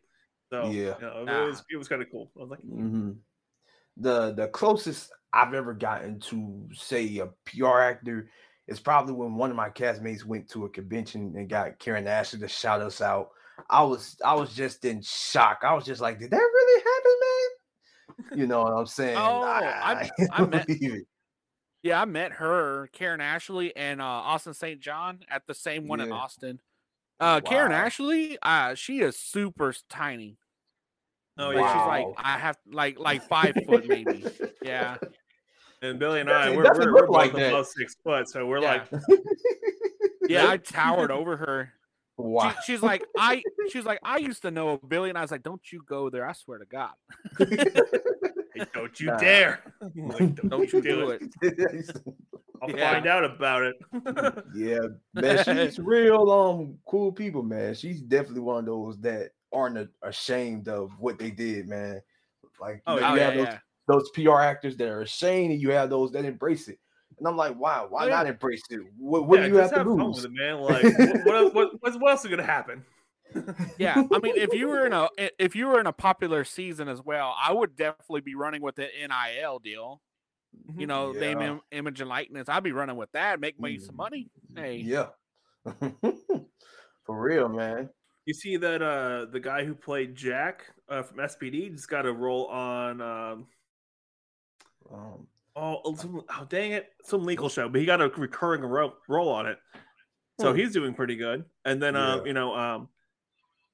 So 0.50 0.64
Yeah. 0.70 0.94
you 0.98 1.06
know, 1.06 1.22
it 1.22 1.26
Nah. 1.26 1.46
was 1.46 1.64
it 1.70 1.76
was 1.76 1.88
kind 1.88 2.02
of 2.02 2.10
cool. 2.10 2.30
I 2.36 2.40
was 2.40 2.50
like, 2.50 2.60
hmm 2.60 3.12
The 3.96 4.32
the 4.32 4.48
closest 4.48 5.12
I've 5.32 5.54
ever 5.54 5.74
gotten 5.74 6.20
to 6.20 6.68
say 6.72 7.18
a 7.18 7.26
PR 7.44 7.80
actor 7.80 8.30
is 8.66 8.80
probably 8.80 9.14
when 9.14 9.34
one 9.34 9.50
of 9.50 9.56
my 9.56 9.70
castmates 9.70 10.24
went 10.24 10.48
to 10.50 10.64
a 10.66 10.70
convention 10.70 11.34
and 11.36 11.48
got 11.48 11.78
Karen 11.78 12.06
Ashley 12.06 12.38
to 12.40 12.48
shout 12.48 12.80
us 12.80 13.00
out. 13.00 13.30
I 13.70 13.82
was 13.82 14.16
I 14.24 14.34
was 14.34 14.54
just 14.54 14.84
in 14.84 15.02
shock. 15.02 15.60
I 15.62 15.74
was 15.74 15.84
just 15.84 16.00
like, 16.00 16.18
did 16.18 16.30
that 16.30 16.36
really 16.36 16.82
happen, 16.82 18.30
man? 18.30 18.38
You 18.40 18.46
know 18.46 18.62
what 18.62 18.72
I'm 18.72 18.86
saying? 18.86 19.16
Oh, 19.16 19.42
I- 19.42 20.10
I 20.22 20.36
can't 20.36 20.50
met- 20.50 20.66
believe 20.66 20.94
it. 20.94 21.06
Yeah, 21.82 22.02
I 22.02 22.04
met 22.06 22.32
her, 22.32 22.88
Karen 22.92 23.20
Ashley, 23.20 23.74
and 23.76 24.00
uh, 24.00 24.04
Austin 24.04 24.52
St. 24.52 24.80
John 24.80 25.20
at 25.30 25.46
the 25.46 25.54
same 25.54 25.86
one 25.86 26.00
in 26.00 26.10
Austin. 26.10 26.58
Uh, 27.20 27.40
Karen 27.40 27.70
Ashley, 27.72 28.36
uh, 28.42 28.74
she 28.74 28.98
is 29.00 29.16
super 29.16 29.72
tiny. 29.88 30.38
oh 31.38 31.48
Like 31.50 31.56
yeah. 31.58 31.72
she's 31.72 31.86
like 31.86 32.06
I 32.16 32.38
have 32.38 32.58
like 32.70 32.98
like 32.98 33.22
five 33.28 33.54
foot 33.66 33.86
maybe. 33.88 34.24
Yeah. 34.62 34.96
And 35.80 35.98
Billy 36.00 36.20
and 36.20 36.28
I, 36.28 36.54
we're, 36.56 36.64
doesn't 36.64 36.84
we're, 36.92 37.06
we're 37.06 37.08
like 37.08 37.30
both 37.32 37.40
that. 37.40 37.48
above 37.50 37.66
six 37.68 37.94
foot, 38.02 38.28
so 38.28 38.44
we're 38.46 38.60
Yeah. 38.60 38.84
like, 38.90 39.02
Yeah, 40.28 40.48
I 40.50 40.56
towered 40.56 41.12
over 41.12 41.36
her. 41.36 41.72
Wow. 42.18 42.50
She, 42.64 42.72
she's 42.72 42.82
like, 42.82 43.04
I 43.16 43.42
she's 43.70 43.84
like, 43.84 44.00
I 44.02 44.18
used 44.18 44.42
to 44.42 44.50
know 44.50 44.76
Billy, 44.78 45.08
and 45.08 45.18
I 45.18 45.22
was 45.22 45.30
like, 45.30 45.42
Don't 45.42 45.62
you 45.72 45.82
go 45.86 46.10
there, 46.10 46.28
I 46.28 46.32
swear 46.32 46.58
to 46.58 46.66
God. 46.66 46.92
"Hey, 47.38 48.66
don't 48.74 48.98
you 49.00 49.06
Nah. 49.08 49.18
dare! 49.18 49.60
Like, 49.94 50.34
Don't 50.48 50.72
you 50.72 50.82
do 50.82 51.10
it. 51.10 51.22
I'll 52.60 52.70
Yeah. 52.70 52.92
find 52.92 53.06
out 53.06 53.24
about 53.24 53.62
it. 53.62 53.76
yeah, 54.54 54.78
man, 55.14 55.44
she's 55.44 55.78
real 55.78 56.30
um 56.30 56.78
cool 56.86 57.12
people, 57.12 57.42
man. 57.42 57.74
She's 57.74 58.00
definitely 58.00 58.40
one 58.40 58.58
of 58.58 58.66
those 58.66 58.98
that 59.00 59.30
aren't 59.52 59.88
ashamed 60.02 60.68
of 60.68 60.90
what 60.98 61.18
they 61.18 61.30
did, 61.30 61.68
man. 61.68 62.00
Like 62.60 62.82
Oh, 62.86 62.96
you, 62.96 63.00
know, 63.00 63.06
Oh 63.06 63.14
you 63.14 63.20
yeah, 63.20 63.24
have 63.26 63.34
those, 63.34 63.46
yeah. 63.46 63.58
those 63.86 64.10
PR 64.10 64.40
actors 64.40 64.76
that 64.78 64.88
are 64.88 65.02
ashamed, 65.02 65.52
and 65.52 65.62
you 65.62 65.70
have 65.70 65.88
those 65.90 66.10
that 66.12 66.24
embrace 66.24 66.66
it. 66.68 66.78
And 67.18 67.26
I'm 67.26 67.36
like, 67.36 67.58
wow, 67.58 67.86
why 67.88 68.04
yeah. 68.04 68.10
not 68.10 68.26
embrace 68.26 68.62
it? 68.70 68.80
What, 68.98 69.26
what 69.26 69.36
Yeah, 69.40 69.46
do 69.46 69.52
you 69.52 69.58
have 69.58 69.70
just 69.70 69.74
to 69.74 69.84
fun 69.84 70.06
lose? 70.06 70.16
with 70.16 70.24
it, 70.26 70.32
man. 70.32 70.60
Like, 70.60 70.86
what, 71.24 71.54
what, 71.54 71.72
what, 71.82 72.00
what 72.00 72.10
else 72.10 72.24
is 72.24 72.30
gonna 72.30 72.42
happen? 72.44 72.84
Yeah, 73.78 74.02
I 74.12 74.18
mean, 74.18 74.34
if 74.36 74.54
you 74.54 74.68
were 74.68 74.86
in 74.86 74.92
a 74.92 75.08
i- 75.18 75.30
if 75.38 75.54
you 75.54 75.66
were 75.68 75.78
in 75.80 75.86
a 75.86 75.92
popular 75.92 76.44
season 76.44 76.88
as 76.88 77.02
well, 77.02 77.34
I 77.38 77.52
would 77.52 77.76
definitely 77.76 78.22
be 78.22 78.34
running 78.34 78.62
with 78.62 78.74
the 78.76 78.88
NIL 79.06 79.58
deal. 79.60 80.00
You 80.76 80.86
know, 80.86 81.12
name, 81.12 81.40
Yeah. 81.40 81.52
im- 81.52 81.60
image, 81.72 82.00
and 82.00 82.08
likeness. 82.08 82.48
I'd 82.48 82.62
be 82.62 82.72
running 82.72 82.96
with 82.96 83.10
that, 83.12 83.40
make 83.40 83.58
me 83.60 83.78
some 83.78 83.94
Mm, 83.94 83.98
money. 83.98 84.30
Hey, 84.54 84.76
Yeah, 84.78 85.08
for 87.06 87.20
real, 87.20 87.48
man. 87.48 87.90
You 88.26 88.34
see 88.34 88.56
that 88.58 88.82
uh 88.82 89.26
the 89.30 89.40
guy 89.40 89.64
who 89.64 89.74
played 89.74 90.14
Jack 90.14 90.66
uh, 90.88 91.02
from 91.02 91.18
SPD 91.18 91.70
just 91.70 91.88
got 91.88 92.06
a 92.06 92.12
role 92.12 92.46
on 92.46 93.00
um 93.00 93.46
Um, 94.92 95.26
oh, 95.58 95.80
oh, 95.84 95.94
some, 95.96 96.22
oh 96.28 96.46
dang 96.48 96.72
it 96.72 96.88
some 97.04 97.24
legal 97.24 97.48
show, 97.48 97.68
but 97.68 97.80
he 97.80 97.86
got 97.86 98.00
a 98.00 98.08
recurring 98.08 98.62
ro- 98.62 98.94
role 99.08 99.28
on 99.28 99.46
it, 99.46 99.58
so 100.40 100.52
Hmm. 100.52 100.58
he's 100.58 100.72
doing 100.72 100.94
pretty 100.94 101.16
good. 101.16 101.44
And 101.64 101.82
then 101.82 101.96
um 101.96 102.26
you 102.26 102.32
know 102.32 102.54
um 102.54 102.88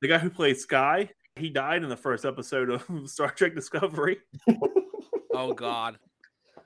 the 0.00 0.08
guy 0.08 0.18
who 0.18 0.30
played 0.30 0.56
Sky 0.56 1.10
he 1.36 1.50
died 1.50 1.82
in 1.82 1.88
the 1.88 1.96
first 1.96 2.24
episode 2.24 2.70
of 2.70 2.84
Star 3.10 3.30
Trek 3.30 3.54
Discovery. 3.54 4.18
oh 5.34 5.52
god, 5.52 5.98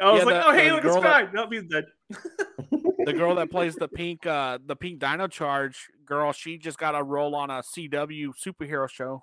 I 0.00 0.10
was 0.12 0.20
Yeah, 0.20 0.24
like, 0.26 0.34
the- 0.34 0.46
oh 0.46 0.52
hey 0.52 0.68
the 0.68 0.74
look 0.74 0.84
at 0.84 0.90
girl 0.90 1.00
Sky. 1.02 1.22
that- 1.24 1.34
Nope, 1.34 1.52
he's 1.52 1.64
dead. 1.64 1.84
the 3.06 3.12
girl 3.14 3.34
that 3.36 3.50
plays 3.50 3.74
the 3.76 3.88
pink 3.88 4.26
uh 4.26 4.58
the 4.64 4.76
pink 4.76 4.98
Dino 4.98 5.26
Charge 5.28 5.88
girl, 6.04 6.32
she 6.32 6.58
just 6.58 6.78
got 6.78 6.94
a 6.94 7.02
role 7.02 7.34
on 7.34 7.50
a 7.50 7.62
CW 7.62 8.30
superhero 8.34 8.88
show. 8.88 9.22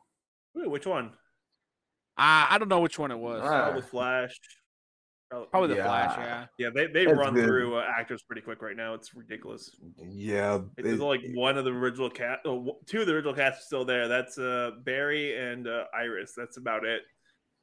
Wait, 0.53 0.69
which 0.69 0.85
one? 0.85 1.11
I 2.17 2.47
I 2.51 2.57
don't 2.57 2.69
know 2.69 2.79
which 2.81 2.97
one 2.99 3.11
it 3.11 3.17
was. 3.19 3.41
Probably 3.41 3.81
Flash. 3.81 4.39
Probably, 5.36 5.49
Probably 5.51 5.67
the 5.69 5.75
Yeah. 5.75 5.83
Flash. 5.83 6.17
Yeah. 6.17 6.45
yeah, 6.57 6.69
they 6.73 6.88
they 6.88 7.05
That's 7.05 7.17
run 7.17 7.33
good. 7.33 7.45
through 7.45 7.75
uh, 7.77 7.83
actors 7.97 8.23
pretty 8.23 8.41
quick 8.41 8.61
right 8.61 8.75
now. 8.77 8.93
It's 8.93 9.13
ridiculous. 9.15 9.75
yeah, 9.97 10.59
There's 10.77 10.99
it- 10.99 11.03
like 11.03 11.21
one 11.33 11.57
of 11.57 11.65
the 11.65 11.71
original 11.71 12.09
cast, 12.09 12.41
oh, 12.45 12.55
w- 12.55 12.75
two 12.86 13.01
of 13.01 13.07
the 13.07 13.13
original 13.13 13.33
cast 13.33 13.59
are 13.59 13.65
still 13.65 13.86
there. 13.86 14.07
That's 14.07 14.38
uh, 14.38 14.71
Barry 14.83 15.38
and 15.38 15.67
uh, 15.67 15.86
Iris. 15.93 16.33
That's 16.38 16.57
about 16.57 16.86
it. 16.86 17.01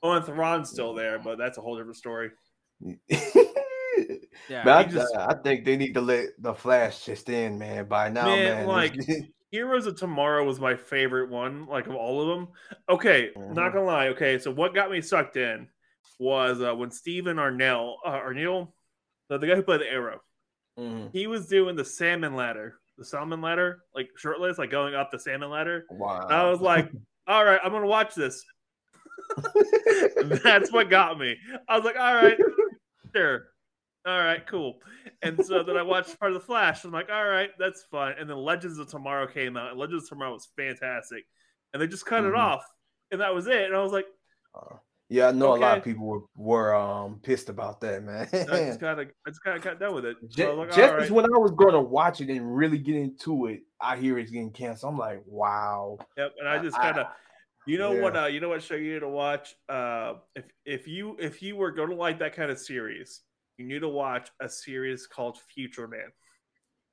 Oh, 0.02 0.12
and 0.12 0.24
Theron's 0.24 0.68
still 0.70 0.94
there, 0.94 1.18
but 1.18 1.38
that's 1.38 1.58
a 1.58 1.60
whole 1.60 1.76
different 1.76 1.96
story. 1.96 2.30
Yeah. 4.48 4.62
I, 4.76 4.82
he 4.84 4.92
just- 4.92 5.14
I 5.16 5.34
think 5.34 5.64
they 5.64 5.76
need 5.76 5.94
to 5.94 6.00
let 6.00 6.30
the 6.38 6.54
Flash 6.54 7.04
just 7.04 7.28
in, 7.28 7.58
man. 7.58 7.86
By 7.86 8.08
now, 8.08 8.26
Man, 8.26 8.58
man. 8.58 8.66
like- 8.66 8.96
Heroes 9.50 9.86
of 9.86 9.96
Tomorrow 9.96 10.44
was 10.46 10.58
my 10.58 10.74
favorite 10.74 11.28
one, 11.30 11.66
like 11.66 11.86
of 11.86 11.94
all 11.94 12.22
of 12.22 12.28
them. 12.28 12.48
Okay, 12.88 13.30
Mhm. 13.36 13.54
not 13.54 13.74
gonna 13.74 13.84
lie. 13.84 14.08
Okay, 14.08 14.38
so 14.38 14.50
what 14.50 14.74
got 14.74 14.90
me 14.90 15.02
sucked 15.02 15.36
in 15.36 15.68
was 16.22 16.60
uh, 16.62 16.74
when 16.74 16.90
Steven 16.90 17.36
Amell, 17.36 17.96
uh, 18.04 18.20
Amell, 18.20 18.72
the, 19.28 19.38
the 19.38 19.46
guy 19.46 19.54
who 19.56 19.62
played 19.62 19.80
the 19.80 19.90
Arrow, 19.90 20.20
Mhm. 20.78 21.10
he 21.12 21.26
was 21.26 21.46
doing 21.48 21.76
the 21.76 21.84
salmon 21.84 22.34
ladder, 22.34 22.78
the 22.96 23.04
salmon 23.04 23.40
ladder, 23.42 23.82
like 23.94 24.08
shirtless, 24.16 24.56
like 24.58 24.70
going 24.70 24.94
up 24.94 25.10
the 25.10 25.18
salmon 25.18 25.50
ladder. 25.50 25.84
Wow. 25.90 26.20
And 26.22 26.32
I 26.32 26.48
was 26.48 26.60
like, 26.60 26.90
all 27.26 27.44
right, 27.44 27.60
I'm 27.62 27.72
gonna 27.72 27.86
watch 27.86 28.14
this. 28.14 28.42
That's 30.44 30.72
what 30.72 30.90
got 30.90 31.18
me. 31.18 31.36
I 31.68 31.76
was 31.76 31.84
like, 31.84 31.96
all 31.98 32.14
right, 32.14 32.38
sure. 33.14 33.48
All 34.06 34.18
right, 34.18 34.44
cool. 34.46 34.78
And 35.22 35.44
so 35.44 35.62
then 35.62 35.76
I 35.76 35.82
watched 35.82 36.18
part 36.18 36.32
of 36.32 36.40
the 36.40 36.44
Flash. 36.46 36.84
I'm 36.84 36.90
like, 36.90 37.08
all 37.10 37.24
right, 37.28 37.50
that's 37.58 37.84
fun. 37.84 38.14
And 38.18 38.28
then 38.28 38.36
Legends 38.36 38.78
of 38.78 38.88
Tomorrow 38.88 39.28
came 39.28 39.56
out, 39.56 39.70
and 39.70 39.78
Legends 39.78 40.04
of 40.04 40.08
Tomorrow 40.08 40.32
was 40.32 40.48
fantastic. 40.56 41.24
And 41.72 41.80
they 41.80 41.86
just 41.86 42.04
cut 42.06 42.24
it 42.24 42.32
Mhm. 42.32 42.38
off, 42.38 42.64
and 43.12 43.20
that 43.20 43.32
was 43.34 43.46
it. 43.46 43.64
And 43.66 43.76
I 43.76 43.82
was 43.82 43.92
like, 43.92 44.06
Uh, 44.54 44.76
yeah, 45.12 45.28
I 45.28 45.32
know 45.32 45.54
a 45.54 45.56
lot 45.56 45.76
of 45.76 45.84
people 45.84 46.06
were, 46.06 46.20
were 46.34 46.74
um 46.74 47.20
pissed 47.22 47.50
about 47.50 47.80
that, 47.82 48.02
man. 48.02 48.26
I 48.32 48.66
just 48.66 48.80
kind 48.80 48.98
of, 48.98 49.08
I 49.26 49.30
just 49.30 49.42
kind 49.44 49.58
of 49.58 49.62
got 49.62 49.78
done 49.78 49.94
with 49.94 50.06
it. 50.06 50.16
So 50.30 50.42
I 50.42 50.46
just 50.46 50.56
was 50.56 50.58
like, 50.58 50.76
just 50.76 50.92
right. 50.94 51.10
when 51.10 51.24
I 51.26 51.38
was 51.38 51.50
going 51.50 51.74
to 51.74 51.80
watch 51.80 52.22
it 52.22 52.30
and 52.30 52.56
really 52.56 52.78
get 52.78 52.96
into 52.96 53.46
it, 53.46 53.60
I 53.80 53.98
hear 53.98 54.18
it's 54.18 54.30
getting 54.30 54.52
canceled. 54.52 54.94
I'm 54.94 54.98
like, 54.98 55.22
wow. 55.26 55.98
Yep, 56.16 56.32
and 56.38 56.48
I 56.48 56.62
just 56.62 56.76
kind 56.78 56.98
of, 56.98 57.08
you 57.66 57.76
know 57.76 57.92
what, 57.92 58.16
uh, 58.16 58.26
you 58.26 58.40
know 58.40 58.48
what 58.48 58.62
show 58.62 58.74
you 58.74 58.94
need 58.94 59.00
to 59.00 59.08
watch. 59.08 59.54
Uh, 59.68 60.14
if 60.34 60.46
if 60.64 60.88
you 60.88 61.16
if 61.20 61.42
you 61.42 61.56
were 61.56 61.72
going 61.72 61.90
to 61.90 61.96
like 61.96 62.18
that 62.20 62.34
kind 62.34 62.50
of 62.50 62.58
series, 62.58 63.20
you 63.58 63.66
need 63.66 63.80
to 63.80 63.90
watch 63.90 64.30
a 64.40 64.48
series 64.48 65.06
called 65.06 65.38
Future 65.54 65.88
Man. 65.88 66.12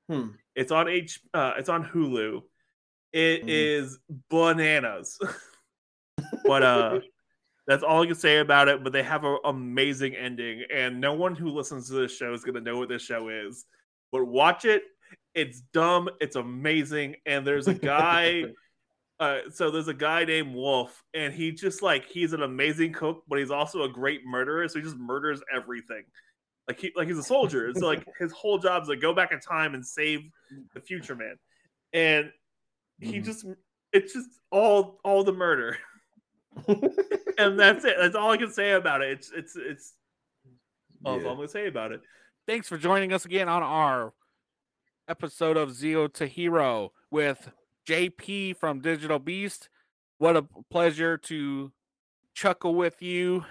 Hmm. 0.09 0.30
It's 0.55 0.74
on 0.74 0.89
H. 0.89 1.22
Uh, 1.34 1.53
it's 1.57 1.70
on 1.70 1.86
Hulu. 1.86 2.41
It 3.13 3.43
Mhm. 3.43 3.49
is 3.49 3.99
bananas. 4.30 5.17
but 6.45 6.63
uh, 6.63 6.99
that's 7.70 7.84
all 7.84 8.01
I 8.01 8.07
can 8.07 8.15
say 8.15 8.39
about 8.39 8.67
it. 8.67 8.84
But 8.84 8.93
they 8.93 9.03
have 9.03 9.24
an 9.24 9.38
amazing 9.45 10.15
ending, 10.15 10.63
and 10.74 10.99
no 10.99 11.13
one 11.13 11.36
who 11.36 11.49
listens 11.49 11.88
to 11.88 11.93
this 11.93 12.17
show 12.17 12.34
is 12.34 12.43
gonna 12.43 12.61
know 12.61 12.78
what 12.80 12.89
this 12.89 13.03
show 13.03 13.30
is. 13.30 13.65
But 14.11 14.26
watch 14.26 14.65
it. 14.65 14.82
It's 15.36 15.61
dumb. 15.72 16.09
It's 16.20 16.36
amazing. 16.36 17.17
And 17.28 17.45
there's 17.45 17.67
a 17.67 17.76
guy. 17.76 18.45
uh, 19.20 19.41
so 19.53 19.70
there's 19.70 19.88
a 19.88 19.93
guy 19.93 20.26
named 20.26 20.55
Wolf, 20.55 21.03
and 21.13 21.32
he 21.32 21.51
just 21.51 21.84
like 21.84 22.07
he's 22.07 22.34
an 22.34 22.41
amazing 22.41 22.91
cook, 22.91 23.24
but 23.28 23.38
he's 23.38 23.51
also 23.51 23.84
a 23.84 23.89
great 23.89 24.26
murderer. 24.26 24.67
So 24.67 24.80
he 24.80 24.84
just 24.84 24.97
murders 24.97 25.39
everything. 25.53 26.05
Like 26.67 26.80
he 26.80 26.91
like 26.95 27.07
he's 27.07 27.20
a 27.20 27.24
soldier. 27.24 27.70
It's 27.70 27.82
like 27.82 28.03
his 28.20 28.32
whole 28.32 28.57
job 28.57 28.82
is 28.82 28.89
to 28.89 28.95
go 28.95 29.13
back 29.13 29.32
in 29.32 29.39
time 29.39 29.76
and 29.76 29.86
save 29.86 30.22
the 30.74 30.82
future 30.82 31.15
man. 31.15 31.36
And 31.93 32.32
he 32.99 33.20
Mhm. 33.20 33.26
just 33.26 33.45
it's 33.93 34.13
just 34.13 34.30
all 34.51 34.99
all 35.03 35.24
the 35.24 35.34
murder. 35.34 35.78
and 37.38 37.60
that's 37.60 37.86
it. 37.86 37.95
That's 38.00 38.16
all 38.16 38.32
I 38.32 38.38
can 38.38 38.52
say 38.52 38.72
about 38.72 39.02
it. 39.02 39.12
It's 39.12 39.32
it's 39.32 39.56
it's 39.56 39.93
all 41.06 41.16
I'm 41.16 41.24
gonna 41.24 41.47
say 41.47 41.68
about 41.68 41.91
it. 41.91 42.02
Thanks 42.47 42.68
for 42.68 42.78
joining 42.78 43.14
us 43.14 43.26
again 43.26 43.47
on 43.47 43.64
our 43.64 44.14
episode 45.08 45.58
of 45.58 45.70
Zeo 45.70 46.12
to 46.14 46.26
Hero 46.28 46.91
with 47.12 47.52
JP 47.88 48.58
from 48.58 48.82
Digital 48.82 49.20
Beast. 49.20 49.70
What 50.18 50.36
a 50.36 50.45
pleasure 50.70 51.18
to 51.18 51.72
chuckle 52.34 52.76
with 52.76 53.02
you, 53.02 53.45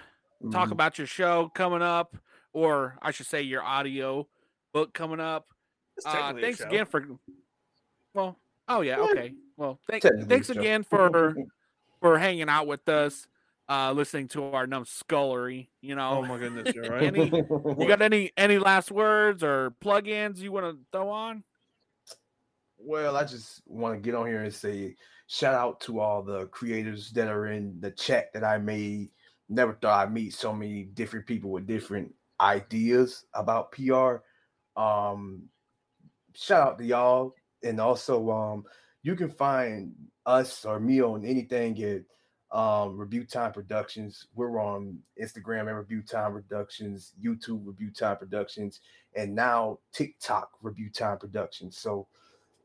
talk 0.51 0.69
Mhm. 0.69 0.73
about 0.73 0.97
your 0.97 1.07
show 1.07 1.49
coming 1.49 1.81
up, 1.81 2.15
or 2.53 2.97
I 3.01 3.11
should 3.11 3.25
say 3.25 3.41
your 3.41 3.63
audio 3.63 4.27
book 4.73 4.93
coming 4.93 5.19
up. 5.19 5.47
Uh, 6.05 6.33
thanks 6.33 6.61
again 6.61 6.85
for. 6.85 7.05
Well, 8.13 8.39
oh 8.67 8.81
yeah, 8.81 8.97
Yeah. 8.97 9.03
okay. 9.11 9.33
Well, 9.57 9.79
thank, 9.89 10.03
thanks 10.27 10.49
again 10.49 10.83
for 10.83 11.35
for 12.01 12.17
hanging 12.17 12.49
out 12.49 12.67
with 12.67 12.87
us, 12.89 13.27
uh, 13.67 13.91
listening 13.91 14.27
to 14.29 14.43
our 14.45 14.65
numbskullery. 14.65 15.67
You 15.81 15.95
know, 15.95 16.09
Oh 16.09 16.21
my 16.23 16.37
goodness, 16.37 16.73
you're 16.73 16.85
right. 16.89 17.03
Any- 17.03 17.25
you 17.25 17.87
got 17.87 18.01
any 18.01 18.31
any 18.37 18.57
last 18.57 18.91
words 18.91 19.43
or 19.43 19.75
plugins 19.83 20.37
you 20.39 20.51
want 20.51 20.65
to 20.65 20.79
throw 20.91 21.09
on? 21.09 21.43
Well, 22.77 23.17
I 23.17 23.25
just 23.25 23.61
want 23.65 23.95
to 23.95 23.99
get 23.99 24.15
on 24.15 24.25
here 24.25 24.43
and 24.43 24.53
say 24.53 24.95
shout 25.27 25.53
out 25.53 25.79
to 25.81 25.99
all 25.99 26.23
the 26.23 26.45
creators 26.47 27.11
that 27.11 27.27
are 27.27 27.47
in 27.47 27.79
the 27.81 27.91
chat 27.91 28.33
that 28.33 28.43
I 28.43 28.57
made. 28.57 29.09
Never 29.49 29.73
thought 29.73 30.07
I'd 30.07 30.13
meet 30.13 30.33
so 30.33 30.53
many 30.53 30.83
different 30.83 31.25
people 31.25 31.51
with 31.51 31.67
different 31.67 32.13
ideas 32.39 33.25
about 33.33 33.71
PR. 33.71 34.17
Um, 34.79 35.43
shout 36.35 36.67
out 36.67 36.77
to 36.79 36.85
y'all, 36.85 37.35
and 37.63 37.81
also 37.81 38.29
um, 38.31 38.63
you 39.03 39.15
can 39.15 39.29
find 39.29 39.93
us 40.25 40.65
or 40.65 40.79
me 40.79 41.01
on 41.01 41.25
anything 41.25 41.81
at 41.83 42.01
um, 42.51 42.97
Review 42.97 43.25
Time 43.25 43.51
Productions. 43.51 44.27
We're 44.35 44.61
on 44.61 44.99
Instagram 45.21 45.67
at 45.67 45.75
Review 45.75 46.01
Time 46.01 46.33
Productions, 46.33 47.13
YouTube 47.23 47.61
Review 47.65 47.91
Time 47.91 48.17
Productions, 48.17 48.81
and 49.15 49.35
now 49.35 49.79
TikTok 49.93 50.51
Review 50.61 50.89
Time 50.89 51.17
Productions. 51.17 51.77
So 51.77 52.07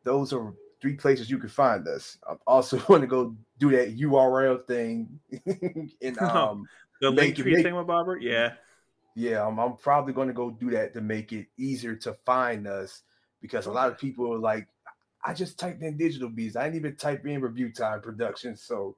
those 0.04 0.32
are 0.32 0.54
three 0.80 0.94
places 0.94 1.30
you 1.30 1.38
can 1.38 1.48
find 1.48 1.86
us. 1.86 2.18
I 2.28 2.34
also 2.46 2.82
want 2.88 3.02
to 3.02 3.06
go 3.06 3.36
do 3.58 3.70
that 3.70 3.96
URL 3.96 4.66
thing 4.66 5.20
and 6.02 6.18
um 6.22 6.66
The 7.00 7.10
Linktree 7.12 7.62
thing 7.62 7.74
with 7.74 7.86
Bobber, 7.86 8.18
yeah. 8.18 8.54
yeah, 9.14 9.46
I'm, 9.46 9.58
I'm 9.58 9.76
probably 9.76 10.12
going 10.12 10.28
to 10.28 10.34
go 10.34 10.50
do 10.50 10.70
that 10.70 10.94
to 10.94 11.00
make 11.00 11.32
it 11.32 11.46
easier 11.56 11.94
to 11.96 12.14
find 12.24 12.66
us 12.66 13.02
because 13.40 13.66
a 13.66 13.70
lot 13.70 13.90
of 13.90 13.98
people 13.98 14.32
are 14.32 14.38
like, 14.38 14.66
I 15.24 15.32
just 15.34 15.58
typed 15.58 15.82
in 15.82 15.96
digital 15.96 16.28
beast. 16.28 16.56
I 16.56 16.64
didn't 16.64 16.76
even 16.76 16.96
type 16.96 17.24
in 17.26 17.40
review 17.40 17.72
time 17.72 18.00
production. 18.02 18.56
So, 18.56 18.96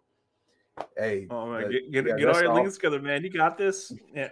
hey, 0.97 1.29
Oh 1.31 1.47
man, 1.47 1.63
but 1.63 1.71
get 1.71 1.93
get, 1.93 2.07
yeah, 2.07 2.17
get 2.19 2.29
all 2.29 2.41
your 2.41 2.51
all. 2.51 2.57
links 2.57 2.75
together, 2.75 3.01
man. 3.01 3.23
You 3.23 3.31
got 3.31 3.57
this. 3.59 3.93
Yeah, 4.15 4.31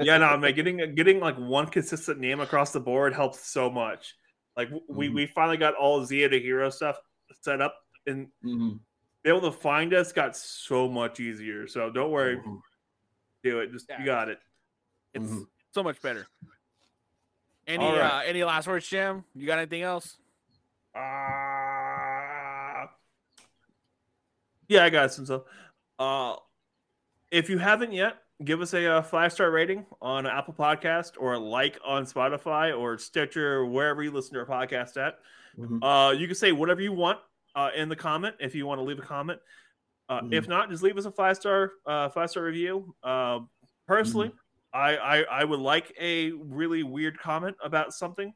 yeah. 0.00 0.18
No, 0.18 0.36
man. 0.36 0.54
Getting 0.54 0.94
getting 0.94 1.18
like 1.20 1.36
one 1.36 1.66
consistent 1.66 2.20
name 2.20 2.40
across 2.40 2.72
the 2.72 2.80
board 2.80 3.14
helps 3.14 3.40
so 3.46 3.70
much. 3.70 4.14
Like 4.56 4.68
w- 4.68 4.84
we 4.88 5.08
Mhm. 5.08 5.14
we 5.14 5.26
finally 5.26 5.56
got 5.56 5.74
all 5.74 6.00
Zeo 6.02 6.28
to 6.30 6.38
Hero 6.40 6.70
stuff 6.70 6.98
set 7.40 7.60
up, 7.60 7.74
and 8.06 8.28
Mhm, 8.44 8.78
be 9.22 9.30
able 9.30 9.40
to 9.42 9.52
find 9.52 9.92
us 9.94 10.12
got 10.12 10.36
so 10.36 10.88
much 10.88 11.20
easier. 11.20 11.66
So 11.66 11.90
don't 11.90 12.10
worry, 12.10 12.36
mhm. 12.38 12.60
do 13.42 13.60
it. 13.60 13.72
Just 13.72 13.88
Yeah. 13.88 13.98
you 14.00 14.04
got 14.04 14.28
it. 14.28 14.38
It's 15.14 15.24
Mhm. 15.24 15.46
so 15.72 15.82
much 15.82 16.00
better. 16.02 16.26
Any 17.66 17.84
All 17.84 17.92
right. 17.96 18.12
uh, 18.12 18.20
any 18.26 18.42
last 18.44 18.66
words, 18.68 18.88
Jim? 18.88 19.24
You 19.34 19.46
got 19.46 19.58
anything 19.58 19.82
else? 19.82 20.18
Uh, 20.94 22.86
yeah, 24.68 24.84
I 24.84 24.90
got 24.90 25.12
some 25.12 25.24
stuff. 25.24 25.42
Uh, 25.98 26.36
if 27.30 27.48
you 27.50 27.58
haven't 27.58 27.92
yet, 27.92 28.16
give 28.44 28.60
us 28.62 28.72
a, 28.74 28.86
uh 28.86 29.02
five 29.02 29.32
star 29.32 29.50
rating 29.50 29.84
on 30.00 30.26
Apple 30.26 30.54
Podcast 30.54 31.12
or 31.18 31.34
a 31.34 31.38
like 31.38 31.78
on 31.84 32.04
Spotify 32.06 32.76
or 32.76 32.96
Stitcher 32.98 33.54
or 33.58 33.66
wherever 33.66 34.02
you 34.02 34.10
listen 34.10 34.34
to 34.34 34.40
our 34.40 34.46
podcast 34.46 34.96
at. 34.96 35.18
Mhm. 35.58 35.78
Uh, 35.82 36.12
you 36.12 36.26
can 36.26 36.34
say 36.36 36.52
whatever 36.52 36.80
you 36.80 36.92
want 36.92 37.18
uh, 37.54 37.70
in 37.76 37.88
the 37.88 37.96
comment 37.96 38.36
if 38.40 38.54
you 38.54 38.66
want 38.66 38.78
to 38.78 38.82
leave 38.84 38.98
a 38.98 39.02
comment. 39.02 39.40
Uh, 40.08 40.22
If 40.32 40.48
not, 40.48 40.70
just 40.70 40.82
leave 40.82 40.96
us 40.98 41.04
a 41.04 41.12
five 41.12 41.36
star 41.36 41.72
uh, 41.86 42.08
five 42.08 42.30
star 42.30 42.42
review. 42.44 42.94
Uh, 43.02 43.40
personally, 43.86 44.32
I, 44.72 44.96
I 44.96 45.22
I 45.22 45.44
would 45.44 45.60
like 45.60 45.92
a 46.00 46.30
really 46.32 46.82
weird 46.82 47.18
comment 47.20 47.56
about 47.62 47.92
something. 47.92 48.32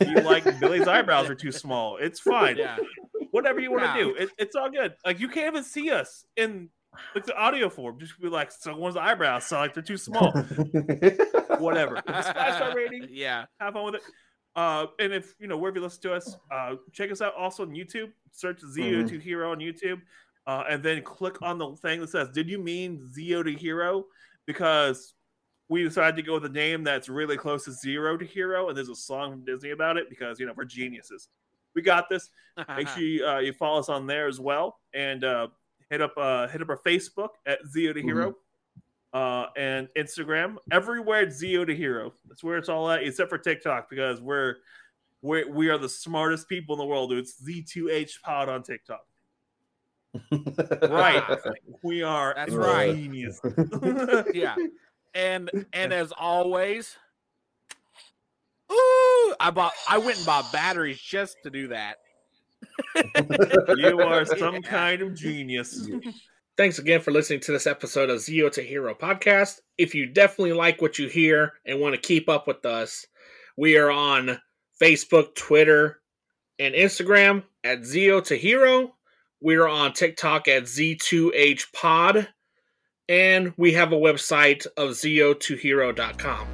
You 0.00 0.14
like 0.22 0.44
Billy's 0.60 0.88
eyebrows 0.88 1.30
are 1.30 1.34
too 1.34 1.52
small. 1.52 1.96
It's 1.98 2.18
fine 2.20 2.56
Yeah. 2.56 2.76
whatever 3.30 3.60
you 3.60 3.70
want 3.70 3.82
to 3.84 3.88
Yeah. 3.88 4.04
do. 4.04 4.14
It, 4.16 4.30
it's 4.38 4.56
all 4.56 4.70
good. 4.70 4.94
Like 5.04 5.20
you 5.20 5.28
can't 5.28 5.46
even 5.54 5.64
see 5.64 5.90
us 5.90 6.24
in 6.36 6.68
like 7.14 7.24
the 7.26 7.36
audio 7.36 7.68
form. 7.68 7.98
Just 8.00 8.20
be 8.20 8.28
like 8.28 8.50
someone's 8.50 8.96
eyebrows 8.96 9.46
sound 9.46 9.62
like 9.62 9.74
they're 9.74 9.82
too 9.82 9.96
small. 9.96 10.32
Whatever. 11.58 12.02
Just 12.08 12.34
five 12.34 12.54
star 12.56 12.74
rating. 12.74 13.06
Yeah. 13.10 13.44
Have 13.60 13.74
fun 13.74 13.84
with 13.84 13.94
it. 13.96 14.02
Uh, 14.56 14.86
and 14.98 15.12
if 15.12 15.34
you 15.38 15.46
know 15.46 15.56
wherever 15.56 15.78
you 15.78 15.82
listen 15.84 16.02
to 16.02 16.14
us, 16.14 16.36
uh, 16.50 16.74
check 16.92 17.12
us 17.12 17.20
out 17.20 17.34
also 17.36 17.62
on 17.62 17.70
YouTube. 17.70 18.10
Search 18.32 18.60
Zeo 18.62 19.02
Mhm. 19.04 19.08
to 19.10 19.18
Hero 19.18 19.52
on 19.52 19.58
YouTube, 19.58 20.00
uh, 20.46 20.64
and 20.68 20.82
then 20.82 21.02
click 21.02 21.40
on 21.42 21.58
the 21.58 21.76
thing 21.76 22.00
that 22.00 22.08
says 22.10 22.30
"Did 22.30 22.48
you 22.48 22.58
mean 22.58 22.98
Zeo 23.16 23.44
to 23.44 23.52
Hero?" 23.52 24.06
Because 24.46 25.14
we 25.68 25.82
decided 25.82 26.16
to 26.16 26.22
go 26.22 26.34
with 26.34 26.44
a 26.44 26.50
name 26.50 26.82
that's 26.82 27.08
really 27.08 27.36
close 27.36 27.64
to 27.64 27.72
Zero 27.72 28.16
to 28.16 28.24
Hero, 28.24 28.68
and 28.68 28.76
there's 28.76 28.88
a 28.88 28.94
song 28.94 29.30
from 29.32 29.44
Disney 29.44 29.70
about 29.70 29.96
it 29.96 30.08
because 30.08 30.40
you 30.40 30.46
know 30.46 30.54
we're 30.56 30.64
geniuses. 30.64 31.28
We 31.74 31.82
got 31.82 32.08
this 32.08 32.30
make 32.76 32.88
sure 32.94 33.02
you, 33.02 33.26
uh, 33.26 33.38
you 33.38 33.52
follow 33.52 33.78
us 33.78 33.88
on 33.88 34.06
there 34.06 34.26
as 34.26 34.40
well 34.40 34.80
and 34.94 35.24
uh, 35.24 35.48
hit 35.90 36.00
up 36.00 36.14
uh, 36.16 36.48
hit 36.48 36.62
up 36.62 36.68
our 36.68 36.78
facebook 36.78 37.30
at 37.46 37.58
zeo 37.64 37.94
to 37.94 38.02
hero 38.02 38.34
uh, 39.12 39.46
and 39.56 39.88
instagram 39.96 40.56
everywhere 40.70 41.22
it's 41.22 41.42
zeo 41.42 41.66
to 41.66 41.74
hero 41.74 42.12
that's 42.26 42.42
where 42.42 42.58
it's 42.58 42.68
all 42.68 42.90
at 42.90 43.02
except 43.02 43.30
for 43.30 43.38
tiktok 43.38 43.88
because 43.88 44.20
we're 44.20 44.56
we're 45.22 45.50
we 45.50 45.68
are 45.68 45.78
the 45.78 45.88
smartest 45.88 46.48
people 46.48 46.74
in 46.74 46.78
the 46.78 46.84
world 46.84 47.10
dude. 47.10 47.20
it's 47.20 47.40
z2h 47.42 48.20
pod 48.22 48.48
on 48.48 48.62
tiktok 48.62 49.04
right 50.90 51.22
we 51.82 52.02
are 52.02 52.32
That's 52.34 52.52
right. 52.52 52.94
genius 52.94 53.40
yeah. 54.32 54.56
And 55.14 55.50
and 55.72 55.92
as 55.92 56.12
always, 56.12 56.96
ooh, 58.70 59.34
I 59.40 59.50
bought 59.52 59.72
I 59.88 59.98
went 59.98 60.16
and 60.18 60.26
bought 60.26 60.52
batteries 60.52 61.00
just 61.00 61.36
to 61.44 61.50
do 61.50 61.68
that. 61.68 61.96
you 63.76 64.00
are 64.00 64.24
some 64.36 64.54
Yeah. 64.54 64.60
kind 64.60 65.02
of 65.02 65.14
genius 65.14 65.88
Thanks 66.56 66.80
again 66.80 67.00
for 67.00 67.12
listening 67.12 67.38
to 67.40 67.52
this 67.52 67.68
episode 67.68 68.10
of 68.10 68.18
Zeo 68.18 68.50
to 68.50 68.62
Hero 68.62 68.92
podcast. 68.92 69.60
If 69.76 69.94
you 69.94 70.06
definitely 70.06 70.54
like 70.54 70.82
what 70.82 70.98
you 70.98 71.06
hear 71.06 71.52
and 71.64 71.78
want 71.78 71.94
to 71.94 72.00
keep 72.00 72.28
up 72.28 72.48
with 72.48 72.66
us, 72.66 73.06
we 73.56 73.76
are 73.76 73.92
on 73.92 74.40
Facebook, 74.82 75.36
Twitter, 75.36 76.00
and 76.58 76.74
Instagram 76.74 77.44
at 77.62 77.82
Zeo 77.82 78.24
to 78.24 78.34
Hero. 78.36 78.96
We 79.40 79.54
are 79.54 79.68
on 79.68 79.92
TikTok 79.92 80.48
at 80.48 80.64
Z2H 80.64 81.72
Pod. 81.72 82.26
And 83.08 83.54
we 83.56 83.72
have 83.72 83.92
a 83.92 83.96
website 83.96 84.66
of 84.76 84.90
Zeo2Hero.com. 84.90 86.48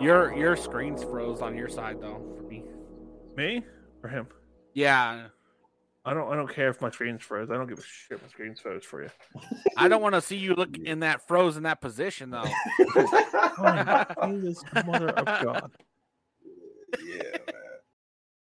Your 0.00 0.34
your 0.34 0.56
screen's 0.56 1.02
froze 1.04 1.40
on 1.40 1.56
your 1.56 1.68
side 1.68 2.00
though 2.00 2.20
for 2.36 2.42
me. 2.42 2.64
me 3.36 3.64
or 4.02 4.10
him 4.10 4.26
Yeah. 4.74 5.28
I 6.06 6.12
don't. 6.12 6.30
I 6.30 6.36
don't 6.36 6.52
care 6.52 6.68
if 6.68 6.82
my 6.82 6.90
screen's 6.90 7.22
froze. 7.22 7.50
I 7.50 7.54
don't 7.54 7.66
give 7.66 7.78
a 7.78 7.82
shit. 7.82 8.20
My 8.22 8.28
screen's 8.28 8.60
froze 8.60 8.84
for 8.84 9.02
you. 9.02 9.10
I 9.76 9.88
don't 9.88 10.02
want 10.02 10.14
to 10.14 10.20
see 10.20 10.36
you 10.36 10.54
look 10.54 10.76
in 10.76 11.00
that 11.00 11.26
froze 11.26 11.56
in 11.56 11.62
that 11.62 11.80
position 11.80 12.30
though. 12.30 12.44
Oh, 13.56 14.40
this 14.40 14.62
mother 14.84 15.10
of 15.10 15.24
God. 15.24 15.70
yeah, 17.06 17.22
man. 17.22 17.63